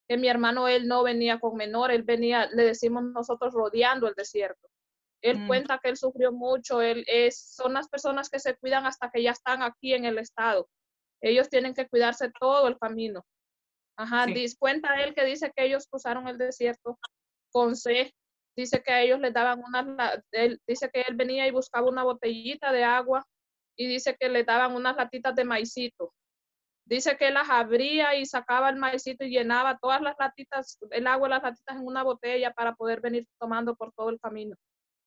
que 0.07 0.17
mi 0.17 0.27
hermano 0.27 0.67
él 0.67 0.87
no 0.87 1.03
venía 1.03 1.39
con 1.39 1.55
menor, 1.55 1.91
él 1.91 2.03
venía, 2.03 2.47
le 2.47 2.63
decimos 2.63 3.03
nosotros 3.03 3.53
rodeando 3.53 4.07
el 4.07 4.13
desierto. 4.15 4.67
Él 5.21 5.39
mm. 5.39 5.47
cuenta 5.47 5.79
que 5.81 5.89
él 5.89 5.97
sufrió 5.97 6.31
mucho, 6.31 6.81
él 6.81 7.03
es, 7.07 7.39
son 7.55 7.73
las 7.73 7.87
personas 7.87 8.29
que 8.29 8.39
se 8.39 8.55
cuidan 8.57 8.85
hasta 8.85 9.09
que 9.11 9.21
ya 9.21 9.31
están 9.31 9.61
aquí 9.61 9.93
en 9.93 10.05
el 10.05 10.17
estado. 10.17 10.67
Ellos 11.21 11.49
tienen 11.49 11.73
que 11.73 11.87
cuidarse 11.87 12.31
todo 12.39 12.67
el 12.67 12.77
camino. 12.79 13.23
Ajá, 13.97 14.25
cuenta 14.57 14.95
él 15.03 15.13
que 15.13 15.23
dice 15.25 15.51
que 15.55 15.65
ellos 15.65 15.85
cruzaron 15.87 16.27
el 16.27 16.37
desierto 16.37 16.97
con 17.51 17.75
sed, 17.75 18.09
dice 18.55 18.81
que 18.83 18.91
a 18.91 19.01
ellos 19.01 19.19
les 19.19 19.33
daban 19.33 19.61
una, 19.65 20.23
él, 20.31 20.61
dice 20.67 20.89
que 20.91 21.01
él 21.01 21.15
venía 21.15 21.47
y 21.47 21.51
buscaba 21.51 21.89
una 21.89 22.03
botellita 22.03 22.71
de 22.71 22.83
agua 22.83 23.25
y 23.75 23.87
dice 23.87 24.15
que 24.19 24.29
le 24.29 24.43
daban 24.43 24.75
unas 24.75 24.95
latitas 24.95 25.35
de 25.35 25.45
maicito. 25.45 26.13
Dice 26.85 27.15
que 27.15 27.31
las 27.31 27.49
abría 27.49 28.15
y 28.15 28.25
sacaba 28.25 28.69
el 28.69 28.75
maicito 28.75 29.23
y 29.23 29.29
llenaba 29.29 29.77
todas 29.77 30.01
las 30.01 30.15
latitas, 30.19 30.77
el 30.89 31.07
agua 31.07 31.29
las 31.29 31.43
latitas 31.43 31.77
en 31.77 31.85
una 31.85 32.03
botella 32.03 32.53
para 32.53 32.75
poder 32.75 33.01
venir 33.01 33.27
tomando 33.39 33.75
por 33.75 33.93
todo 33.93 34.09
el 34.09 34.19
camino. 34.19 34.55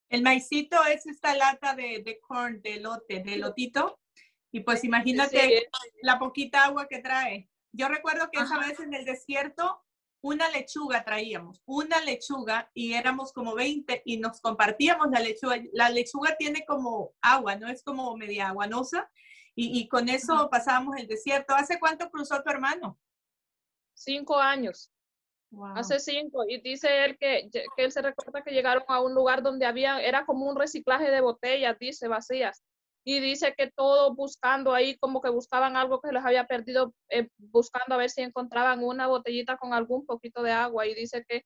El 0.09 0.23
maicito 0.23 0.77
es 0.87 1.07
esta 1.07 1.35
lata 1.35 1.75
de, 1.75 2.03
de 2.05 2.21
corn, 2.21 2.63
de 2.63 2.81
lote, 2.81 3.21
de 3.21 3.37
lotito. 3.37 3.99
Y 4.53 4.61
pues 4.61 4.85
imagínate 4.85 5.69
la 6.03 6.19
poquita 6.19 6.65
agua 6.65 6.87
que 6.89 7.01
trae. 7.01 7.49
Yo 7.73 7.89
recuerdo 7.89 8.31
que 8.31 8.41
esa 8.41 8.59
vez 8.59 8.79
en 8.79 8.95
el 8.95 9.05
desierto, 9.05 9.83
una 10.25 10.49
lechuga 10.49 11.05
traíamos, 11.05 11.61
una 11.67 12.01
lechuga 12.01 12.71
y 12.73 12.95
éramos 12.95 13.31
como 13.31 13.55
20 13.55 14.03
y 14.07 14.17
nos 14.17 14.41
compartíamos 14.41 15.11
la 15.11 15.21
lechuga. 15.21 15.57
La 15.75 15.91
lechuga 15.91 16.35
tiene 16.39 16.65
como 16.65 17.13
agua, 17.21 17.57
¿no? 17.57 17.69
Es 17.69 17.83
como 17.83 18.17
media 18.17 18.49
aguanosa 18.49 19.11
y, 19.55 19.79
y 19.79 19.87
con 19.87 20.09
eso 20.09 20.49
pasábamos 20.51 20.97
el 20.97 21.09
desierto. 21.09 21.55
¿Hace 21.55 21.79
cuánto 21.79 22.09
cruzó 22.11 22.43
tu 22.43 22.49
hermano? 22.49 22.99
Cinco 23.93 24.39
años. 24.39 24.91
Hace 25.75 26.01
cinco, 26.01 26.45
y 26.49 26.61
dice 26.61 27.05
él 27.05 27.19
que, 27.19 27.51
que, 27.53 27.67
él 27.77 27.93
se 27.93 28.03
recuerda 28.03 28.43
que 28.43 28.51
llegaron 28.51 28.83
a 28.89 29.01
un 29.01 29.15
lugar 29.15 29.43
donde 29.43 29.67
había, 29.67 30.01
era 30.01 30.25
como 30.25 30.49
un 30.49 30.57
reciclaje 30.57 31.11
de 31.11 31.21
botellas, 31.21 31.79
dice, 31.79 32.09
vacías. 32.09 32.65
Y 33.07 33.21
dice 33.21 33.55
que 33.57 33.71
todo 33.71 34.15
buscando 34.15 34.73
ahí, 34.73 34.97
como 34.99 35.21
que 35.21 35.29
buscaban 35.29 35.77
algo 35.77 36.01
que 36.01 36.11
les 36.11 36.25
había 36.25 36.47
perdido, 36.47 36.95
eh, 37.11 37.29
buscando 37.37 37.95
a 37.95 37.99
ver 37.99 38.11
si 38.11 38.23
encontraban 38.23 38.83
una 38.83 39.07
botellita 39.07 39.59
con 39.59 39.75
algún 39.75 40.07
poquito 40.07 40.43
de 40.43 40.53
agua. 40.53 40.87
Y 40.87 40.95
dice 40.95 41.25
que 41.29 41.43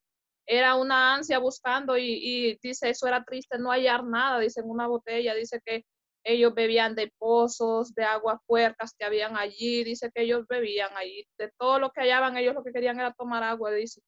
era 0.47 0.77
una 0.77 1.15
ansia 1.15 1.39
buscando 1.39 1.99
y, 1.99 2.05
y 2.13 2.59
dice, 2.63 2.91
eso 2.91 3.07
era 3.09 3.25
triste, 3.25 3.59
no 3.59 3.71
hallar 3.71 4.05
nada, 4.05 4.39
dice, 4.39 4.61
en 4.61 4.71
una 4.71 4.87
botella. 4.87 5.35
Dice 5.35 5.61
que 5.65 5.85
ellos 6.25 6.55
bebían 6.55 6.95
de 6.95 7.13
pozos, 7.19 7.95
de 7.95 8.05
aguas 8.05 8.39
puercas 8.47 8.95
que 8.97 9.05
habían 9.05 9.37
allí, 9.37 9.83
dice 9.83 10.11
que 10.15 10.23
ellos 10.23 10.47
bebían 10.49 10.91
allí, 10.97 11.27
de 11.39 11.51
todo 11.59 11.79
lo 11.79 11.91
que 11.91 12.03
hallaban, 12.03 12.37
ellos 12.37 12.55
lo 12.55 12.63
que 12.63 12.73
querían 12.73 13.01
era 13.01 13.13
tomar 13.13 13.43
agua, 13.43 13.73
dice. 13.73 14.01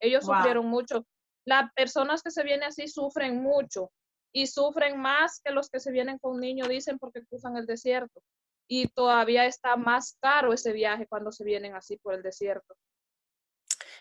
Ellos 0.00 0.24
sufrieron 0.24 0.66
mucho. 0.66 1.04
Las 1.44 1.72
personas 1.74 2.22
que 2.22 2.30
se 2.30 2.42
vienen 2.42 2.68
así 2.68 2.88
sufren 2.88 3.42
mucho 3.42 3.90
y 4.32 4.46
sufren 4.46 5.00
más 5.00 5.40
que 5.42 5.52
los 5.52 5.70
que 5.70 5.80
se 5.80 5.92
vienen 5.92 6.18
con 6.18 6.40
niños, 6.40 6.68
dicen, 6.68 6.98
porque 6.98 7.24
cruzan 7.24 7.56
el 7.56 7.66
desierto. 7.66 8.20
Y 8.68 8.88
todavía 8.88 9.46
está 9.46 9.76
más 9.76 10.16
caro 10.20 10.52
ese 10.52 10.72
viaje 10.72 11.06
cuando 11.06 11.32
se 11.32 11.44
vienen 11.44 11.74
así 11.74 11.96
por 11.96 12.14
el 12.14 12.22
desierto. 12.22 12.74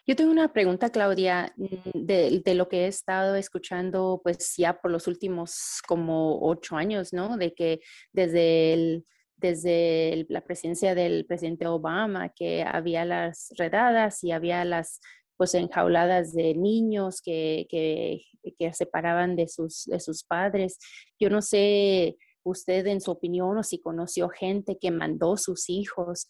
Yo 0.05 0.15
tengo 0.15 0.31
una 0.31 0.53
pregunta, 0.53 0.89
Claudia, 0.89 1.53
mm, 1.57 1.65
de, 1.93 2.55
lo 2.55 2.69
que 2.69 2.85
he 2.85 2.87
estado 2.87 3.35
escuchando, 3.35 4.21
pues 4.23 4.55
ya 4.55 4.79
por 4.79 4.89
los 4.89 5.05
últimos 5.07 5.81
como 5.85 6.39
ocho 6.47 6.77
años, 6.77 7.11
¿no? 7.11 7.35
De 7.35 7.53
que 7.53 7.81
desde, 8.13 9.03
desde 9.35 10.25
la 10.29 10.45
presidencia 10.45 10.95
del 10.95 11.25
presidente 11.25 11.67
Obama, 11.67 12.29
que 12.29 12.63
había 12.63 13.03
las 13.03 13.49
redadas 13.57 14.23
y 14.23 14.31
había 14.31 14.63
las 14.63 15.01
pues 15.37 15.53
enjauladas 15.53 16.33
de 16.33 16.55
niños 16.55 17.21
que, 17.21 17.67
que, 17.69 18.23
que 18.57 18.73
separaban 18.73 19.35
de 19.35 19.47
sus, 19.47 19.85
de 19.85 19.99
sus 19.99 20.23
padres. 20.23 20.79
Yo 21.19 21.29
no 21.29 21.41
sé 21.41 22.17
usted 22.43 22.87
en 22.87 23.01
su 23.01 23.11
opinión 23.11 23.57
o 23.57 23.63
si 23.63 23.79
conoció 23.79 24.29
gente 24.29 24.77
que 24.79 24.91
mandó 24.91 25.37
sus 25.37 25.69
hijos 25.69 26.27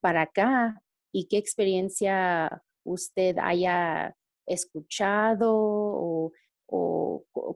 para 0.00 0.22
acá 0.22 0.80
y 1.12 1.28
qué 1.28 1.36
experiencia 1.36 2.62
usted 2.84 3.36
haya 3.40 4.14
escuchado 4.46 5.52
o, 5.54 6.32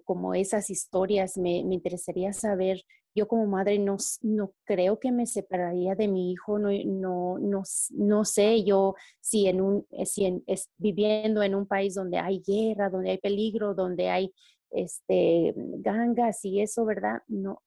como 0.05 0.35
esas 0.35 0.71
historias. 0.71 1.37
Me, 1.37 1.65
me, 1.65 1.75
interesaría 1.75 2.33
saber, 2.33 2.83
yo 3.15 3.27
como 3.29 3.47
madre 3.47 3.79
no, 3.79 3.97
no 4.23 4.53
creo 4.65 4.99
que 4.99 5.13
me 5.13 5.27
separaría 5.27 5.95
de 5.95 6.09
mi 6.09 6.33
hijo, 6.33 6.59
no, 6.59 6.71
no, 6.71 7.39
no, 7.39 7.63
no 7.91 8.25
sé 8.25 8.65
yo 8.65 8.95
si, 9.21 9.49
en 9.49 9.61
un, 9.61 9.87
eh, 9.91 10.07
si 10.07 10.43
es, 10.47 10.71
viviendo 10.79 11.43
en 11.43 11.55
un 11.55 11.67
país 11.67 11.95
donde 11.95 12.19
hay 12.19 12.43
guerra, 12.47 12.91
donde 12.91 13.11
hay 13.11 13.19
peligro, 13.19 13.75
donde 13.75 14.09
hay 14.09 14.33
este, 14.71 15.55
gangas 15.57 16.45
y 16.45 16.61
eso, 16.61 16.85
¿verdad? 16.85 17.23
No, 17.27 17.63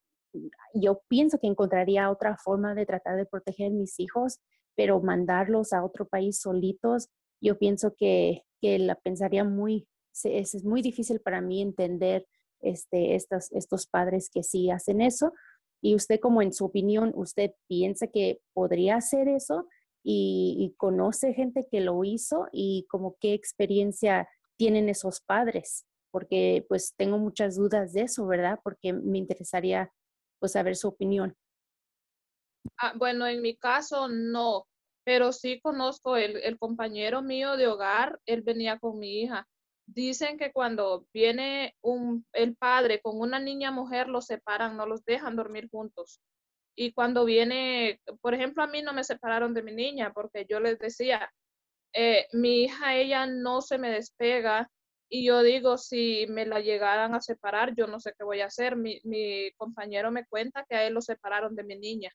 yo 0.74 1.02
pienso 1.08 1.40
que 1.40 1.48
encontraría 1.48 2.10
otra 2.10 2.38
forma 2.38 2.74
de 2.76 2.86
tratar 2.86 3.18
de 3.18 3.26
proteger 3.26 3.68
a 3.68 3.76
mis 3.76 4.00
hijos, 4.00 4.40
pero 4.76 5.02
mandarlos 5.02 5.74
a 5.74 5.84
otro 5.84 6.08
país 6.08 6.40
solitos 6.40 7.10
yo 7.44 7.60
pienso 7.60 7.94
que, 7.96 8.44
que 8.62 8.80
la 8.80 8.96
pensaría 8.96 9.44
muy, 9.44 9.88
es, 10.24 10.56
es, 10.56 10.64
muy 10.64 10.82
difícil 10.82 11.20
para 11.20 11.42
mí 11.42 11.62
entender 11.62 12.26
este, 12.64 13.16
estos, 13.16 13.52
estos 13.52 13.88
padres 13.88 14.30
que 14.30 14.44
sí 14.44 14.70
hacen 14.72 15.02
eso. 15.02 15.34
Y 15.82 15.96
usted, 15.96 16.20
como 16.20 16.42
en 16.42 16.54
su 16.54 16.66
opinión, 16.66 17.12
¿usted 17.16 17.52
piensa 17.68 18.08
que 18.08 18.40
podría 18.54 18.96
hacer 18.96 19.28
eso? 19.28 19.68
Y, 20.06 20.58
y, 20.60 20.76
conoce 20.76 21.34
gente 21.34 21.68
que 21.70 21.80
lo 21.80 22.04
hizo 22.04 22.48
y 22.52 22.86
como 22.90 23.16
qué 23.22 23.34
experiencia 23.34 24.28
tienen 24.58 24.90
esos 24.90 25.22
padres, 25.22 25.86
porque 26.12 26.66
pues 26.68 26.94
tengo 26.98 27.18
muchas 27.18 27.56
dudas 27.56 27.94
de 27.94 28.02
eso, 28.02 28.26
¿verdad? 28.28 28.60
Porque 28.64 28.92
me 28.92 29.18
interesaría 29.18 29.94
pues 30.40 30.52
saber 30.52 30.76
su 30.76 30.90
opinión. 30.90 31.38
Ah, 32.78 32.94
bueno, 32.98 33.28
en 33.28 33.42
mi 33.42 33.56
caso 33.56 34.08
no, 34.10 34.68
pero 35.06 35.32
sí 35.32 35.60
conozco 35.62 36.18
el, 36.18 36.38
el 36.38 36.58
compañero 36.58 37.22
mío 37.22 37.58
de 37.58 37.68
hogar, 37.68 38.20
él 38.26 38.42
venía 38.42 38.80
con 38.80 39.00
mi 39.00 39.22
hija. 39.22 39.48
Dicen 39.86 40.38
que 40.38 40.52
cuando 40.52 41.06
viene 41.14 41.76
un, 41.82 42.26
el 42.34 42.56
padre 42.56 43.02
con 43.02 43.20
una 43.20 43.40
niña 43.40 43.72
mujer, 43.72 44.08
los 44.08 44.26
separan, 44.26 44.78
no 44.78 44.86
los 44.86 45.04
dejan 45.06 45.36
dormir 45.36 45.70
juntos. 45.70 46.22
Y 46.76 46.94
cuando 46.94 47.26
viene, 47.26 48.02
por 48.22 48.34
ejemplo, 48.34 48.64
a 48.64 48.68
mí 48.68 48.82
no 48.82 48.94
me 48.94 49.04
separaron 49.04 49.54
de 49.54 49.64
mi 49.64 49.74
niña 49.74 50.12
porque 50.14 50.46
yo 50.50 50.60
les 50.60 50.80
decía, 50.80 51.32
eh, 51.94 52.28
mi 52.34 52.64
hija, 52.64 52.96
ella 52.96 53.26
no 53.26 53.62
se 53.62 53.78
me 53.78 53.90
despega. 53.92 54.70
Y 55.10 55.26
yo 55.26 55.44
digo, 55.44 55.78
si 55.78 56.26
me 56.30 56.46
la 56.46 56.60
llegaran 56.60 57.14
a 57.14 57.22
separar, 57.22 57.76
yo 57.76 57.86
no 57.88 58.00
sé 58.00 58.14
qué 58.18 58.24
voy 58.24 58.42
a 58.42 58.48
hacer. 58.48 58.76
Mi, 58.76 59.00
mi 59.04 59.52
compañero 59.58 60.12
me 60.12 60.26
cuenta 60.26 60.66
que 60.68 60.76
a 60.76 60.88
él 60.88 60.94
lo 60.96 61.02
separaron 61.02 61.56
de 61.56 61.64
mi 61.64 61.78
niña. 61.78 62.12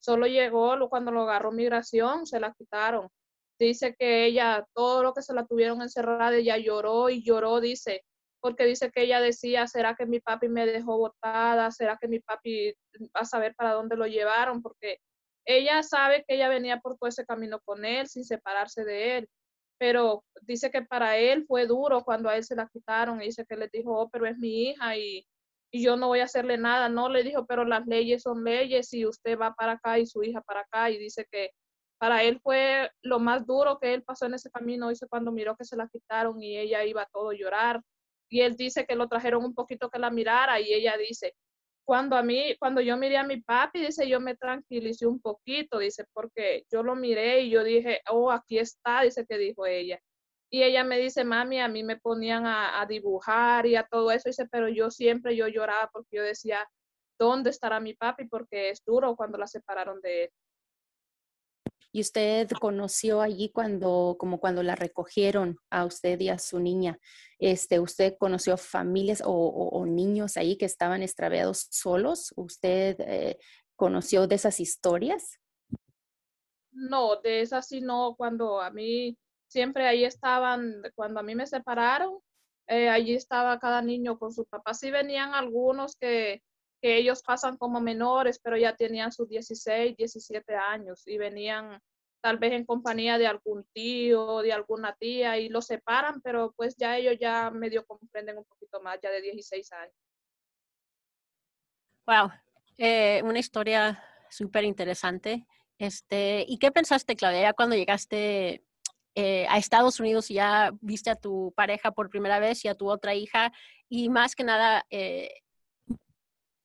Solo 0.00 0.26
llegó 0.26 0.76
cuando 0.90 1.12
lo 1.12 1.22
agarró 1.22 1.52
migración, 1.52 2.26
se 2.26 2.40
la 2.40 2.52
quitaron. 2.52 3.08
Dice 3.58 3.94
que 3.98 4.26
ella, 4.26 4.66
todo 4.74 5.02
lo 5.02 5.12
que 5.14 5.22
se 5.22 5.34
la 5.34 5.46
tuvieron 5.46 5.82
encerrada, 5.82 6.36
ella 6.36 6.56
lloró 6.56 7.10
y 7.10 7.22
lloró, 7.22 7.60
dice, 7.60 8.02
porque 8.40 8.64
dice 8.64 8.90
que 8.90 9.02
ella 9.02 9.20
decía, 9.20 9.66
¿será 9.66 9.94
que 9.94 10.06
mi 10.06 10.20
papi 10.20 10.48
me 10.48 10.66
dejó 10.66 10.98
botada? 10.98 11.70
¿Será 11.70 11.96
que 12.00 12.08
mi 12.08 12.18
papi 12.20 12.74
va 13.16 13.20
a 13.20 13.24
saber 13.24 13.54
para 13.54 13.72
dónde 13.72 13.96
lo 13.96 14.06
llevaron? 14.06 14.62
Porque 14.62 14.98
ella 15.46 15.82
sabe 15.82 16.24
que 16.26 16.34
ella 16.34 16.48
venía 16.48 16.80
por 16.80 16.96
todo 16.96 17.08
ese 17.08 17.24
camino 17.24 17.60
con 17.64 17.84
él, 17.84 18.08
sin 18.08 18.24
separarse 18.24 18.84
de 18.84 19.18
él. 19.18 19.28
Pero 19.78 20.24
dice 20.42 20.70
que 20.70 20.82
para 20.82 21.18
él 21.18 21.44
fue 21.46 21.66
duro 21.66 22.04
cuando 22.04 22.28
a 22.28 22.36
él 22.36 22.44
se 22.44 22.56
la 22.56 22.68
quitaron. 22.68 23.22
Y 23.22 23.26
dice 23.26 23.44
que 23.48 23.56
le 23.56 23.68
dijo, 23.72 23.96
oh, 23.96 24.08
pero 24.10 24.26
es 24.26 24.38
mi 24.38 24.70
hija 24.70 24.96
y 24.96 25.26
y 25.74 25.82
yo 25.82 25.96
no 25.96 26.08
voy 26.08 26.20
a 26.20 26.24
hacerle 26.24 26.58
nada. 26.58 26.88
No 26.90 27.08
le 27.08 27.22
dijo, 27.24 27.46
pero 27.46 27.64
las 27.64 27.86
leyes 27.86 28.22
son 28.22 28.44
leyes 28.44 28.92
y 28.92 29.06
usted 29.06 29.38
va 29.38 29.54
para 29.54 29.72
acá 29.72 29.98
y 29.98 30.06
su 30.06 30.22
hija 30.22 30.42
para 30.42 30.60
acá. 30.60 30.90
Y 30.90 30.98
dice 30.98 31.26
que 31.30 31.50
para 32.02 32.24
él 32.24 32.40
fue 32.42 32.90
lo 33.02 33.20
más 33.20 33.46
duro 33.46 33.78
que 33.78 33.94
él 33.94 34.02
pasó 34.02 34.26
en 34.26 34.34
ese 34.34 34.50
camino. 34.50 34.88
Dice 34.88 35.06
cuando 35.06 35.30
miró 35.30 35.54
que 35.56 35.64
se 35.64 35.76
la 35.76 35.86
quitaron 35.86 36.42
y 36.42 36.58
ella 36.58 36.84
iba 36.84 37.06
todo 37.12 37.30
a 37.30 37.34
llorar. 37.34 37.80
Y 38.28 38.40
él 38.40 38.56
dice 38.56 38.84
que 38.86 38.96
lo 38.96 39.06
trajeron 39.06 39.44
un 39.44 39.54
poquito 39.54 39.88
que 39.88 40.00
la 40.00 40.10
mirara 40.10 40.58
y 40.58 40.74
ella 40.74 40.96
dice, 40.96 41.36
cuando 41.84 42.16
a 42.16 42.24
mí, 42.24 42.56
cuando 42.58 42.80
yo 42.80 42.96
miré 42.96 43.18
a 43.18 43.22
mi 43.22 43.40
papi, 43.40 43.86
dice, 43.86 44.08
yo 44.08 44.18
me 44.18 44.34
tranquilicé 44.34 45.06
un 45.06 45.20
poquito, 45.20 45.78
dice, 45.78 46.04
porque 46.12 46.64
yo 46.72 46.82
lo 46.82 46.96
miré 46.96 47.42
y 47.42 47.50
yo 47.50 47.62
dije, 47.62 48.00
oh, 48.10 48.32
aquí 48.32 48.58
está, 48.58 49.02
dice 49.02 49.24
que 49.24 49.38
dijo 49.38 49.64
ella. 49.64 50.00
Y 50.50 50.64
ella 50.64 50.82
me 50.82 50.98
dice, 50.98 51.22
mami, 51.22 51.60
a 51.60 51.68
mí 51.68 51.84
me 51.84 51.98
ponían 51.98 52.46
a, 52.46 52.84
dibujar 52.88 53.64
y 53.66 53.76
a 53.76 53.86
todo 53.86 54.10
eso. 54.10 54.28
Dice, 54.28 54.48
pero 54.50 54.68
yo 54.68 54.90
siempre 54.90 55.36
yo 55.36 55.46
lloraba 55.46 55.88
porque 55.92 56.16
yo 56.16 56.24
decía, 56.24 56.68
¿dónde 57.16 57.50
estará 57.50 57.78
mi 57.78 57.94
papi? 57.94 58.26
Porque 58.26 58.70
es 58.70 58.82
duro 58.84 59.14
cuando 59.14 59.38
la 59.38 59.46
separaron 59.46 60.00
de 60.00 60.24
él. 60.24 60.30
Y 61.92 62.00
usted 62.00 62.48
conoció 62.58 63.20
allí 63.20 63.50
cuando, 63.50 64.16
como 64.18 64.40
cuando 64.40 64.62
la 64.62 64.74
recogieron 64.74 65.58
a 65.70 65.84
usted 65.84 66.18
y 66.20 66.30
a 66.30 66.38
su 66.38 66.58
niña, 66.58 66.98
este, 67.38 67.80
¿usted 67.80 68.16
conoció 68.18 68.56
familias 68.56 69.22
o, 69.24 69.84
niños 69.86 70.38
ahí 70.38 70.56
que 70.56 70.64
estaban 70.64 71.02
extraviados 71.02 71.68
solos? 71.70 72.32
¿Usted 72.36 72.96
eh, 73.00 73.38
conoció 73.76 74.26
de 74.26 74.36
esas 74.36 74.58
historias? 74.58 75.38
No, 76.72 77.16
de 77.16 77.42
esas 77.42 77.68
sí 77.68 77.82
no, 77.82 78.14
cuando 78.16 78.62
a 78.62 78.70
mí 78.70 79.18
siempre 79.48 79.86
ahí 79.86 80.04
estaban, 80.04 80.82
cuando 80.94 81.20
a 81.20 81.22
mí 81.22 81.34
me 81.34 81.46
separaron, 81.46 82.18
eh, 82.68 82.88
allí 82.88 83.14
estaba 83.14 83.58
cada 83.58 83.82
niño 83.82 84.18
con 84.18 84.32
su 84.32 84.46
papá. 84.46 84.72
Sí 84.72 84.90
venían 84.90 85.34
algunos 85.34 85.94
que, 85.96 86.42
que 86.82 86.96
ellos 86.96 87.22
pasan 87.22 87.56
como 87.56 87.80
menores, 87.80 88.40
pero 88.40 88.56
ya 88.56 88.74
tenían 88.74 89.12
sus 89.12 89.28
16, 89.28 89.96
17 89.96 90.54
años 90.56 91.06
y 91.06 91.16
venían 91.16 91.80
tal 92.20 92.38
vez 92.38 92.52
en 92.52 92.64
compañía 92.64 93.18
de 93.18 93.28
algún 93.28 93.64
tío, 93.72 94.40
de 94.42 94.52
alguna 94.52 94.94
tía 94.96 95.38
y 95.38 95.48
los 95.48 95.66
separan, 95.66 96.20
pero 96.22 96.52
pues 96.56 96.76
ya 96.76 96.98
ellos 96.98 97.16
ya 97.20 97.50
medio 97.50 97.86
comprenden 97.86 98.38
un 98.38 98.44
poquito 98.44 98.80
más, 98.80 98.98
ya 99.00 99.10
de 99.10 99.22
16 99.22 99.72
años. 99.72 99.94
Wow, 102.04 102.30
eh, 102.78 103.22
una 103.24 103.38
historia 103.38 104.02
súper 104.28 104.64
interesante. 104.64 105.46
Este, 105.78 106.44
¿Y 106.48 106.58
qué 106.58 106.72
pensaste, 106.72 107.14
Claudia, 107.14 107.42
ya 107.42 107.52
cuando 107.52 107.76
llegaste 107.76 108.64
eh, 109.14 109.46
a 109.48 109.58
Estados 109.58 110.00
Unidos 110.00 110.30
y 110.30 110.34
ya 110.34 110.72
viste 110.80 111.10
a 111.10 111.16
tu 111.16 111.52
pareja 111.56 111.92
por 111.92 112.08
primera 112.08 112.40
vez 112.40 112.64
y 112.64 112.68
a 112.68 112.74
tu 112.74 112.88
otra 112.88 113.14
hija 113.14 113.52
y 113.88 114.08
más 114.08 114.34
que 114.34 114.42
nada 114.42 114.86
eh, 114.90 115.41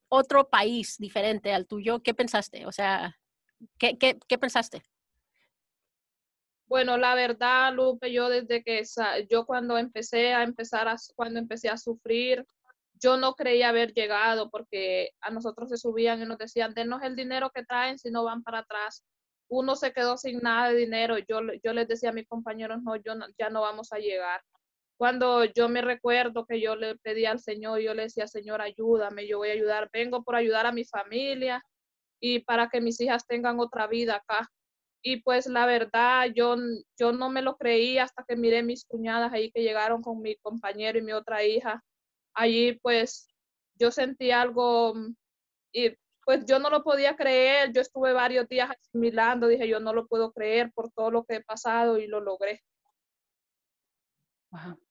otro 0.09 0.49
país 0.49 0.97
diferente 0.97 1.53
al 1.53 1.67
tuyo, 1.67 2.01
¿qué 2.01 2.13
pensaste? 2.13 2.65
O 2.65 2.71
sea, 2.71 3.17
¿qué, 3.77 3.97
qué, 3.97 4.37
pensaste? 4.37 4.83
Bueno, 6.65 6.97
la 6.97 7.15
verdad, 7.15 7.73
Lupe, 7.73 8.11
yo 8.11 8.29
desde 8.29 8.63
que 8.63 8.83
yo 9.29 9.45
cuando 9.45 9.77
empecé 9.77 10.33
a 10.33 10.43
empezar 10.43 10.87
a, 10.87 10.95
cuando 11.15 11.39
empecé 11.39 11.69
a 11.69 11.77
sufrir, 11.77 12.45
yo 12.99 13.17
no 13.17 13.35
creía 13.35 13.69
haber 13.69 13.93
llegado 13.93 14.49
porque 14.49 15.11
a 15.21 15.29
nosotros 15.29 15.69
se 15.69 15.77
subían 15.77 16.21
y 16.21 16.25
nos 16.25 16.37
decían, 16.37 16.73
denos 16.73 17.03
el 17.03 17.15
dinero 17.15 17.51
que 17.53 17.63
traen 17.63 17.99
si 17.99 18.09
no 18.11 18.23
van 18.23 18.43
para 18.43 18.59
atrás 18.59 19.03
uno 19.49 19.75
se 19.75 19.93
quedó 19.93 20.17
sin 20.17 20.39
nada 20.39 20.69
de 20.69 20.75
dinero. 20.75 21.17
Yo, 21.19 21.39
yo 21.63 21.73
les 21.73 21.87
decía 21.87 22.09
a 22.09 22.13
mis 22.13 22.27
compañeros, 22.27 22.81
no, 22.83 22.95
yo 22.95 23.13
ya 23.37 23.49
no 23.49 23.61
vamos 23.61 23.91
a 23.93 23.97
llegar. 23.97 24.41
Cuando 24.97 25.45
yo 25.45 25.69
me 25.69 25.81
recuerdo 25.81 26.45
que 26.45 26.59
yo 26.59 26.75
le 26.75 26.95
pedí 26.97 27.25
al 27.25 27.39
Señor, 27.39 27.79
yo 27.79 27.93
le 27.93 28.03
decía, 28.03 28.27
Señor, 28.27 28.61
ayúdame, 28.61 29.27
yo 29.27 29.37
voy 29.37 29.49
a 29.49 29.53
ayudar, 29.53 29.89
vengo 29.93 30.23
por 30.23 30.35
ayudar 30.35 30.65
a 30.65 30.71
mi 30.71 30.85
familia 30.85 31.63
y 32.19 32.39
para 32.39 32.67
que 32.69 32.81
mis 32.81 32.99
hijas 32.99 33.27
tengan 33.27 33.59
otra 33.59 33.85
vida 33.85 34.15
acá. 34.15 34.49
Y 35.03 35.21
pues 35.21 35.45
la 35.45 35.67
verdad, 35.67 36.27
yo, 36.33 36.55
yo 36.99 37.11
no 37.11 37.29
me 37.29 37.43
lo 37.43 37.57
creí 37.57 37.99
hasta 37.99 38.25
que 38.27 38.35
miré 38.35 38.63
mis 38.63 38.85
cuñadas 38.85 39.31
ahí 39.31 39.51
que 39.51 39.61
llegaron 39.61 40.01
con 40.01 40.19
mi 40.21 40.35
compañero 40.37 40.97
y 40.97 41.03
mi 41.03 41.13
otra 41.13 41.43
hija. 41.43 41.83
Allí 42.33 42.73
pues 42.81 43.27
yo 43.75 43.91
sentí 43.91 44.31
algo 44.31 44.95
y 45.71 45.95
pues 46.25 46.43
yo 46.45 46.59
no 46.59 46.69
lo 46.69 46.83
podía 46.83 47.15
creer, 47.15 47.71
yo 47.71 47.81
estuve 47.81 48.13
varios 48.13 48.49
días 48.49 48.69
asimilando, 48.71 49.47
dije 49.47 49.67
yo 49.67 49.79
no 49.79 49.93
lo 49.93 50.07
puedo 50.07 50.31
creer 50.33 50.71
por 50.73 50.91
todo 50.91 51.11
lo 51.11 51.23
que 51.23 51.35
he 51.35 51.43
pasado 51.43 51.99
y 51.99 52.07
lo 52.07 52.19
logré. 52.19 52.61
Wow. 54.51 54.86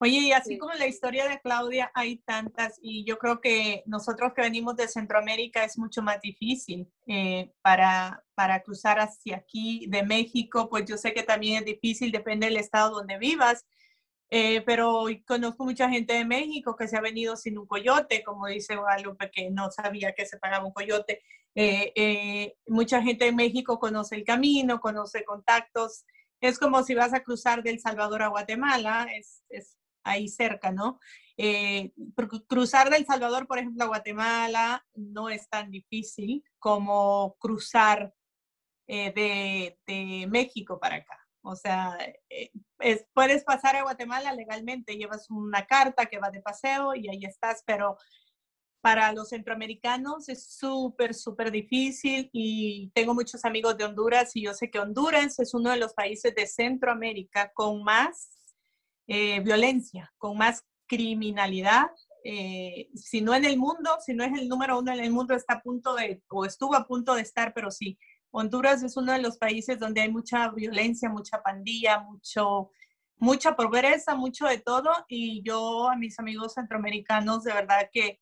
Oye, 0.00 0.18
y 0.18 0.32
así 0.32 0.58
como 0.58 0.72
la 0.74 0.86
historia 0.86 1.28
de 1.28 1.40
Claudia, 1.40 1.90
hay 1.92 2.18
tantas, 2.18 2.78
y 2.80 3.04
yo 3.04 3.18
creo 3.18 3.40
que 3.40 3.82
nosotros 3.86 4.32
que 4.32 4.42
venimos 4.42 4.76
de 4.76 4.86
Centroamérica 4.86 5.64
es 5.64 5.76
mucho 5.76 6.02
más 6.02 6.20
difícil 6.20 6.88
eh, 7.08 7.50
para, 7.62 8.24
para 8.34 8.62
cruzar 8.62 9.00
hacia 9.00 9.38
aquí 9.38 9.86
de 9.88 10.04
México, 10.04 10.68
pues 10.70 10.84
yo 10.84 10.96
sé 10.96 11.12
que 11.12 11.24
también 11.24 11.58
es 11.58 11.64
difícil, 11.64 12.12
depende 12.12 12.46
del 12.46 12.58
estado 12.58 12.94
donde 12.94 13.18
vivas, 13.18 13.66
eh, 14.30 14.60
pero 14.66 15.06
conozco 15.26 15.64
mucha 15.64 15.88
gente 15.88 16.12
de 16.12 16.24
México 16.24 16.76
que 16.76 16.86
se 16.86 16.96
ha 16.96 17.00
venido 17.00 17.34
sin 17.36 17.58
un 17.58 17.66
coyote, 17.66 18.22
como 18.22 18.46
dice 18.46 18.76
Guadalupe, 18.76 19.30
que 19.30 19.50
no 19.50 19.70
sabía 19.70 20.12
que 20.12 20.26
se 20.26 20.38
pagaba 20.38 20.66
un 20.66 20.72
coyote. 20.72 21.22
Eh, 21.54 21.92
eh, 21.96 22.54
mucha 22.66 23.02
gente 23.02 23.24
de 23.24 23.32
México 23.32 23.78
conoce 23.78 24.16
el 24.16 24.24
camino, 24.24 24.80
conoce 24.80 25.24
contactos. 25.24 26.04
Es 26.40 26.58
como 26.58 26.82
si 26.82 26.94
vas 26.94 27.14
a 27.14 27.22
cruzar 27.22 27.62
del 27.62 27.80
Salvador 27.80 28.22
a 28.22 28.28
Guatemala, 28.28 29.06
es, 29.12 29.42
ahí 30.04 30.28
cerca, 30.28 30.72
¿no? 30.72 30.98
cruzar 32.48 32.90
del 32.90 33.06
Salvador, 33.06 33.46
por 33.46 33.58
ejemplo, 33.58 33.84
a 33.84 33.88
Guatemala 33.88 34.84
no 34.94 35.28
es 35.28 35.48
tan 35.48 35.70
difícil 35.70 36.42
como 36.58 37.36
cruzar 37.38 38.12
de, 38.86 39.78
de 39.86 40.26
México 40.28 40.80
para 40.80 40.96
acá. 40.96 41.28
O 41.42 41.56
sea, 41.56 41.96
eh, 42.28 42.50
puedes 43.14 43.44
pasar 43.44 43.76
a 43.76 43.82
Guatemala 43.82 44.32
legalmente, 44.32 44.96
llevas 44.96 45.30
una 45.30 45.66
carta 45.66 46.06
que 46.06 46.18
va 46.18 46.30
de 46.30 46.42
paseo 46.42 46.94
y 46.94 47.08
ahí 47.08 47.24
estás, 47.24 47.62
pero 47.64 47.96
para 48.80 49.12
los 49.12 49.30
centroamericanos 49.30 50.28
es 50.28 50.56
súper, 50.56 51.14
súper 51.14 51.50
difícil 51.50 52.30
y 52.32 52.90
tengo 52.94 53.14
muchos 53.14 53.44
amigos 53.44 53.76
de 53.76 53.84
Honduras 53.84 54.34
y 54.34 54.42
yo 54.42 54.54
sé 54.54 54.70
que 54.70 54.78
Honduras 54.78 55.38
es 55.38 55.54
uno 55.54 55.70
de 55.70 55.78
los 55.78 55.94
países 55.94 56.34
de 56.34 56.46
Centroamérica 56.46 57.50
con 57.52 57.82
más 57.82 58.38
eh, 59.06 59.40
violencia, 59.40 60.12
con 60.18 60.36
más 60.38 60.64
criminalidad. 60.86 61.86
Eh, 62.24 62.88
si 62.94 63.20
no 63.20 63.34
en 63.34 63.44
el 63.44 63.58
mundo, 63.58 63.96
si 64.04 64.14
no 64.14 64.24
es 64.24 64.32
el 64.38 64.48
número 64.48 64.78
uno 64.78 64.92
en 64.92 65.00
el 65.00 65.10
mundo, 65.10 65.34
está 65.34 65.54
a 65.54 65.62
punto 65.62 65.94
de, 65.94 66.22
o 66.28 66.44
estuvo 66.44 66.74
a 66.74 66.86
punto 66.86 67.14
de 67.14 67.22
estar, 67.22 67.52
pero 67.54 67.70
sí, 67.70 67.98
Honduras 68.30 68.82
es 68.82 68.96
uno 68.96 69.12
de 69.12 69.22
los 69.22 69.38
países 69.38 69.78
donde 69.78 70.02
hay 70.02 70.10
mucha 70.10 70.50
violencia, 70.50 71.08
mucha 71.08 71.42
pandilla, 71.42 72.00
mucho, 72.00 72.70
mucha 73.16 73.56
pobreza, 73.56 74.14
mucho 74.14 74.46
de 74.46 74.58
todo. 74.58 74.90
Y 75.08 75.42
yo 75.42 75.88
a 75.88 75.96
mis 75.96 76.18
amigos 76.18 76.54
centroamericanos, 76.54 77.44
de 77.44 77.54
verdad 77.54 77.88
que 77.92 78.20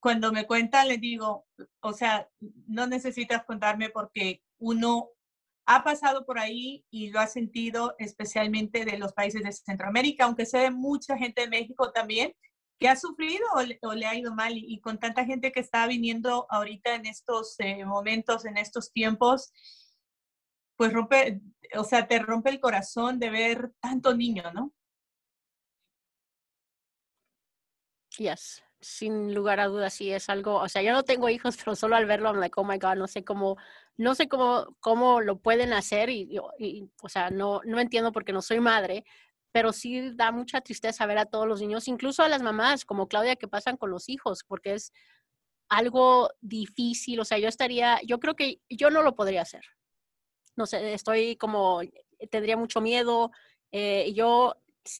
cuando 0.00 0.32
me 0.32 0.46
cuentan, 0.46 0.88
les 0.88 1.00
digo, 1.00 1.46
o 1.80 1.92
sea, 1.92 2.28
no 2.66 2.86
necesitas 2.86 3.44
contarme 3.44 3.90
porque 3.90 4.42
uno 4.58 5.10
ha 5.66 5.84
pasado 5.84 6.26
por 6.26 6.38
ahí 6.38 6.84
y 6.90 7.10
lo 7.10 7.20
ha 7.20 7.26
sentido 7.26 7.94
especialmente 7.98 8.84
de 8.84 8.98
los 8.98 9.12
países 9.12 9.42
de 9.42 9.52
Centroamérica, 9.52 10.24
aunque 10.24 10.46
sé 10.46 10.58
de 10.58 10.70
mucha 10.70 11.16
gente 11.16 11.42
de 11.42 11.48
México 11.48 11.92
también, 11.92 12.34
que 12.78 12.88
ha 12.88 12.96
sufrido 12.96 13.46
o 13.54 13.94
le, 13.94 14.06
ha 14.06 14.14
ido 14.16 14.34
mal 14.34 14.54
y, 14.56 14.80
con 14.80 14.98
tanta 14.98 15.24
gente 15.24 15.52
que 15.52 15.60
está 15.60 15.86
viniendo 15.86 16.46
ahorita 16.50 16.96
en 16.96 17.06
estos 17.06 17.54
eh, 17.60 17.84
momentos, 17.84 18.44
en 18.44 18.56
estos 18.56 18.92
tiempos, 18.92 19.52
pues 20.76 20.92
rompe, 20.92 21.40
o 21.76 21.84
sea, 21.84 22.08
te 22.08 22.18
rompe 22.18 22.50
el 22.50 22.58
corazón 22.58 23.20
de 23.20 23.30
ver 23.30 23.72
tanto 23.80 24.16
niño, 24.16 24.52
¿no? 24.52 24.74
Yes, 28.18 28.62
sin 28.82 29.34
lugar 29.34 29.60
a 29.60 29.66
dudas, 29.66 29.94
sí 29.94 30.10
es 30.12 30.28
algo, 30.28 30.56
o 30.56 30.68
sea, 30.68 30.82
yo 30.82 30.92
no 30.92 31.04
tengo 31.04 31.28
hijos, 31.28 31.56
pero 31.64 31.76
solo 31.76 31.96
al 31.96 32.06
verlo, 32.06 32.28
I'm 32.30 32.40
like, 32.40 32.54
oh 32.60 32.64
my 32.64 32.78
God, 32.78 32.96
no 32.96 33.06
sé 33.06 33.24
cómo, 33.24 33.56
no 33.96 34.14
sé 34.14 34.28
cómo, 34.28 34.76
cómo 34.80 35.20
lo 35.20 35.38
pueden 35.38 35.72
hacer 35.72 36.10
y, 36.10 36.28
y 36.58 36.90
o 37.02 37.08
sea, 37.08 37.30
no, 37.30 37.60
no 37.64 37.80
entiendo 37.80 38.12
porque 38.12 38.32
no 38.32 38.42
soy 38.42 38.60
madre, 38.60 39.04
pero 39.52 39.72
sí 39.72 40.10
da 40.14 40.32
mucha 40.32 40.60
tristeza 40.60 41.06
ver 41.06 41.18
a 41.18 41.26
todos 41.26 41.46
los 41.46 41.60
niños, 41.60 41.88
incluso 41.88 42.22
a 42.22 42.28
las 42.28 42.42
mamás 42.42 42.84
como 42.84 43.08
Claudia 43.08 43.36
que 43.36 43.48
pasan 43.48 43.76
con 43.76 43.90
los 43.90 44.08
hijos, 44.08 44.44
porque 44.44 44.74
es 44.74 44.92
algo 45.68 46.30
difícil, 46.40 47.20
o 47.20 47.24
sea, 47.24 47.38
yo 47.38 47.48
estaría, 47.48 48.00
yo 48.04 48.18
creo 48.20 48.34
que 48.34 48.60
yo 48.68 48.90
no 48.90 49.02
lo 49.02 49.14
podría 49.14 49.42
hacer. 49.42 49.62
No 50.56 50.66
sé, 50.66 50.92
estoy 50.92 51.36
como, 51.36 51.80
tendría 52.30 52.56
mucho 52.58 52.80
miedo. 52.80 53.30
Eh, 53.70 54.12
yo, 54.14 54.54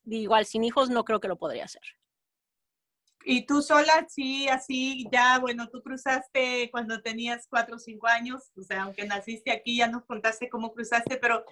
igual, 0.07 0.47
sin 0.47 0.65
hijos 0.65 0.89
no 0.89 1.05
creo 1.05 1.21
que 1.21 1.29
lo 1.29 1.37
podría 1.37 1.65
hacer. 1.65 1.83
Y 3.25 3.47
tú 3.47 3.63
sola, 3.63 4.07
sí, 4.09 4.49
así, 4.49 5.07
ya, 5.13 5.39
bueno, 5.39 5.69
tú 5.69 5.83
cruzaste 5.83 6.71
cuando 6.71 7.01
tenías 7.03 7.47
cuatro 7.49 7.77
o 7.77 7.79
cinco 7.79 8.07
años, 8.07 8.51
o 8.57 8.63
sea, 8.63 8.83
aunque 8.83 9.07
naciste 9.07 9.51
aquí, 9.53 9.77
ya 9.77 9.89
nos 9.89 10.05
contaste 10.05 10.49
cómo 10.49 10.73
cruzaste, 10.73 11.17
pero 11.17 11.45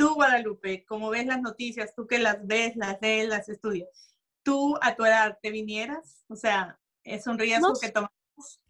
Tú, 0.00 0.14
Guadalupe, 0.14 0.82
como 0.86 1.10
ves 1.10 1.26
las 1.26 1.42
noticias, 1.42 1.94
tú 1.94 2.06
que 2.06 2.18
las 2.18 2.46
ves, 2.46 2.74
las 2.74 2.96
lees, 3.02 3.28
las 3.28 3.50
estudias, 3.50 4.16
¿tú 4.42 4.78
a 4.80 4.96
tu 4.96 5.04
edad 5.04 5.38
te 5.42 5.50
vinieras? 5.50 6.24
O 6.28 6.36
sea, 6.36 6.80
¿es 7.04 7.26
un 7.26 7.38
riesgo 7.38 7.74
que 7.78 7.90
tomamos? 7.90 8.14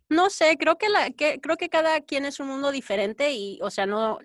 No 0.08 0.28
sé, 0.28 0.56
creo 0.58 0.76
que, 0.76 0.88
la, 0.88 1.12
que, 1.12 1.40
creo 1.40 1.56
que 1.56 1.68
cada 1.68 2.00
quien 2.00 2.24
es 2.24 2.40
un 2.40 2.48
mundo 2.48 2.72
diferente 2.72 3.30
y, 3.30 3.60
o 3.62 3.70
sea, 3.70 3.86
no, 3.86 4.18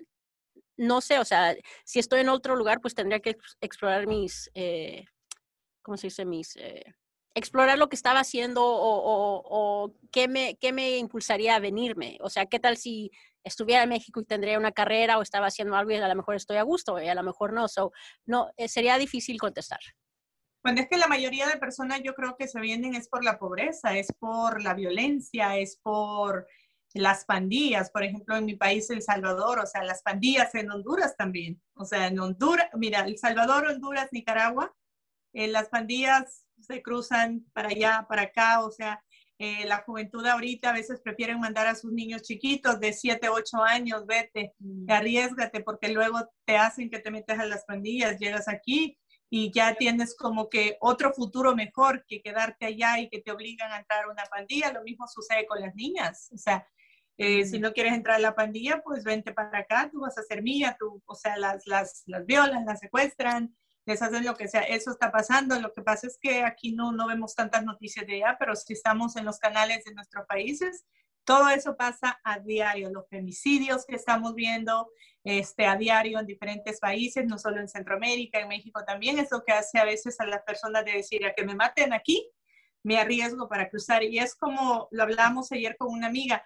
no 0.76 1.00
sé, 1.00 1.20
o 1.20 1.24
sea, 1.24 1.54
si 1.84 2.00
estoy 2.00 2.22
en 2.22 2.28
otro 2.28 2.56
lugar, 2.56 2.80
pues 2.80 2.96
tendría 2.96 3.20
que 3.20 3.36
explorar 3.60 4.08
mis, 4.08 4.50
eh, 4.54 5.04
¿cómo 5.82 5.96
se 5.96 6.08
dice? 6.08 6.24
Mis, 6.24 6.56
eh, 6.56 6.92
explorar 7.36 7.76
lo 7.76 7.88
que 7.88 7.96
estaba 7.96 8.20
haciendo 8.20 8.64
o, 8.64 9.42
o, 9.44 9.92
qué, 10.10 10.26
me, 10.26 10.56
qué 10.56 10.72
me 10.72 10.96
impulsaría 10.96 11.54
a 11.54 11.60
venirme. 11.60 12.16
O 12.22 12.30
sea, 12.30 12.46
¿qué 12.46 12.58
tal 12.58 12.78
si 12.78 13.10
estuviera 13.44 13.82
en 13.82 13.90
México 13.90 14.20
y 14.20 14.24
tendría 14.24 14.58
una 14.58 14.72
carrera 14.72 15.18
o 15.18 15.22
estaba 15.22 15.46
haciendo 15.46 15.76
algo 15.76 15.92
y 15.92 15.96
a 15.96 16.08
lo 16.08 16.16
mejor 16.16 16.34
estoy 16.34 16.56
a 16.56 16.62
gusto 16.62 17.00
y 17.00 17.08
a 17.08 17.14
lo 17.14 17.22
mejor 17.22 17.52
no. 17.52 17.68
So, 17.68 17.92
no, 18.24 18.50
eh, 18.56 18.68
sería 18.68 18.98
difícil 18.98 19.38
contestar. 19.38 19.78
Bueno, 20.64 20.80
es 20.80 20.88
que 20.88 20.96
la 20.96 21.06
mayoría 21.06 21.46
de 21.46 21.58
personas 21.58 22.00
yo 22.02 22.14
creo 22.14 22.36
que 22.36 22.48
se 22.48 22.58
vienen 22.58 22.94
es 22.94 23.06
por 23.08 23.22
la 23.22 23.38
pobreza, 23.38 23.96
es 23.96 24.12
por 24.18 24.62
la 24.62 24.74
violencia, 24.74 25.58
es 25.58 25.78
por 25.80 26.48
las 26.94 27.26
pandillas, 27.26 27.90
por 27.90 28.02
ejemplo, 28.02 28.34
en 28.36 28.46
mi 28.46 28.56
país, 28.56 28.88
El 28.88 29.02
Salvador, 29.02 29.60
o 29.60 29.66
sea, 29.66 29.84
las 29.84 30.02
pandillas 30.02 30.54
en 30.54 30.70
Honduras 30.70 31.14
también. 31.16 31.62
O 31.74 31.84
sea, 31.84 32.06
en 32.06 32.18
Honduras, 32.18 32.68
mira, 32.74 33.00
El 33.00 33.18
Salvador, 33.18 33.66
Honduras, 33.66 34.08
Nicaragua, 34.10 34.74
eh, 35.34 35.48
las 35.48 35.68
pandillas 35.68 36.45
se 36.60 36.82
cruzan 36.82 37.44
para 37.52 37.68
allá, 37.68 38.06
para 38.08 38.22
acá, 38.22 38.64
o 38.64 38.70
sea, 38.70 39.02
eh, 39.38 39.66
la 39.66 39.82
juventud 39.82 40.24
ahorita 40.24 40.70
a 40.70 40.72
veces 40.72 41.00
prefieren 41.00 41.38
mandar 41.38 41.66
a 41.66 41.74
sus 41.74 41.92
niños 41.92 42.22
chiquitos 42.22 42.80
de 42.80 42.92
7, 42.92 43.28
8 43.28 43.62
años, 43.62 44.06
vete, 44.06 44.54
mm. 44.58 44.90
arriesgate, 44.90 45.60
porque 45.60 45.88
luego 45.88 46.20
te 46.46 46.56
hacen 46.56 46.88
que 46.88 47.00
te 47.00 47.10
metas 47.10 47.38
a 47.38 47.44
las 47.44 47.64
pandillas, 47.64 48.18
llegas 48.18 48.48
aquí 48.48 48.98
y 49.28 49.52
ya 49.52 49.74
tienes 49.74 50.16
como 50.16 50.48
que 50.48 50.78
otro 50.80 51.12
futuro 51.12 51.54
mejor 51.54 52.04
que 52.08 52.22
quedarte 52.22 52.64
allá 52.66 52.98
y 52.98 53.10
que 53.10 53.20
te 53.20 53.30
obligan 53.30 53.70
a 53.72 53.78
entrar 53.78 54.04
a 54.04 54.10
una 54.10 54.24
pandilla. 54.24 54.72
Lo 54.72 54.82
mismo 54.82 55.06
sucede 55.06 55.46
con 55.46 55.60
las 55.60 55.74
niñas. 55.74 56.30
O 56.32 56.38
sea, 56.38 56.66
eh, 57.18 57.44
si 57.44 57.58
no 57.58 57.72
quieres 57.72 57.92
entrar 57.92 58.16
a 58.16 58.20
la 58.20 58.34
pandilla, 58.34 58.82
pues 58.82 59.04
vente 59.04 59.32
para 59.32 59.58
acá, 59.58 59.90
tú 59.90 60.00
vas 60.00 60.16
a 60.16 60.22
ser 60.22 60.42
mía, 60.42 60.76
tú, 60.78 61.02
o 61.06 61.14
sea, 61.14 61.36
las, 61.36 61.66
las, 61.66 62.02
las 62.06 62.24
violan, 62.24 62.64
las 62.66 62.80
secuestran, 62.80 63.54
les 63.86 64.02
hacen 64.02 64.24
lo 64.24 64.34
que 64.34 64.48
sea. 64.48 64.62
Eso 64.62 64.90
está 64.90 65.10
pasando. 65.10 65.58
Lo 65.60 65.72
que 65.72 65.82
pasa 65.82 66.06
es 66.08 66.18
que 66.20 66.42
aquí 66.42 66.72
no, 66.72 66.92
no 66.92 67.06
vemos 67.06 67.34
tantas 67.34 67.64
noticias 67.64 68.06
de 68.06 68.16
allá, 68.16 68.36
pero 68.38 68.54
si 68.56 68.72
estamos 68.72 69.16
en 69.16 69.24
los 69.24 69.38
canales 69.38 69.84
de 69.84 69.94
nuestros 69.94 70.26
países, 70.26 70.84
todo 71.24 71.48
eso 71.48 71.76
pasa 71.76 72.20
a 72.24 72.40
diario. 72.40 72.90
Los 72.90 73.08
femicidios 73.08 73.86
que 73.86 73.96
estamos 73.96 74.34
viendo 74.34 74.90
este, 75.24 75.66
a 75.66 75.76
diario 75.76 76.18
en 76.18 76.26
diferentes 76.26 76.80
países, 76.80 77.26
no 77.26 77.38
solo 77.38 77.60
en 77.60 77.68
Centroamérica, 77.68 78.40
en 78.40 78.48
México 78.48 78.84
también, 78.84 79.18
es 79.18 79.28
lo 79.30 79.42
que 79.44 79.52
hace 79.52 79.78
a 79.78 79.84
veces 79.84 80.20
a 80.20 80.26
las 80.26 80.42
personas 80.42 80.84
de 80.84 80.92
decir, 80.92 81.24
a 81.24 81.34
que 81.34 81.44
me 81.44 81.54
maten 81.54 81.92
aquí, 81.92 82.28
me 82.82 82.98
arriesgo 82.98 83.48
para 83.48 83.68
cruzar. 83.68 84.02
Y 84.02 84.18
es 84.18 84.34
como 84.34 84.88
lo 84.90 85.02
hablamos 85.04 85.50
ayer 85.52 85.76
con 85.76 85.92
una 85.92 86.08
amiga, 86.08 86.44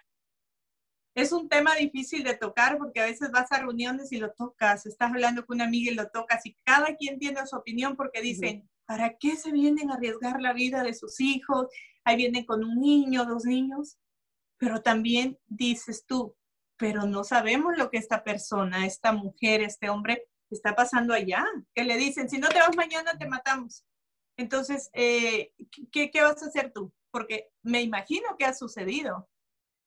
es 1.13 1.31
un 1.31 1.49
tema 1.49 1.75
difícil 1.75 2.23
de 2.23 2.35
tocar 2.35 2.77
porque 2.77 3.01
a 3.01 3.05
veces 3.05 3.31
vas 3.31 3.51
a 3.51 3.59
reuniones 3.59 4.11
y 4.11 4.17
lo 4.17 4.31
tocas, 4.31 4.85
estás 4.85 5.09
hablando 5.09 5.45
con 5.45 5.57
una 5.57 5.65
amiga 5.65 5.91
y 5.91 5.95
lo 5.95 6.09
tocas 6.09 6.45
y 6.45 6.55
cada 6.63 6.95
quien 6.95 7.19
tiene 7.19 7.45
su 7.45 7.55
opinión 7.57 7.95
porque 7.95 8.21
dicen, 8.21 8.69
¿para 8.85 9.17
qué 9.17 9.35
se 9.35 9.51
vienen 9.51 9.91
a 9.91 9.95
arriesgar 9.95 10.41
la 10.41 10.53
vida 10.53 10.83
de 10.83 10.93
sus 10.93 11.19
hijos? 11.19 11.67
Ahí 12.05 12.15
vienen 12.15 12.45
con 12.45 12.63
un 12.63 12.79
niño, 12.79 13.25
dos 13.25 13.43
niños, 13.43 13.97
pero 14.57 14.81
también 14.81 15.37
dices 15.47 16.05
tú, 16.05 16.35
pero 16.77 17.05
no 17.05 17.23
sabemos 17.23 17.77
lo 17.77 17.89
que 17.89 17.97
esta 17.97 18.23
persona, 18.23 18.85
esta 18.85 19.11
mujer, 19.11 19.61
este 19.61 19.89
hombre 19.89 20.27
está 20.49 20.75
pasando 20.75 21.13
allá, 21.13 21.45
que 21.75 21.83
le 21.83 21.97
dicen, 21.97 22.29
si 22.29 22.37
no 22.37 22.49
te 22.49 22.59
vas 22.59 22.75
mañana 22.75 23.17
te 23.17 23.27
matamos. 23.27 23.85
Entonces, 24.37 24.89
eh, 24.93 25.53
¿qué, 25.91 26.09
¿qué 26.09 26.21
vas 26.21 26.41
a 26.41 26.47
hacer 26.47 26.71
tú? 26.73 26.93
Porque 27.11 27.49
me 27.63 27.81
imagino 27.81 28.35
que 28.37 28.45
ha 28.45 28.53
sucedido 28.53 29.29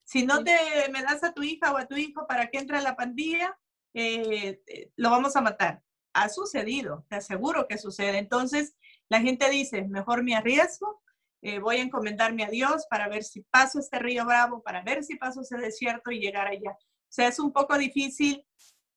si 0.04 0.24
no 0.24 0.44
te 0.44 0.52
me 0.92 1.02
das 1.02 1.24
a 1.24 1.32
tu 1.32 1.42
hija 1.42 1.72
o 1.72 1.76
a 1.76 1.86
tu 1.86 1.96
hijo 1.96 2.26
para 2.26 2.48
que 2.48 2.58
entre 2.58 2.76
a 2.76 2.82
la 2.82 2.96
pandilla, 2.96 3.58
eh, 3.94 4.60
eh, 4.66 4.90
lo 4.96 5.10
vamos 5.10 5.36
a 5.36 5.40
matar. 5.40 5.82
Ha 6.12 6.28
sucedido, 6.28 7.04
te 7.08 7.16
aseguro 7.16 7.66
que 7.66 7.78
sucede. 7.78 8.18
Entonces, 8.18 8.76
la 9.08 9.20
gente 9.20 9.48
dice, 9.50 9.82
mejor 9.82 10.22
me 10.22 10.36
arriesgo, 10.36 11.02
eh, 11.42 11.58
voy 11.58 11.76
a 11.76 11.82
encomendarme 11.82 12.44
a 12.44 12.50
Dios 12.50 12.86
para 12.88 13.08
ver 13.08 13.24
si 13.24 13.42
paso 13.42 13.78
este 13.78 13.98
río 13.98 14.24
bravo, 14.24 14.62
para 14.62 14.82
ver 14.82 15.04
si 15.04 15.16
paso 15.16 15.40
ese 15.40 15.56
desierto 15.56 16.10
y 16.10 16.20
llegar 16.20 16.46
allá. 16.46 16.72
O 16.72 17.12
sea, 17.14 17.28
es 17.28 17.38
un 17.38 17.52
poco 17.52 17.76
difícil 17.78 18.44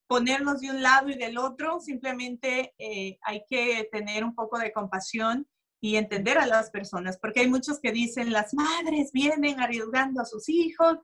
ponernos 0.08 0.62
de 0.62 0.70
un 0.70 0.82
lado 0.82 1.10
y 1.10 1.18
del 1.18 1.38
otro, 1.38 1.82
simplemente 1.82 2.74
hay 3.22 3.43
que 3.49 3.89
tener 3.91 4.24
un 4.24 4.34
poco 4.34 4.58
de 4.58 4.72
compasión 4.72 5.45
y 5.88 5.95
entender 5.95 6.38
a 6.38 6.45
las 6.45 6.69
personas, 6.69 7.17
porque 7.17 7.39
hay 7.39 7.47
muchos 7.47 7.79
que 7.79 7.93
dicen, 7.93 8.33
las 8.33 8.53
madres 8.53 9.11
vienen 9.13 9.61
arriesgando 9.61 10.21
a 10.21 10.25
sus 10.25 10.49
hijos, 10.49 10.97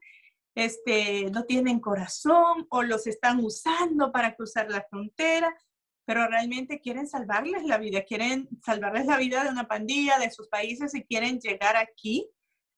este, 0.54 1.30
no 1.30 1.44
tienen 1.44 1.80
corazón 1.80 2.66
o 2.68 2.82
los 2.82 3.06
están 3.06 3.42
usando 3.42 4.12
para 4.12 4.34
cruzar 4.36 4.70
la 4.70 4.84
frontera, 4.90 5.56
pero 6.04 6.28
realmente 6.28 6.80
quieren 6.80 7.08
salvarles 7.08 7.64
la 7.64 7.78
vida, 7.78 8.04
quieren 8.04 8.46
salvarles 8.62 9.06
la 9.06 9.16
vida 9.16 9.42
de 9.42 9.48
una 9.48 9.66
pandilla 9.66 10.18
de 10.18 10.30
sus 10.30 10.48
países 10.48 10.94
y 10.94 11.04
quieren 11.04 11.40
llegar 11.40 11.76
aquí 11.76 12.28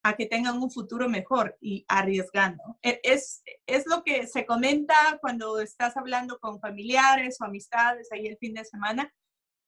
a 0.04 0.14
que 0.14 0.26
tengan 0.26 0.62
un 0.62 0.70
futuro 0.70 1.08
mejor 1.08 1.58
y 1.60 1.84
arriesgando. 1.88 2.62
E, 2.84 3.00
es, 3.02 3.42
es 3.66 3.84
lo 3.86 4.04
que 4.04 4.28
se 4.28 4.46
comenta 4.46 4.94
cuando 5.20 5.58
estás 5.58 5.96
hablando 5.96 6.38
con 6.38 6.60
familiares 6.60 7.38
o 7.40 7.46
amistades 7.46 8.12
ahí 8.12 8.28
el 8.28 8.38
fin 8.38 8.54
de 8.54 8.64
semana, 8.64 9.12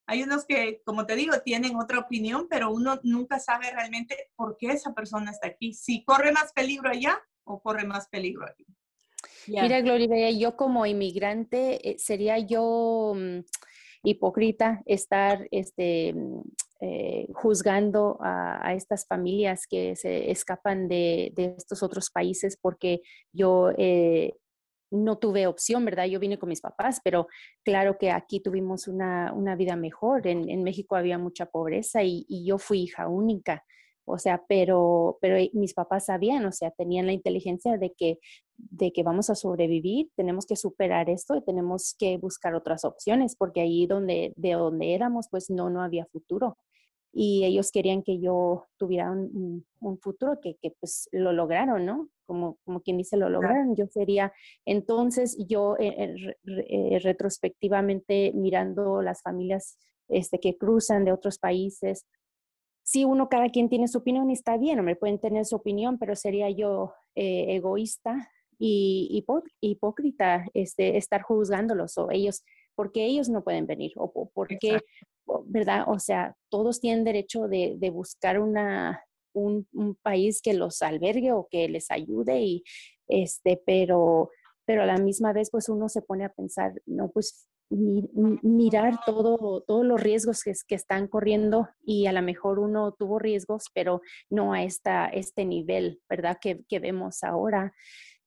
hay 0.09 0.23
unos 0.23 0.47
que, 0.47 0.81
como 0.87 1.05
te 1.05 1.15
digo, 1.17 1.35
tienen 1.45 1.77
otra 1.77 1.99
opinión, 1.99 2.47
pero 2.49 2.73
uno 2.73 2.99
nunca 3.03 3.39
sabe 3.39 3.71
realmente 3.71 4.17
por 4.37 4.57
qué 4.57 4.69
esa 4.69 4.95
persona 4.95 5.31
está 5.31 5.49
aquí. 5.49 5.75
Si 5.75 6.03
corre 6.03 6.33
más 6.33 6.51
peligro 6.55 6.89
allá 6.89 7.21
o 7.45 7.61
corre 7.61 7.85
más 7.85 8.09
peligro 8.09 8.47
aquí. 8.47 8.65
Mira, 9.47 9.83
Gloria, 9.83 10.31
yo 10.31 10.57
como 10.57 10.87
inmigrante, 10.87 11.91
eh, 11.91 11.99
sería 11.99 12.39
yo 12.39 13.13
mm, 13.15 13.41
hipócrita 14.03 14.83
estar 14.87 15.47
este, 15.51 16.15
mm, 16.15 16.41
eh, 16.81 17.27
juzgando 17.35 18.19
a, 18.23 18.73
estas 18.75 19.07
familias 19.07 19.67
que 19.69 19.95
se 19.95 20.31
escapan 20.31 20.89
de, 20.89 21.35
estos 21.37 21.83
otros 21.83 22.11
países 22.11 22.57
porque 22.57 23.03
yo 23.31 23.73
eh, 23.77 24.33
no 24.91 25.19
tuve 25.19 25.47
opción, 25.47 25.85
¿verdad? 25.85 26.07
Yo 26.07 26.21
vine 26.21 26.39
con 26.39 26.49
mis 26.49 26.61
papás, 26.61 27.01
pero 27.03 27.27
claro 27.65 27.99
que 27.99 28.11
aquí 28.11 28.41
tuvimos 28.41 28.89
una, 28.89 29.33
vida 29.57 29.77
mejor. 29.77 30.27
En, 30.27 30.63
México 30.63 30.97
había 30.97 31.19
mucha 31.19 31.47
pobreza 31.47 32.03
y, 32.03 32.27
yo 32.45 32.59
fui 32.59 32.83
hija 32.83 33.09
única. 33.09 33.65
O 34.05 34.19
sea, 34.19 34.43
pero, 34.49 35.19
pero 35.21 35.37
mis 35.53 35.75
papás 35.75 36.07
sabían, 36.07 36.47
o 36.47 36.53
sea, 36.53 36.71
tenían 36.71 37.07
la 37.07 37.13
inteligencia 37.13 37.77
de 37.77 37.93
que, 37.93 38.19
de 38.57 38.91
que 38.91 39.03
vamos 39.03 39.29
a 39.29 39.35
sobrevivir, 39.35 40.09
tenemos 40.17 40.47
que 40.47 40.57
superar 40.57 41.11
esto 41.11 41.37
y 41.37 41.45
tenemos 41.45 41.95
que 41.99 42.17
buscar 42.17 42.55
otras 42.55 42.85
opciones, 42.85 43.37
porque 43.37 43.61
ahí 43.61 43.87
donde, 43.87 44.33
de 44.37 44.53
donde 44.53 44.95
éramos, 44.95 45.29
pues 45.31 45.51
no, 45.51 45.69
no 45.69 45.83
había 45.83 46.07
futuro 46.07 46.57
y 47.13 47.45
ellos 47.45 47.73
querían 47.73 48.03
que 48.03 48.21
yo 48.21 48.67
tuviera 48.77 49.11
un, 49.11 49.65
futuro 50.01 50.39
que, 50.41 50.57
que, 50.61 50.73
pues 50.79 51.09
lo 51.13 51.33
lograron, 51.33 51.85
¿no? 51.87 52.09
Como, 52.27 52.59
como 52.65 52.81
quien 52.81 52.99
dice, 52.99 53.17
lo 53.17 53.31
lograron. 53.31 53.75
Yo 53.75 53.87
sería, 53.87 54.33
entonces 54.65 55.37
yo 55.49 55.77
eh, 55.79 55.95
eh, 55.97 56.37
eh, 56.47 56.99
retrospectivamente 57.03 58.33
mirando 58.35 59.01
las 59.01 59.23
familias 59.23 59.79
este, 60.09 60.39
que 60.39 60.57
cruzan 60.57 61.05
de 61.05 61.13
otros 61.13 61.39
países, 61.39 62.07
sí, 62.83 63.05
uno, 63.05 63.29
cada 63.29 63.49
quien 63.49 63.69
tiene 63.69 63.89
su 63.89 63.99
opinión 63.99 64.31
y 64.31 64.35
está 64.35 64.57
bien, 64.57 64.85
me 64.85 64.97
pueden 64.97 65.19
tener 65.19 65.45
su 65.45 65.57
opinión, 65.57 65.99
pero 65.99 66.15
sería 66.17 66.51
yo 66.51 66.93
egoísta 67.15 68.31
y 68.59 69.25
hipócrita 69.61 70.47
este, 70.55 70.97
estar 70.97 71.23
juzgándolos 71.23 71.99
o 71.99 72.11
ellos, 72.11 72.45
porque 72.75 73.05
ellos 73.05 73.29
no 73.29 73.43
pueden 73.43 73.67
venir 73.67 73.93
o 73.97 74.31
porque 74.33 74.81
¿verdad? 75.47 75.85
O 75.89 75.99
sea, 75.99 76.37
todos 76.51 76.81
tienen 76.81 77.05
derecho 77.05 77.49
de, 77.49 77.91
buscar 77.93 78.41
una, 78.41 79.05
un, 79.33 79.67
país 80.03 80.41
que 80.43 80.55
los 80.55 80.83
albergue 80.83 81.33
o 81.33 81.49
que 81.51 81.69
les 81.69 81.91
ayude, 81.91 82.41
y, 82.41 82.65
este, 83.07 83.61
pero, 83.65 84.31
pero 84.65 84.83
a 84.83 84.87
la 84.87 84.99
misma 84.99 85.33
vez, 85.33 85.51
pues 85.51 85.69
uno 85.69 85.89
se 85.89 86.03
pone 86.03 86.25
a 86.25 86.33
pensar, 86.33 86.73
no, 86.87 87.11
pues 87.11 87.49
mirar 87.71 89.01
todo, 89.05 89.63
todos 89.67 89.85
los 89.85 90.01
riesgos 90.01 90.43
que, 90.43 90.55
están 90.75 91.07
corriendo 91.07 91.69
y 91.83 92.07
a 92.07 92.13
lo 92.13 92.23
mejor 92.23 92.59
uno 92.59 92.93
tuvo 92.93 93.19
riesgos, 93.19 93.67
pero 93.75 94.01
no 94.31 94.55
a 94.55 94.63
esta, 94.63 95.07
este 95.07 95.45
nivel, 95.45 96.01
¿verdad? 96.09 96.39
Que, 96.41 96.63
que 96.67 96.79
vemos 96.79 97.23
ahora. 97.23 97.75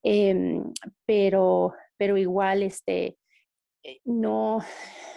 Em, 0.03 0.63
pero, 1.05 1.73
pero 1.97 2.17
igual, 2.17 2.63
este, 2.63 3.17
no, 4.05 4.59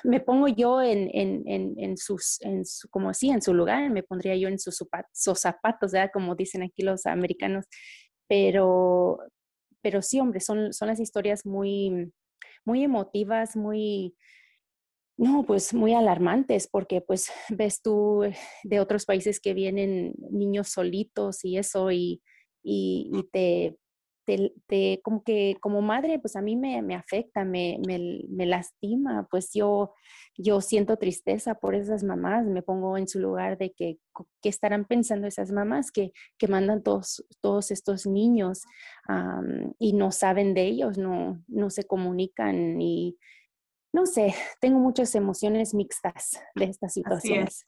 me 0.04 0.20
pongo 0.20 0.48
yo 0.48 0.82
en, 0.82 1.10
en, 1.12 1.74
en, 1.78 1.96
sus, 1.96 2.40
en 2.42 2.64
su, 2.64 2.88
como 2.88 3.10
así, 3.10 3.30
en 3.30 3.42
su 3.42 3.54
lugar, 3.54 3.90
me 3.90 4.02
pondría 4.02 4.36
yo 4.36 4.48
en 4.48 4.58
sus, 4.58 4.84
sus 5.12 5.40
zapatos, 5.40 5.92
¿verdad? 5.92 6.10
Como 6.12 6.34
dicen 6.34 6.62
aquí 6.62 6.82
los 6.82 7.06
americanos, 7.06 7.66
pero, 8.28 9.18
pero 9.82 10.02
sí, 10.02 10.20
hombre, 10.20 10.40
son, 10.40 10.72
son 10.72 10.88
las 10.88 11.00
historias 11.00 11.44
muy, 11.46 12.12
muy 12.64 12.84
emotivas, 12.84 13.56
muy, 13.56 14.14
no, 15.16 15.44
pues 15.44 15.74
muy 15.74 15.94
alarmantes, 15.94 16.68
porque 16.68 17.00
pues 17.00 17.30
ves 17.50 17.82
tú 17.82 18.24
de 18.64 18.80
otros 18.80 19.04
países 19.04 19.40
que 19.40 19.54
vienen 19.54 20.14
niños 20.30 20.68
solitos 20.68 21.44
y 21.44 21.58
eso, 21.58 21.90
y, 21.92 22.22
y, 22.62 23.10
y 23.12 23.22
te, 23.30 23.76
te, 24.24 25.00
como 25.02 25.22
que 25.22 25.56
como 25.60 25.82
madre, 25.82 26.18
pues 26.18 26.36
a 26.36 26.42
mí 26.42 26.56
me, 26.56 26.82
me 26.82 26.94
afecta, 26.94 27.44
me, 27.44 27.78
me, 27.86 28.46
lastima, 28.46 29.26
pues 29.30 29.50
yo, 29.52 29.94
yo 30.36 30.60
siento 30.60 30.96
tristeza 30.96 31.54
por 31.54 31.74
esas 31.74 32.02
mamás, 32.02 32.46
me 32.46 32.62
pongo 32.62 32.96
en 32.96 33.06
su 33.06 33.20
lugar 33.20 33.58
de 33.58 33.72
que, 33.72 33.98
¿qué 34.42 34.48
estarán 34.48 34.84
pensando 34.86 35.26
esas 35.26 35.52
mamás 35.52 35.92
que, 35.92 36.12
que 36.38 36.48
mandan 36.48 36.82
todos, 36.82 37.24
todos 37.40 37.70
estos 37.70 38.06
niños 38.06 38.62
y 39.78 39.92
no 39.92 40.10
saben 40.10 40.54
de 40.54 40.62
ellos, 40.62 40.98
no, 40.98 41.42
no 41.46 41.70
se 41.70 41.84
comunican 41.84 42.80
y 42.80 43.18
no 43.92 44.06
sé, 44.06 44.34
tengo 44.60 44.78
muchas 44.78 45.14
emociones 45.14 45.74
mixtas 45.74 46.40
de 46.54 46.64
estas 46.64 46.92
situaciones. 46.94 47.66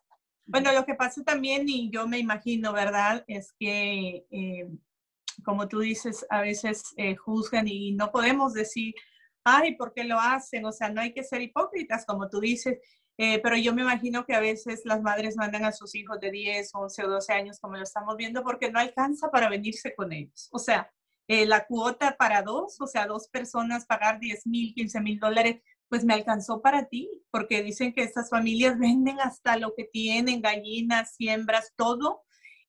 Bueno, 0.48 0.72
lo 0.72 0.86
que 0.86 0.94
pasa 0.94 1.24
también, 1.24 1.68
y 1.68 1.90
yo 1.90 2.06
me 2.06 2.18
imagino, 2.18 2.72
¿verdad? 2.72 3.24
Es 3.26 3.52
que... 3.58 4.26
Eh, 4.30 4.68
como 5.44 5.68
tú 5.68 5.80
dices, 5.80 6.26
a 6.30 6.40
veces 6.40 6.82
eh, 6.96 7.16
juzgan 7.16 7.68
y 7.68 7.92
no 7.92 8.10
podemos 8.10 8.52
decir, 8.52 8.94
ay, 9.44 9.76
¿por 9.76 9.92
qué 9.92 10.04
lo 10.04 10.18
hacen? 10.18 10.64
O 10.64 10.72
sea, 10.72 10.88
no 10.90 11.00
hay 11.00 11.12
que 11.12 11.24
ser 11.24 11.40
hipócritas, 11.40 12.04
como 12.04 12.28
tú 12.28 12.40
dices, 12.40 12.78
eh, 13.18 13.40
pero 13.42 13.56
yo 13.56 13.74
me 13.74 13.82
imagino 13.82 14.26
que 14.26 14.34
a 14.34 14.40
veces 14.40 14.82
las 14.84 15.00
madres 15.00 15.36
mandan 15.36 15.64
a 15.64 15.72
sus 15.72 15.94
hijos 15.94 16.20
de 16.20 16.30
10, 16.30 16.70
11 16.74 17.04
o 17.04 17.08
12 17.08 17.32
años, 17.32 17.60
como 17.60 17.76
lo 17.76 17.82
estamos 17.82 18.16
viendo, 18.16 18.42
porque 18.42 18.70
no 18.70 18.78
alcanza 18.78 19.30
para 19.30 19.48
venirse 19.48 19.94
con 19.94 20.12
ellos. 20.12 20.48
O 20.52 20.58
sea, 20.58 20.90
eh, 21.28 21.46
la 21.46 21.66
cuota 21.66 22.16
para 22.16 22.42
dos, 22.42 22.80
o 22.80 22.86
sea, 22.86 23.06
dos 23.06 23.28
personas 23.28 23.86
pagar 23.86 24.20
10 24.20 24.46
mil, 24.46 24.74
15 24.74 25.00
mil 25.00 25.18
dólares, 25.18 25.62
pues 25.88 26.04
me 26.04 26.14
alcanzó 26.14 26.60
para 26.60 26.86
ti, 26.86 27.08
porque 27.30 27.62
dicen 27.62 27.92
que 27.94 28.02
estas 28.02 28.28
familias 28.28 28.78
venden 28.78 29.20
hasta 29.20 29.56
lo 29.56 29.74
que 29.74 29.84
tienen, 29.84 30.42
gallinas, 30.42 31.14
siembras, 31.14 31.72
todo, 31.76 32.24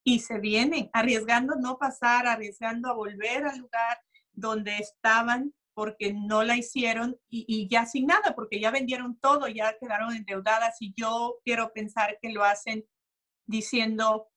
y 0.08 0.20
se 0.20 0.40
vienen 0.40 0.90
arriesgando 0.94 1.56
no 1.56 1.78
pasar, 1.78 2.28
arriesgando 2.28 2.90
a 2.90 2.94
volver 2.94 3.46
al 3.46 3.60
lugar 3.60 4.00
donde 4.32 4.78
estaban 4.78 5.54
porque 5.74 6.14
no 6.14 6.44
la 6.44 6.56
hicieron 6.56 7.20
y, 7.30 7.68
ya 7.70 7.86
sin 7.86 8.06
nada, 8.06 8.34
porque 8.34 8.62
ya 8.62 8.72
vendieron 8.72 9.20
todo, 9.20 9.50
ya 9.50 9.78
quedaron 9.78 10.16
endeudadas 10.16 10.78
y 10.80 10.94
yo 10.96 11.40
quiero 11.44 11.74
pensar 11.74 12.20
que 12.22 12.32
lo 12.32 12.46
hacen 12.46 12.86
diciendo, 13.48 14.30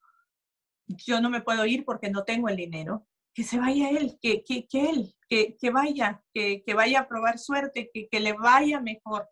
yo 0.88 1.20
no 1.20 1.30
me 1.30 1.40
puedo 1.40 1.64
ir 1.66 1.84
porque 1.84 2.10
no 2.10 2.24
tengo 2.24 2.48
el 2.48 2.56
dinero, 2.56 3.06
que 3.32 3.44
se 3.44 3.60
vaya 3.60 3.90
él, 3.90 4.18
que, 4.20 4.42
que, 4.42 4.66
que 4.66 4.90
él, 4.90 5.14
que, 5.28 5.56
que 5.56 5.70
vaya, 5.70 6.20
que, 6.34 6.64
que, 6.66 6.74
vaya 6.74 7.02
a 7.02 7.08
probar 7.08 7.38
suerte, 7.38 7.92
que, 7.94 8.08
que 8.08 8.18
le 8.18 8.32
vaya 8.32 8.80
mejor. 8.80 9.30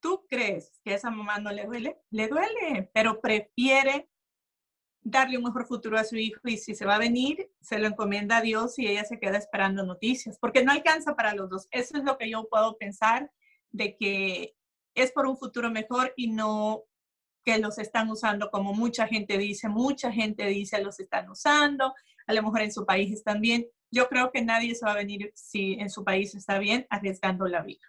¿Tú 0.00 0.24
crees 0.26 0.80
que 0.82 0.92
a 0.92 0.96
esa 0.96 1.10
mamá 1.10 1.38
no 1.38 1.52
le 1.52 1.66
duele? 1.66 2.00
Le 2.08 2.28
duele, 2.28 2.90
pero 2.94 3.20
prefiere 3.20 4.08
darle 5.10 5.38
un 5.38 5.44
mejor 5.44 5.66
futuro 5.66 5.98
a 5.98 6.04
su 6.04 6.16
hijo 6.16 6.40
y 6.44 6.58
si 6.58 6.74
se 6.74 6.84
va 6.84 6.96
a 6.96 6.98
venir, 6.98 7.50
se 7.60 7.78
lo 7.78 7.86
encomienda 7.86 8.38
a 8.38 8.42
Dios 8.42 8.78
y 8.78 8.86
ella 8.86 9.04
se 9.04 9.18
queda 9.18 9.38
esperando 9.38 9.84
noticias, 9.84 10.38
porque 10.38 10.64
no 10.64 10.72
alcanza 10.72 11.14
para 11.16 11.34
los 11.34 11.48
dos. 11.48 11.68
Eso 11.70 11.96
es 11.96 12.04
lo 12.04 12.18
que 12.18 12.30
yo 12.30 12.46
puedo 12.48 12.76
pensar 12.76 13.30
de 13.70 13.96
que 13.96 14.54
es 14.94 15.12
por 15.12 15.26
un 15.26 15.36
futuro 15.36 15.70
mejor 15.70 16.12
y 16.16 16.28
no 16.28 16.84
que 17.44 17.58
los 17.58 17.78
están 17.78 18.10
usando 18.10 18.50
como 18.50 18.74
mucha 18.74 19.06
gente 19.06 19.38
dice, 19.38 19.68
mucha 19.68 20.12
gente 20.12 20.44
dice 20.46 20.82
los 20.82 21.00
están 21.00 21.30
usando, 21.30 21.94
a 22.26 22.32
lo 22.34 22.42
mejor 22.42 22.60
en 22.60 22.72
su 22.72 22.84
país 22.84 23.10
están 23.10 23.40
bien. 23.40 23.66
Yo 23.90 24.08
creo 24.08 24.30
que 24.30 24.42
nadie 24.42 24.74
se 24.74 24.84
va 24.84 24.92
a 24.92 24.96
venir 24.96 25.32
si 25.34 25.74
en 25.74 25.88
su 25.88 26.04
país 26.04 26.34
está 26.34 26.58
bien 26.58 26.86
arriesgando 26.90 27.46
la 27.48 27.62
vida. 27.62 27.86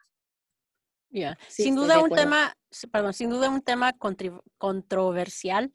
sin 1.49 1.75
duda 1.75 1.99
un 1.99 2.11
tema, 2.11 2.55
perdón, 2.89 3.13
sin 3.13 3.29
duda 3.29 3.49
un 3.49 3.61
tema 3.61 3.93
controversial 4.57 5.73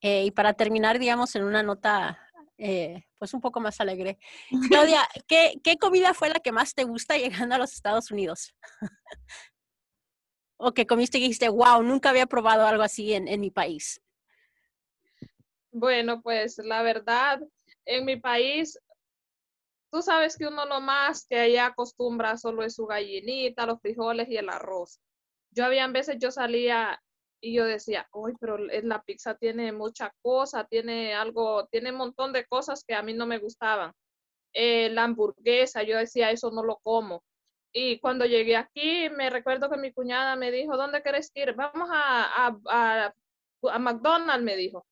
eh, 0.00 0.24
y 0.24 0.30
para 0.30 0.52
terminar, 0.54 0.98
digamos, 0.98 1.34
en 1.36 1.44
una 1.44 1.62
nota 1.62 2.18
eh, 2.58 3.04
pues 3.18 3.34
un 3.34 3.40
poco 3.40 3.60
más 3.60 3.80
alegre. 3.80 4.18
Claudia, 4.70 5.06
¿qué, 5.26 5.60
¿qué, 5.62 5.76
comida 5.76 6.14
fue 6.14 6.28
la 6.28 6.40
que 6.40 6.52
más 6.52 6.74
te 6.74 6.84
gusta 6.84 7.16
llegando 7.16 7.54
a 7.54 7.58
los 7.58 7.72
Estados 7.72 8.10
Unidos? 8.10 8.54
o 10.58 10.72
que 10.72 10.86
comiste 10.86 11.18
y 11.18 11.22
dijiste, 11.22 11.48
wow, 11.48 11.82
nunca 11.82 12.10
había 12.10 12.26
probado 12.26 12.66
algo 12.66 12.82
así 12.82 13.12
en, 13.12 13.28
en 13.28 13.40
mi 13.40 13.50
país. 13.50 14.00
Bueno, 15.70 16.22
pues 16.22 16.58
la 16.58 16.82
verdad, 16.82 17.40
en 17.84 18.06
mi 18.06 18.16
país, 18.16 18.78
tú 19.92 20.00
sabes 20.00 20.36
que 20.38 20.46
uno 20.46 20.64
lo 20.64 20.80
más 20.80 21.26
que 21.26 21.38
allá 21.38 21.66
acostumbra 21.66 22.38
solo 22.38 22.62
es 22.62 22.74
su 22.74 22.86
gallinita, 22.86 23.66
los 23.66 23.80
frijoles 23.82 24.28
y 24.30 24.38
el 24.38 24.48
arroz. 24.48 24.98
Yo 25.50 25.66
había 25.66 25.86
veces 25.88 26.16
yo 26.18 26.30
salía 26.30 27.02
y 27.40 27.54
yo 27.54 27.64
decía, 27.64 28.08
uy, 28.12 28.34
pero 28.40 28.58
la 28.58 29.02
pizza 29.02 29.34
tiene 29.36 29.72
mucha 29.72 30.12
cosa, 30.22 30.64
tiene 30.64 31.14
algo, 31.14 31.66
tiene 31.66 31.90
un 31.92 31.98
montón 31.98 32.32
de 32.32 32.46
cosas 32.46 32.84
que 32.86 32.94
a 32.94 33.02
mí 33.02 33.14
no 33.14 33.26
me 33.26 33.38
gustaban. 33.38 33.92
Eh, 34.52 34.88
la 34.90 35.04
hamburguesa, 35.04 35.82
yo 35.82 35.98
decía, 35.98 36.30
eso 36.30 36.50
no 36.50 36.64
lo 36.64 36.78
como. 36.82 37.22
Y 37.72 38.00
cuando 38.00 38.24
llegué 38.24 38.56
aquí, 38.56 39.10
me 39.10 39.28
recuerdo 39.30 39.68
que 39.70 39.76
mi 39.76 39.92
cuñada 39.92 40.34
me 40.36 40.50
dijo, 40.50 40.76
¿dónde 40.76 41.02
quieres 41.02 41.30
ir? 41.34 41.54
Vamos 41.54 41.90
a, 41.92 42.48
a, 42.70 43.14
a, 43.70 43.78
McDonald's, 43.78 44.42
me 44.44 44.56
dijo. 44.56 44.86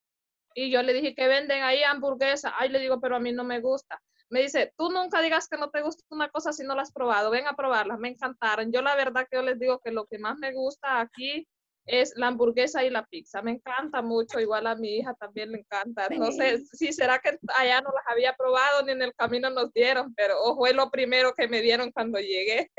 Y 0.54 0.70
yo 0.70 0.82
le 0.82 0.92
dije 0.92 1.14
que 1.14 1.26
venden 1.26 1.62
ahí 1.62 1.82
hamburguesa. 1.82 2.54
Ay, 2.58 2.68
le 2.68 2.80
digo, 2.80 3.00
pero 3.00 3.16
a 3.16 3.20
mí 3.20 3.32
no 3.32 3.42
me 3.44 3.60
gusta. 3.60 4.00
Me 4.28 4.42
dice, 4.42 4.74
tú 4.76 4.90
nunca 4.90 5.22
digas 5.22 5.48
que 5.48 5.56
no 5.56 5.70
te 5.70 5.82
gusta 5.82 6.04
una 6.10 6.28
cosa 6.28 6.52
si 6.52 6.62
no 6.64 6.74
la 6.74 6.82
has 6.82 6.92
probado. 6.92 7.30
Ven 7.30 7.46
a 7.46 7.56
probarla, 7.56 7.96
me 7.96 8.10
encantaron. 8.10 8.70
Yo 8.70 8.82
la 8.82 8.96
verdad 8.96 9.26
que 9.30 9.36
yo 9.38 9.42
les 9.42 9.58
digo 9.58 9.80
que 9.80 9.90
lo 9.90 10.04
que 10.06 10.18
más 10.18 10.36
me 10.38 10.52
gusta 10.52 11.00
aquí 11.00 11.48
es 11.86 12.12
la 12.16 12.28
hamburguesa 12.28 12.84
y 12.84 12.90
la 12.90 13.04
pizza. 13.06 13.42
Me 13.42 13.52
encanta 13.52 14.02
mucho, 14.02 14.40
igual 14.40 14.66
a 14.66 14.74
mi 14.74 14.96
hija 14.96 15.14
también 15.14 15.52
le 15.52 15.58
encanta. 15.58 16.08
No 16.10 16.32
sé 16.32 16.64
si 16.72 16.92
será 16.92 17.18
que 17.18 17.38
allá 17.56 17.80
no 17.80 17.90
las 17.90 18.04
había 18.08 18.34
probado 18.34 18.84
ni 18.84 18.92
en 18.92 19.02
el 19.02 19.14
camino 19.14 19.50
nos 19.50 19.72
dieron, 19.72 20.14
pero 20.14 20.36
fue 20.56 20.72
lo 20.72 20.90
primero 20.90 21.34
que 21.34 21.48
me 21.48 21.60
dieron 21.60 21.90
cuando 21.92 22.18
llegué. 22.18 22.70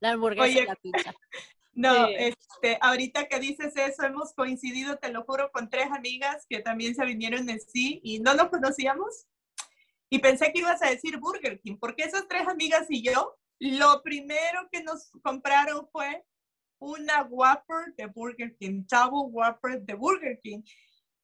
La 0.00 0.12
hamburguesa 0.12 0.62
y 0.62 0.66
la 0.66 0.76
pizza. 0.76 1.14
No, 1.78 2.06
este, 2.08 2.78
ahorita 2.80 3.28
que 3.28 3.38
dices 3.38 3.74
eso, 3.76 4.02
hemos 4.04 4.32
coincidido, 4.32 4.96
te 4.96 5.10
lo 5.10 5.24
juro, 5.24 5.50
con 5.52 5.68
tres 5.68 5.88
amigas 5.92 6.46
que 6.48 6.60
también 6.60 6.94
se 6.94 7.04
vinieron 7.04 7.50
en 7.50 7.60
sí 7.60 8.00
y 8.02 8.18
no 8.18 8.32
nos 8.32 8.48
conocíamos. 8.48 9.26
Y 10.08 10.20
pensé 10.20 10.52
que 10.52 10.60
ibas 10.60 10.82
a 10.82 10.88
decir 10.88 11.18
Burger 11.18 11.60
King, 11.60 11.76
porque 11.78 12.04
esas 12.04 12.26
tres 12.28 12.48
amigas 12.48 12.86
y 12.88 13.02
yo, 13.02 13.36
lo 13.58 14.02
primero 14.02 14.66
que 14.72 14.82
nos 14.82 15.10
compraron 15.22 15.86
fue 15.92 16.24
una 16.78 17.22
Whopper 17.22 17.94
de 17.96 18.06
Burger 18.06 18.56
King, 18.56 18.84
Double 18.88 19.30
Whopper 19.30 19.80
de 19.82 19.94
Burger 19.94 20.38
King. 20.42 20.62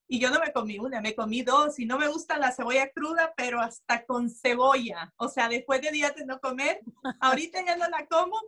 Y 0.09 0.19
yo 0.19 0.31
no 0.31 0.41
me 0.41 0.53
comí 0.53 0.79
una, 0.79 1.01
me 1.01 1.15
comí 1.15 1.43
dos. 1.43 1.79
Y 1.79 1.87
no 1.87 1.99
me 1.99 2.09
gusta 2.09 2.37
la 2.39 2.53
cebolla 2.53 2.91
cruda, 2.91 3.33
pero 3.37 3.61
hasta 3.61 4.05
con 4.05 4.29
cebolla. 4.29 5.13
O 5.17 5.29
sea, 5.29 5.49
después 5.49 5.81
de 5.81 5.91
días 5.91 6.15
de 6.15 6.27
no 6.27 6.41
comer, 6.41 6.81
ahorita 7.21 7.65
ya 7.65 7.77
no 7.77 7.89
la 7.89 8.07
como 8.07 8.39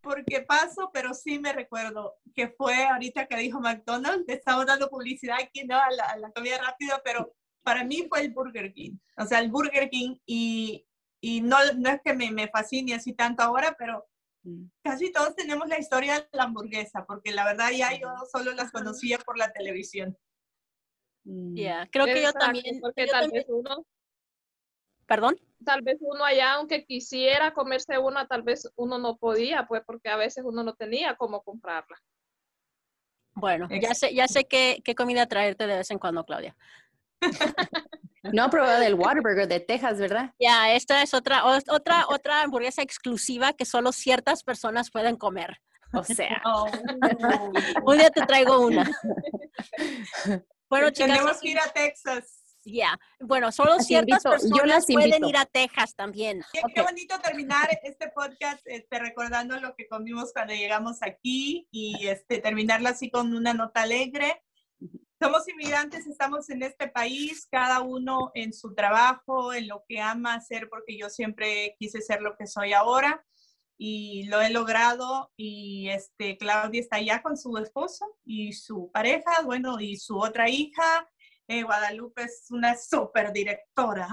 porque 0.00 0.40
paso, 0.40 0.90
pero 0.92 1.12
sí 1.14 1.38
me 1.38 1.52
recuerdo 1.52 2.16
que 2.34 2.48
fue 2.48 2.84
ahorita 2.84 3.26
que 3.26 3.36
dijo 3.36 3.60
McDonald's, 3.60 4.28
estamos 4.28 4.64
dando 4.66 4.88
publicidad 4.88 5.36
aquí, 5.42 5.64
¿no? 5.64 5.76
A 5.76 5.90
la, 5.90 6.30
comida 6.32 6.58
rápida, 6.58 7.00
pero 7.04 7.34
para 7.62 7.84
mí 7.84 8.06
fue 8.08 8.20
el 8.20 8.32
Burger 8.32 8.72
King. 8.72 8.96
O 9.16 9.26
sea, 9.26 9.40
el 9.40 9.50
Burger 9.50 9.90
King 9.90 10.16
y, 10.24 10.86
y 11.20 11.40
no, 11.40 11.58
no 11.76 11.90
es 11.90 12.00
que 12.02 12.14
me, 12.14 12.30
me 12.30 12.48
fascine 12.48 12.94
así 12.94 13.12
tanto 13.12 13.42
ahora, 13.42 13.74
pero. 13.78 14.07
Casi 14.82 15.12
todos 15.12 15.34
tenemos 15.34 15.68
la 15.68 15.78
historia 15.78 16.20
de 16.20 16.28
la 16.32 16.44
hamburguesa, 16.44 17.04
porque 17.06 17.32
la 17.32 17.44
verdad 17.44 17.70
ya 17.70 17.98
yo 17.98 18.08
solo 18.30 18.52
las 18.52 18.72
conocía 18.72 19.18
por 19.18 19.36
la 19.36 19.52
televisión. 19.52 20.16
Mm. 21.24 21.54
Ya, 21.54 21.88
creo 21.90 22.06
que 22.06 22.22
yo 22.22 22.32
también. 22.32 22.80
Porque 22.80 23.06
tal 23.06 23.30
vez 23.30 23.46
uno. 23.48 23.84
¿Perdón? 25.06 25.36
Tal 25.64 25.82
vez 25.82 25.98
uno 26.00 26.24
allá, 26.24 26.54
aunque 26.54 26.84
quisiera 26.84 27.52
comerse 27.52 27.98
una, 27.98 28.26
tal 28.26 28.42
vez 28.42 28.70
uno 28.76 28.98
no 28.98 29.16
podía, 29.16 29.66
pues 29.66 29.82
porque 29.84 30.08
a 30.08 30.16
veces 30.16 30.44
uno 30.44 30.62
no 30.62 30.74
tenía 30.74 31.16
cómo 31.16 31.42
comprarla. 31.42 31.96
Bueno, 33.34 33.68
ya 33.70 33.94
sé, 33.94 34.14
ya 34.14 34.26
sé 34.26 34.44
qué, 34.44 34.82
qué 34.84 34.94
comida 34.94 35.26
traerte 35.26 35.66
de 35.66 35.76
vez 35.76 35.90
en 35.90 35.98
cuando, 35.98 36.24
Claudia. 36.24 36.56
No 38.22 38.44
ha 38.44 38.50
probado 38.50 38.82
el 38.82 38.94
Whataburger 38.94 39.46
de 39.46 39.60
Texas, 39.60 39.98
¿verdad? 39.98 40.32
Ya, 40.38 40.72
esta 40.72 41.02
es 41.02 41.14
otra, 41.14 41.44
otra, 41.44 42.06
otra 42.08 42.42
hamburguesa 42.42 42.82
exclusiva 42.82 43.52
que 43.52 43.64
solo 43.64 43.92
ciertas 43.92 44.42
personas 44.42 44.90
pueden 44.90 45.16
comer. 45.16 45.58
O 45.94 46.04
sea, 46.04 46.42
oh. 46.44 46.70
un 47.84 47.98
día 47.98 48.10
te 48.10 48.22
traigo 48.26 48.60
una. 48.60 48.90
Bueno, 50.68 50.90
chicas, 50.90 51.16
tenemos 51.16 51.40
que 51.40 51.48
ir 51.48 51.58
a 51.58 51.72
Texas. 51.72 52.44
Ya, 52.64 52.98
bueno, 53.20 53.50
solo 53.50 53.78
ciertas 53.80 54.22
personas 54.22 54.84
pueden 54.86 55.24
ir 55.24 55.36
a 55.38 55.46
Texas 55.46 55.94
también. 55.94 56.42
Qué, 56.52 56.82
bonito 56.82 57.18
terminar 57.20 57.70
este 57.82 58.10
podcast 58.10 58.60
este, 58.66 58.98
recordando 58.98 59.58
lo 59.58 59.74
que 59.74 59.88
comimos 59.88 60.32
cuando 60.34 60.52
llegamos 60.52 60.98
aquí 61.00 61.66
y 61.70 62.06
este, 62.08 62.38
terminarlo 62.38 62.90
así 62.90 63.10
con 63.10 63.34
una 63.34 63.54
nota 63.54 63.82
alegre 63.82 64.42
somos 65.20 65.48
inmigrantes, 65.48 66.06
estamos 66.06 66.48
en 66.50 66.62
este 66.62 66.88
país, 66.88 67.46
cada 67.50 67.80
uno 67.80 68.30
en 68.34 68.52
su 68.52 68.74
trabajo, 68.74 69.52
en 69.52 69.68
lo 69.68 69.84
que 69.88 70.00
ama 70.00 70.34
hacer, 70.34 70.68
porque 70.68 70.96
yo 70.96 71.08
siempre 71.10 71.74
quise 71.78 72.00
ser 72.00 72.22
lo 72.22 72.36
que 72.36 72.46
soy 72.46 72.72
ahora 72.72 73.24
y 73.76 74.24
lo 74.28 74.40
he 74.40 74.50
logrado. 74.50 75.32
Y 75.36 75.88
este, 75.88 76.36
Claudia 76.38 76.80
está 76.80 76.96
allá 76.96 77.22
con 77.22 77.36
su 77.36 77.56
esposo 77.58 78.16
y 78.24 78.52
su 78.52 78.90
pareja, 78.92 79.42
bueno, 79.44 79.80
y 79.80 79.96
su 79.96 80.18
otra 80.18 80.48
hija. 80.48 81.08
Eh, 81.48 81.62
Guadalupe 81.62 82.22
es 82.22 82.46
una 82.50 82.76
súper 82.76 83.32
directora. 83.32 84.08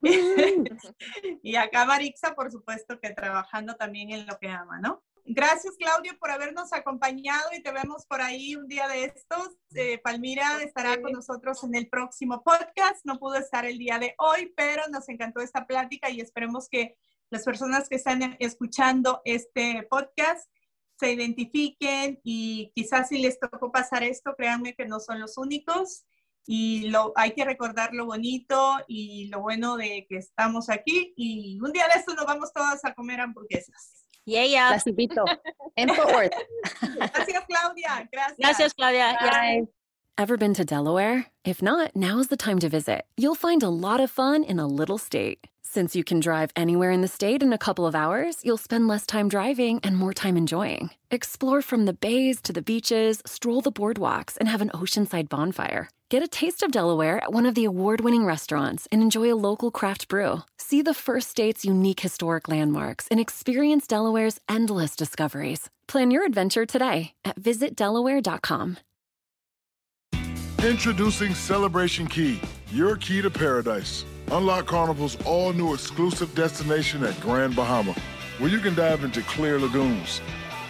Mm. 0.00 0.08
y 1.42 1.56
acá 1.56 1.84
Marixa, 1.84 2.34
por 2.34 2.50
supuesto, 2.50 2.98
que 3.00 3.10
trabajando 3.10 3.74
también 3.74 4.10
en 4.10 4.26
lo 4.26 4.38
que 4.38 4.48
ama, 4.48 4.80
¿no? 4.80 5.02
Gracias, 5.26 5.76
Claudio, 5.78 6.18
por 6.18 6.30
habernos 6.30 6.74
acompañado 6.74 7.48
y 7.56 7.62
te 7.62 7.72
vemos 7.72 8.04
por 8.04 8.20
ahí 8.20 8.56
un 8.56 8.68
día 8.68 8.86
de 8.88 9.04
estos. 9.04 9.56
Eh, 9.74 9.98
Palmira 10.04 10.62
estará 10.62 11.00
con 11.00 11.12
nosotros 11.12 11.64
en 11.64 11.74
el 11.74 11.88
próximo 11.88 12.42
podcast. 12.44 13.00
No 13.04 13.18
pudo 13.18 13.36
estar 13.36 13.64
el 13.64 13.78
día 13.78 13.98
de 13.98 14.14
hoy, 14.18 14.52
pero 14.54 14.82
nos 14.92 15.08
encantó 15.08 15.40
esta 15.40 15.66
plática 15.66 16.10
y 16.10 16.20
esperemos 16.20 16.68
que 16.68 16.98
las 17.30 17.42
personas 17.42 17.88
que 17.88 17.96
están 17.96 18.36
escuchando 18.38 19.22
este 19.24 19.86
podcast 19.88 20.46
se 21.00 21.12
identifiquen 21.12 22.20
y 22.22 22.70
quizás 22.74 23.08
si 23.08 23.18
les 23.18 23.40
tocó 23.40 23.72
pasar 23.72 24.02
esto, 24.02 24.34
créanme 24.36 24.74
que 24.74 24.84
no 24.84 25.00
son 25.00 25.20
los 25.20 25.38
únicos 25.38 26.04
y 26.46 26.90
lo, 26.90 27.14
hay 27.16 27.32
que 27.32 27.46
recordar 27.46 27.94
lo 27.94 28.04
bonito 28.04 28.76
y 28.88 29.28
lo 29.28 29.40
bueno 29.40 29.78
de 29.78 30.06
que 30.06 30.18
estamos 30.18 30.68
aquí 30.68 31.14
y 31.16 31.58
un 31.62 31.72
día 31.72 31.88
de 31.88 31.98
esto 31.98 32.12
nos 32.12 32.26
vamos 32.26 32.52
todas 32.52 32.84
a 32.84 32.92
comer 32.92 33.22
hamburguesas. 33.22 34.03
Yeah, 34.26 34.44
yeah. 34.44 34.70
Las 34.70 34.84
invito. 34.84 35.24
En 35.76 35.88
Fort 35.94 36.08
Worth. 36.12 36.32
Gracias, 36.80 37.44
Claudia. 37.48 38.08
Gracias. 38.12 38.38
Gracias, 38.38 38.72
Claudia. 38.72 39.16
Bye. 39.20 39.62
Ever 40.16 40.36
been 40.36 40.54
to 40.54 40.64
Delaware? 40.64 41.26
If 41.44 41.60
not, 41.60 41.94
now's 41.96 42.28
the 42.28 42.36
time 42.36 42.58
to 42.60 42.68
visit. 42.68 43.04
You'll 43.16 43.34
find 43.34 43.62
a 43.62 43.68
lot 43.68 44.00
of 44.00 44.10
fun 44.10 44.44
in 44.44 44.58
a 44.60 44.66
little 44.66 44.98
state. 44.98 45.46
Since 45.62 45.96
you 45.96 46.04
can 46.04 46.20
drive 46.20 46.50
anywhere 46.54 46.92
in 46.92 47.00
the 47.00 47.08
state 47.08 47.42
in 47.42 47.52
a 47.52 47.58
couple 47.58 47.84
of 47.84 47.96
hours, 47.96 48.36
you'll 48.44 48.56
spend 48.56 48.86
less 48.86 49.04
time 49.06 49.28
driving 49.28 49.80
and 49.82 49.96
more 49.96 50.12
time 50.14 50.36
enjoying. 50.36 50.90
Explore 51.10 51.62
from 51.62 51.84
the 51.84 51.92
bays 51.92 52.40
to 52.42 52.52
the 52.52 52.62
beaches, 52.62 53.20
stroll 53.26 53.60
the 53.60 53.72
boardwalks, 53.72 54.36
and 54.38 54.48
have 54.48 54.62
an 54.62 54.70
oceanside 54.70 55.28
bonfire. 55.28 55.88
Get 56.14 56.22
a 56.22 56.28
taste 56.28 56.62
of 56.62 56.70
Delaware 56.70 57.20
at 57.24 57.32
one 57.32 57.44
of 57.44 57.56
the 57.56 57.64
award 57.64 58.00
winning 58.00 58.24
restaurants 58.24 58.86
and 58.92 59.02
enjoy 59.02 59.32
a 59.32 59.34
local 59.34 59.72
craft 59.72 60.06
brew. 60.06 60.42
See 60.58 60.80
the 60.80 60.94
first 60.94 61.28
state's 61.28 61.64
unique 61.64 61.98
historic 61.98 62.46
landmarks 62.46 63.08
and 63.10 63.18
experience 63.18 63.88
Delaware's 63.88 64.38
endless 64.48 64.94
discoveries. 64.94 65.70
Plan 65.88 66.12
your 66.12 66.24
adventure 66.24 66.66
today 66.66 67.14
at 67.24 67.42
visitdelaware.com. 67.42 68.76
Introducing 70.62 71.34
Celebration 71.34 72.06
Key, 72.06 72.40
your 72.70 72.94
key 72.94 73.20
to 73.20 73.28
paradise. 73.28 74.04
Unlock 74.30 74.66
Carnival's 74.66 75.16
all 75.24 75.52
new 75.52 75.74
exclusive 75.74 76.32
destination 76.36 77.02
at 77.02 77.20
Grand 77.20 77.56
Bahama, 77.56 77.96
where 78.38 78.50
you 78.50 78.60
can 78.60 78.76
dive 78.76 79.02
into 79.02 79.20
clear 79.22 79.58
lagoons, 79.58 80.20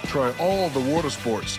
try 0.06 0.32
all 0.40 0.70
the 0.70 0.80
water 0.80 1.10
sports, 1.10 1.58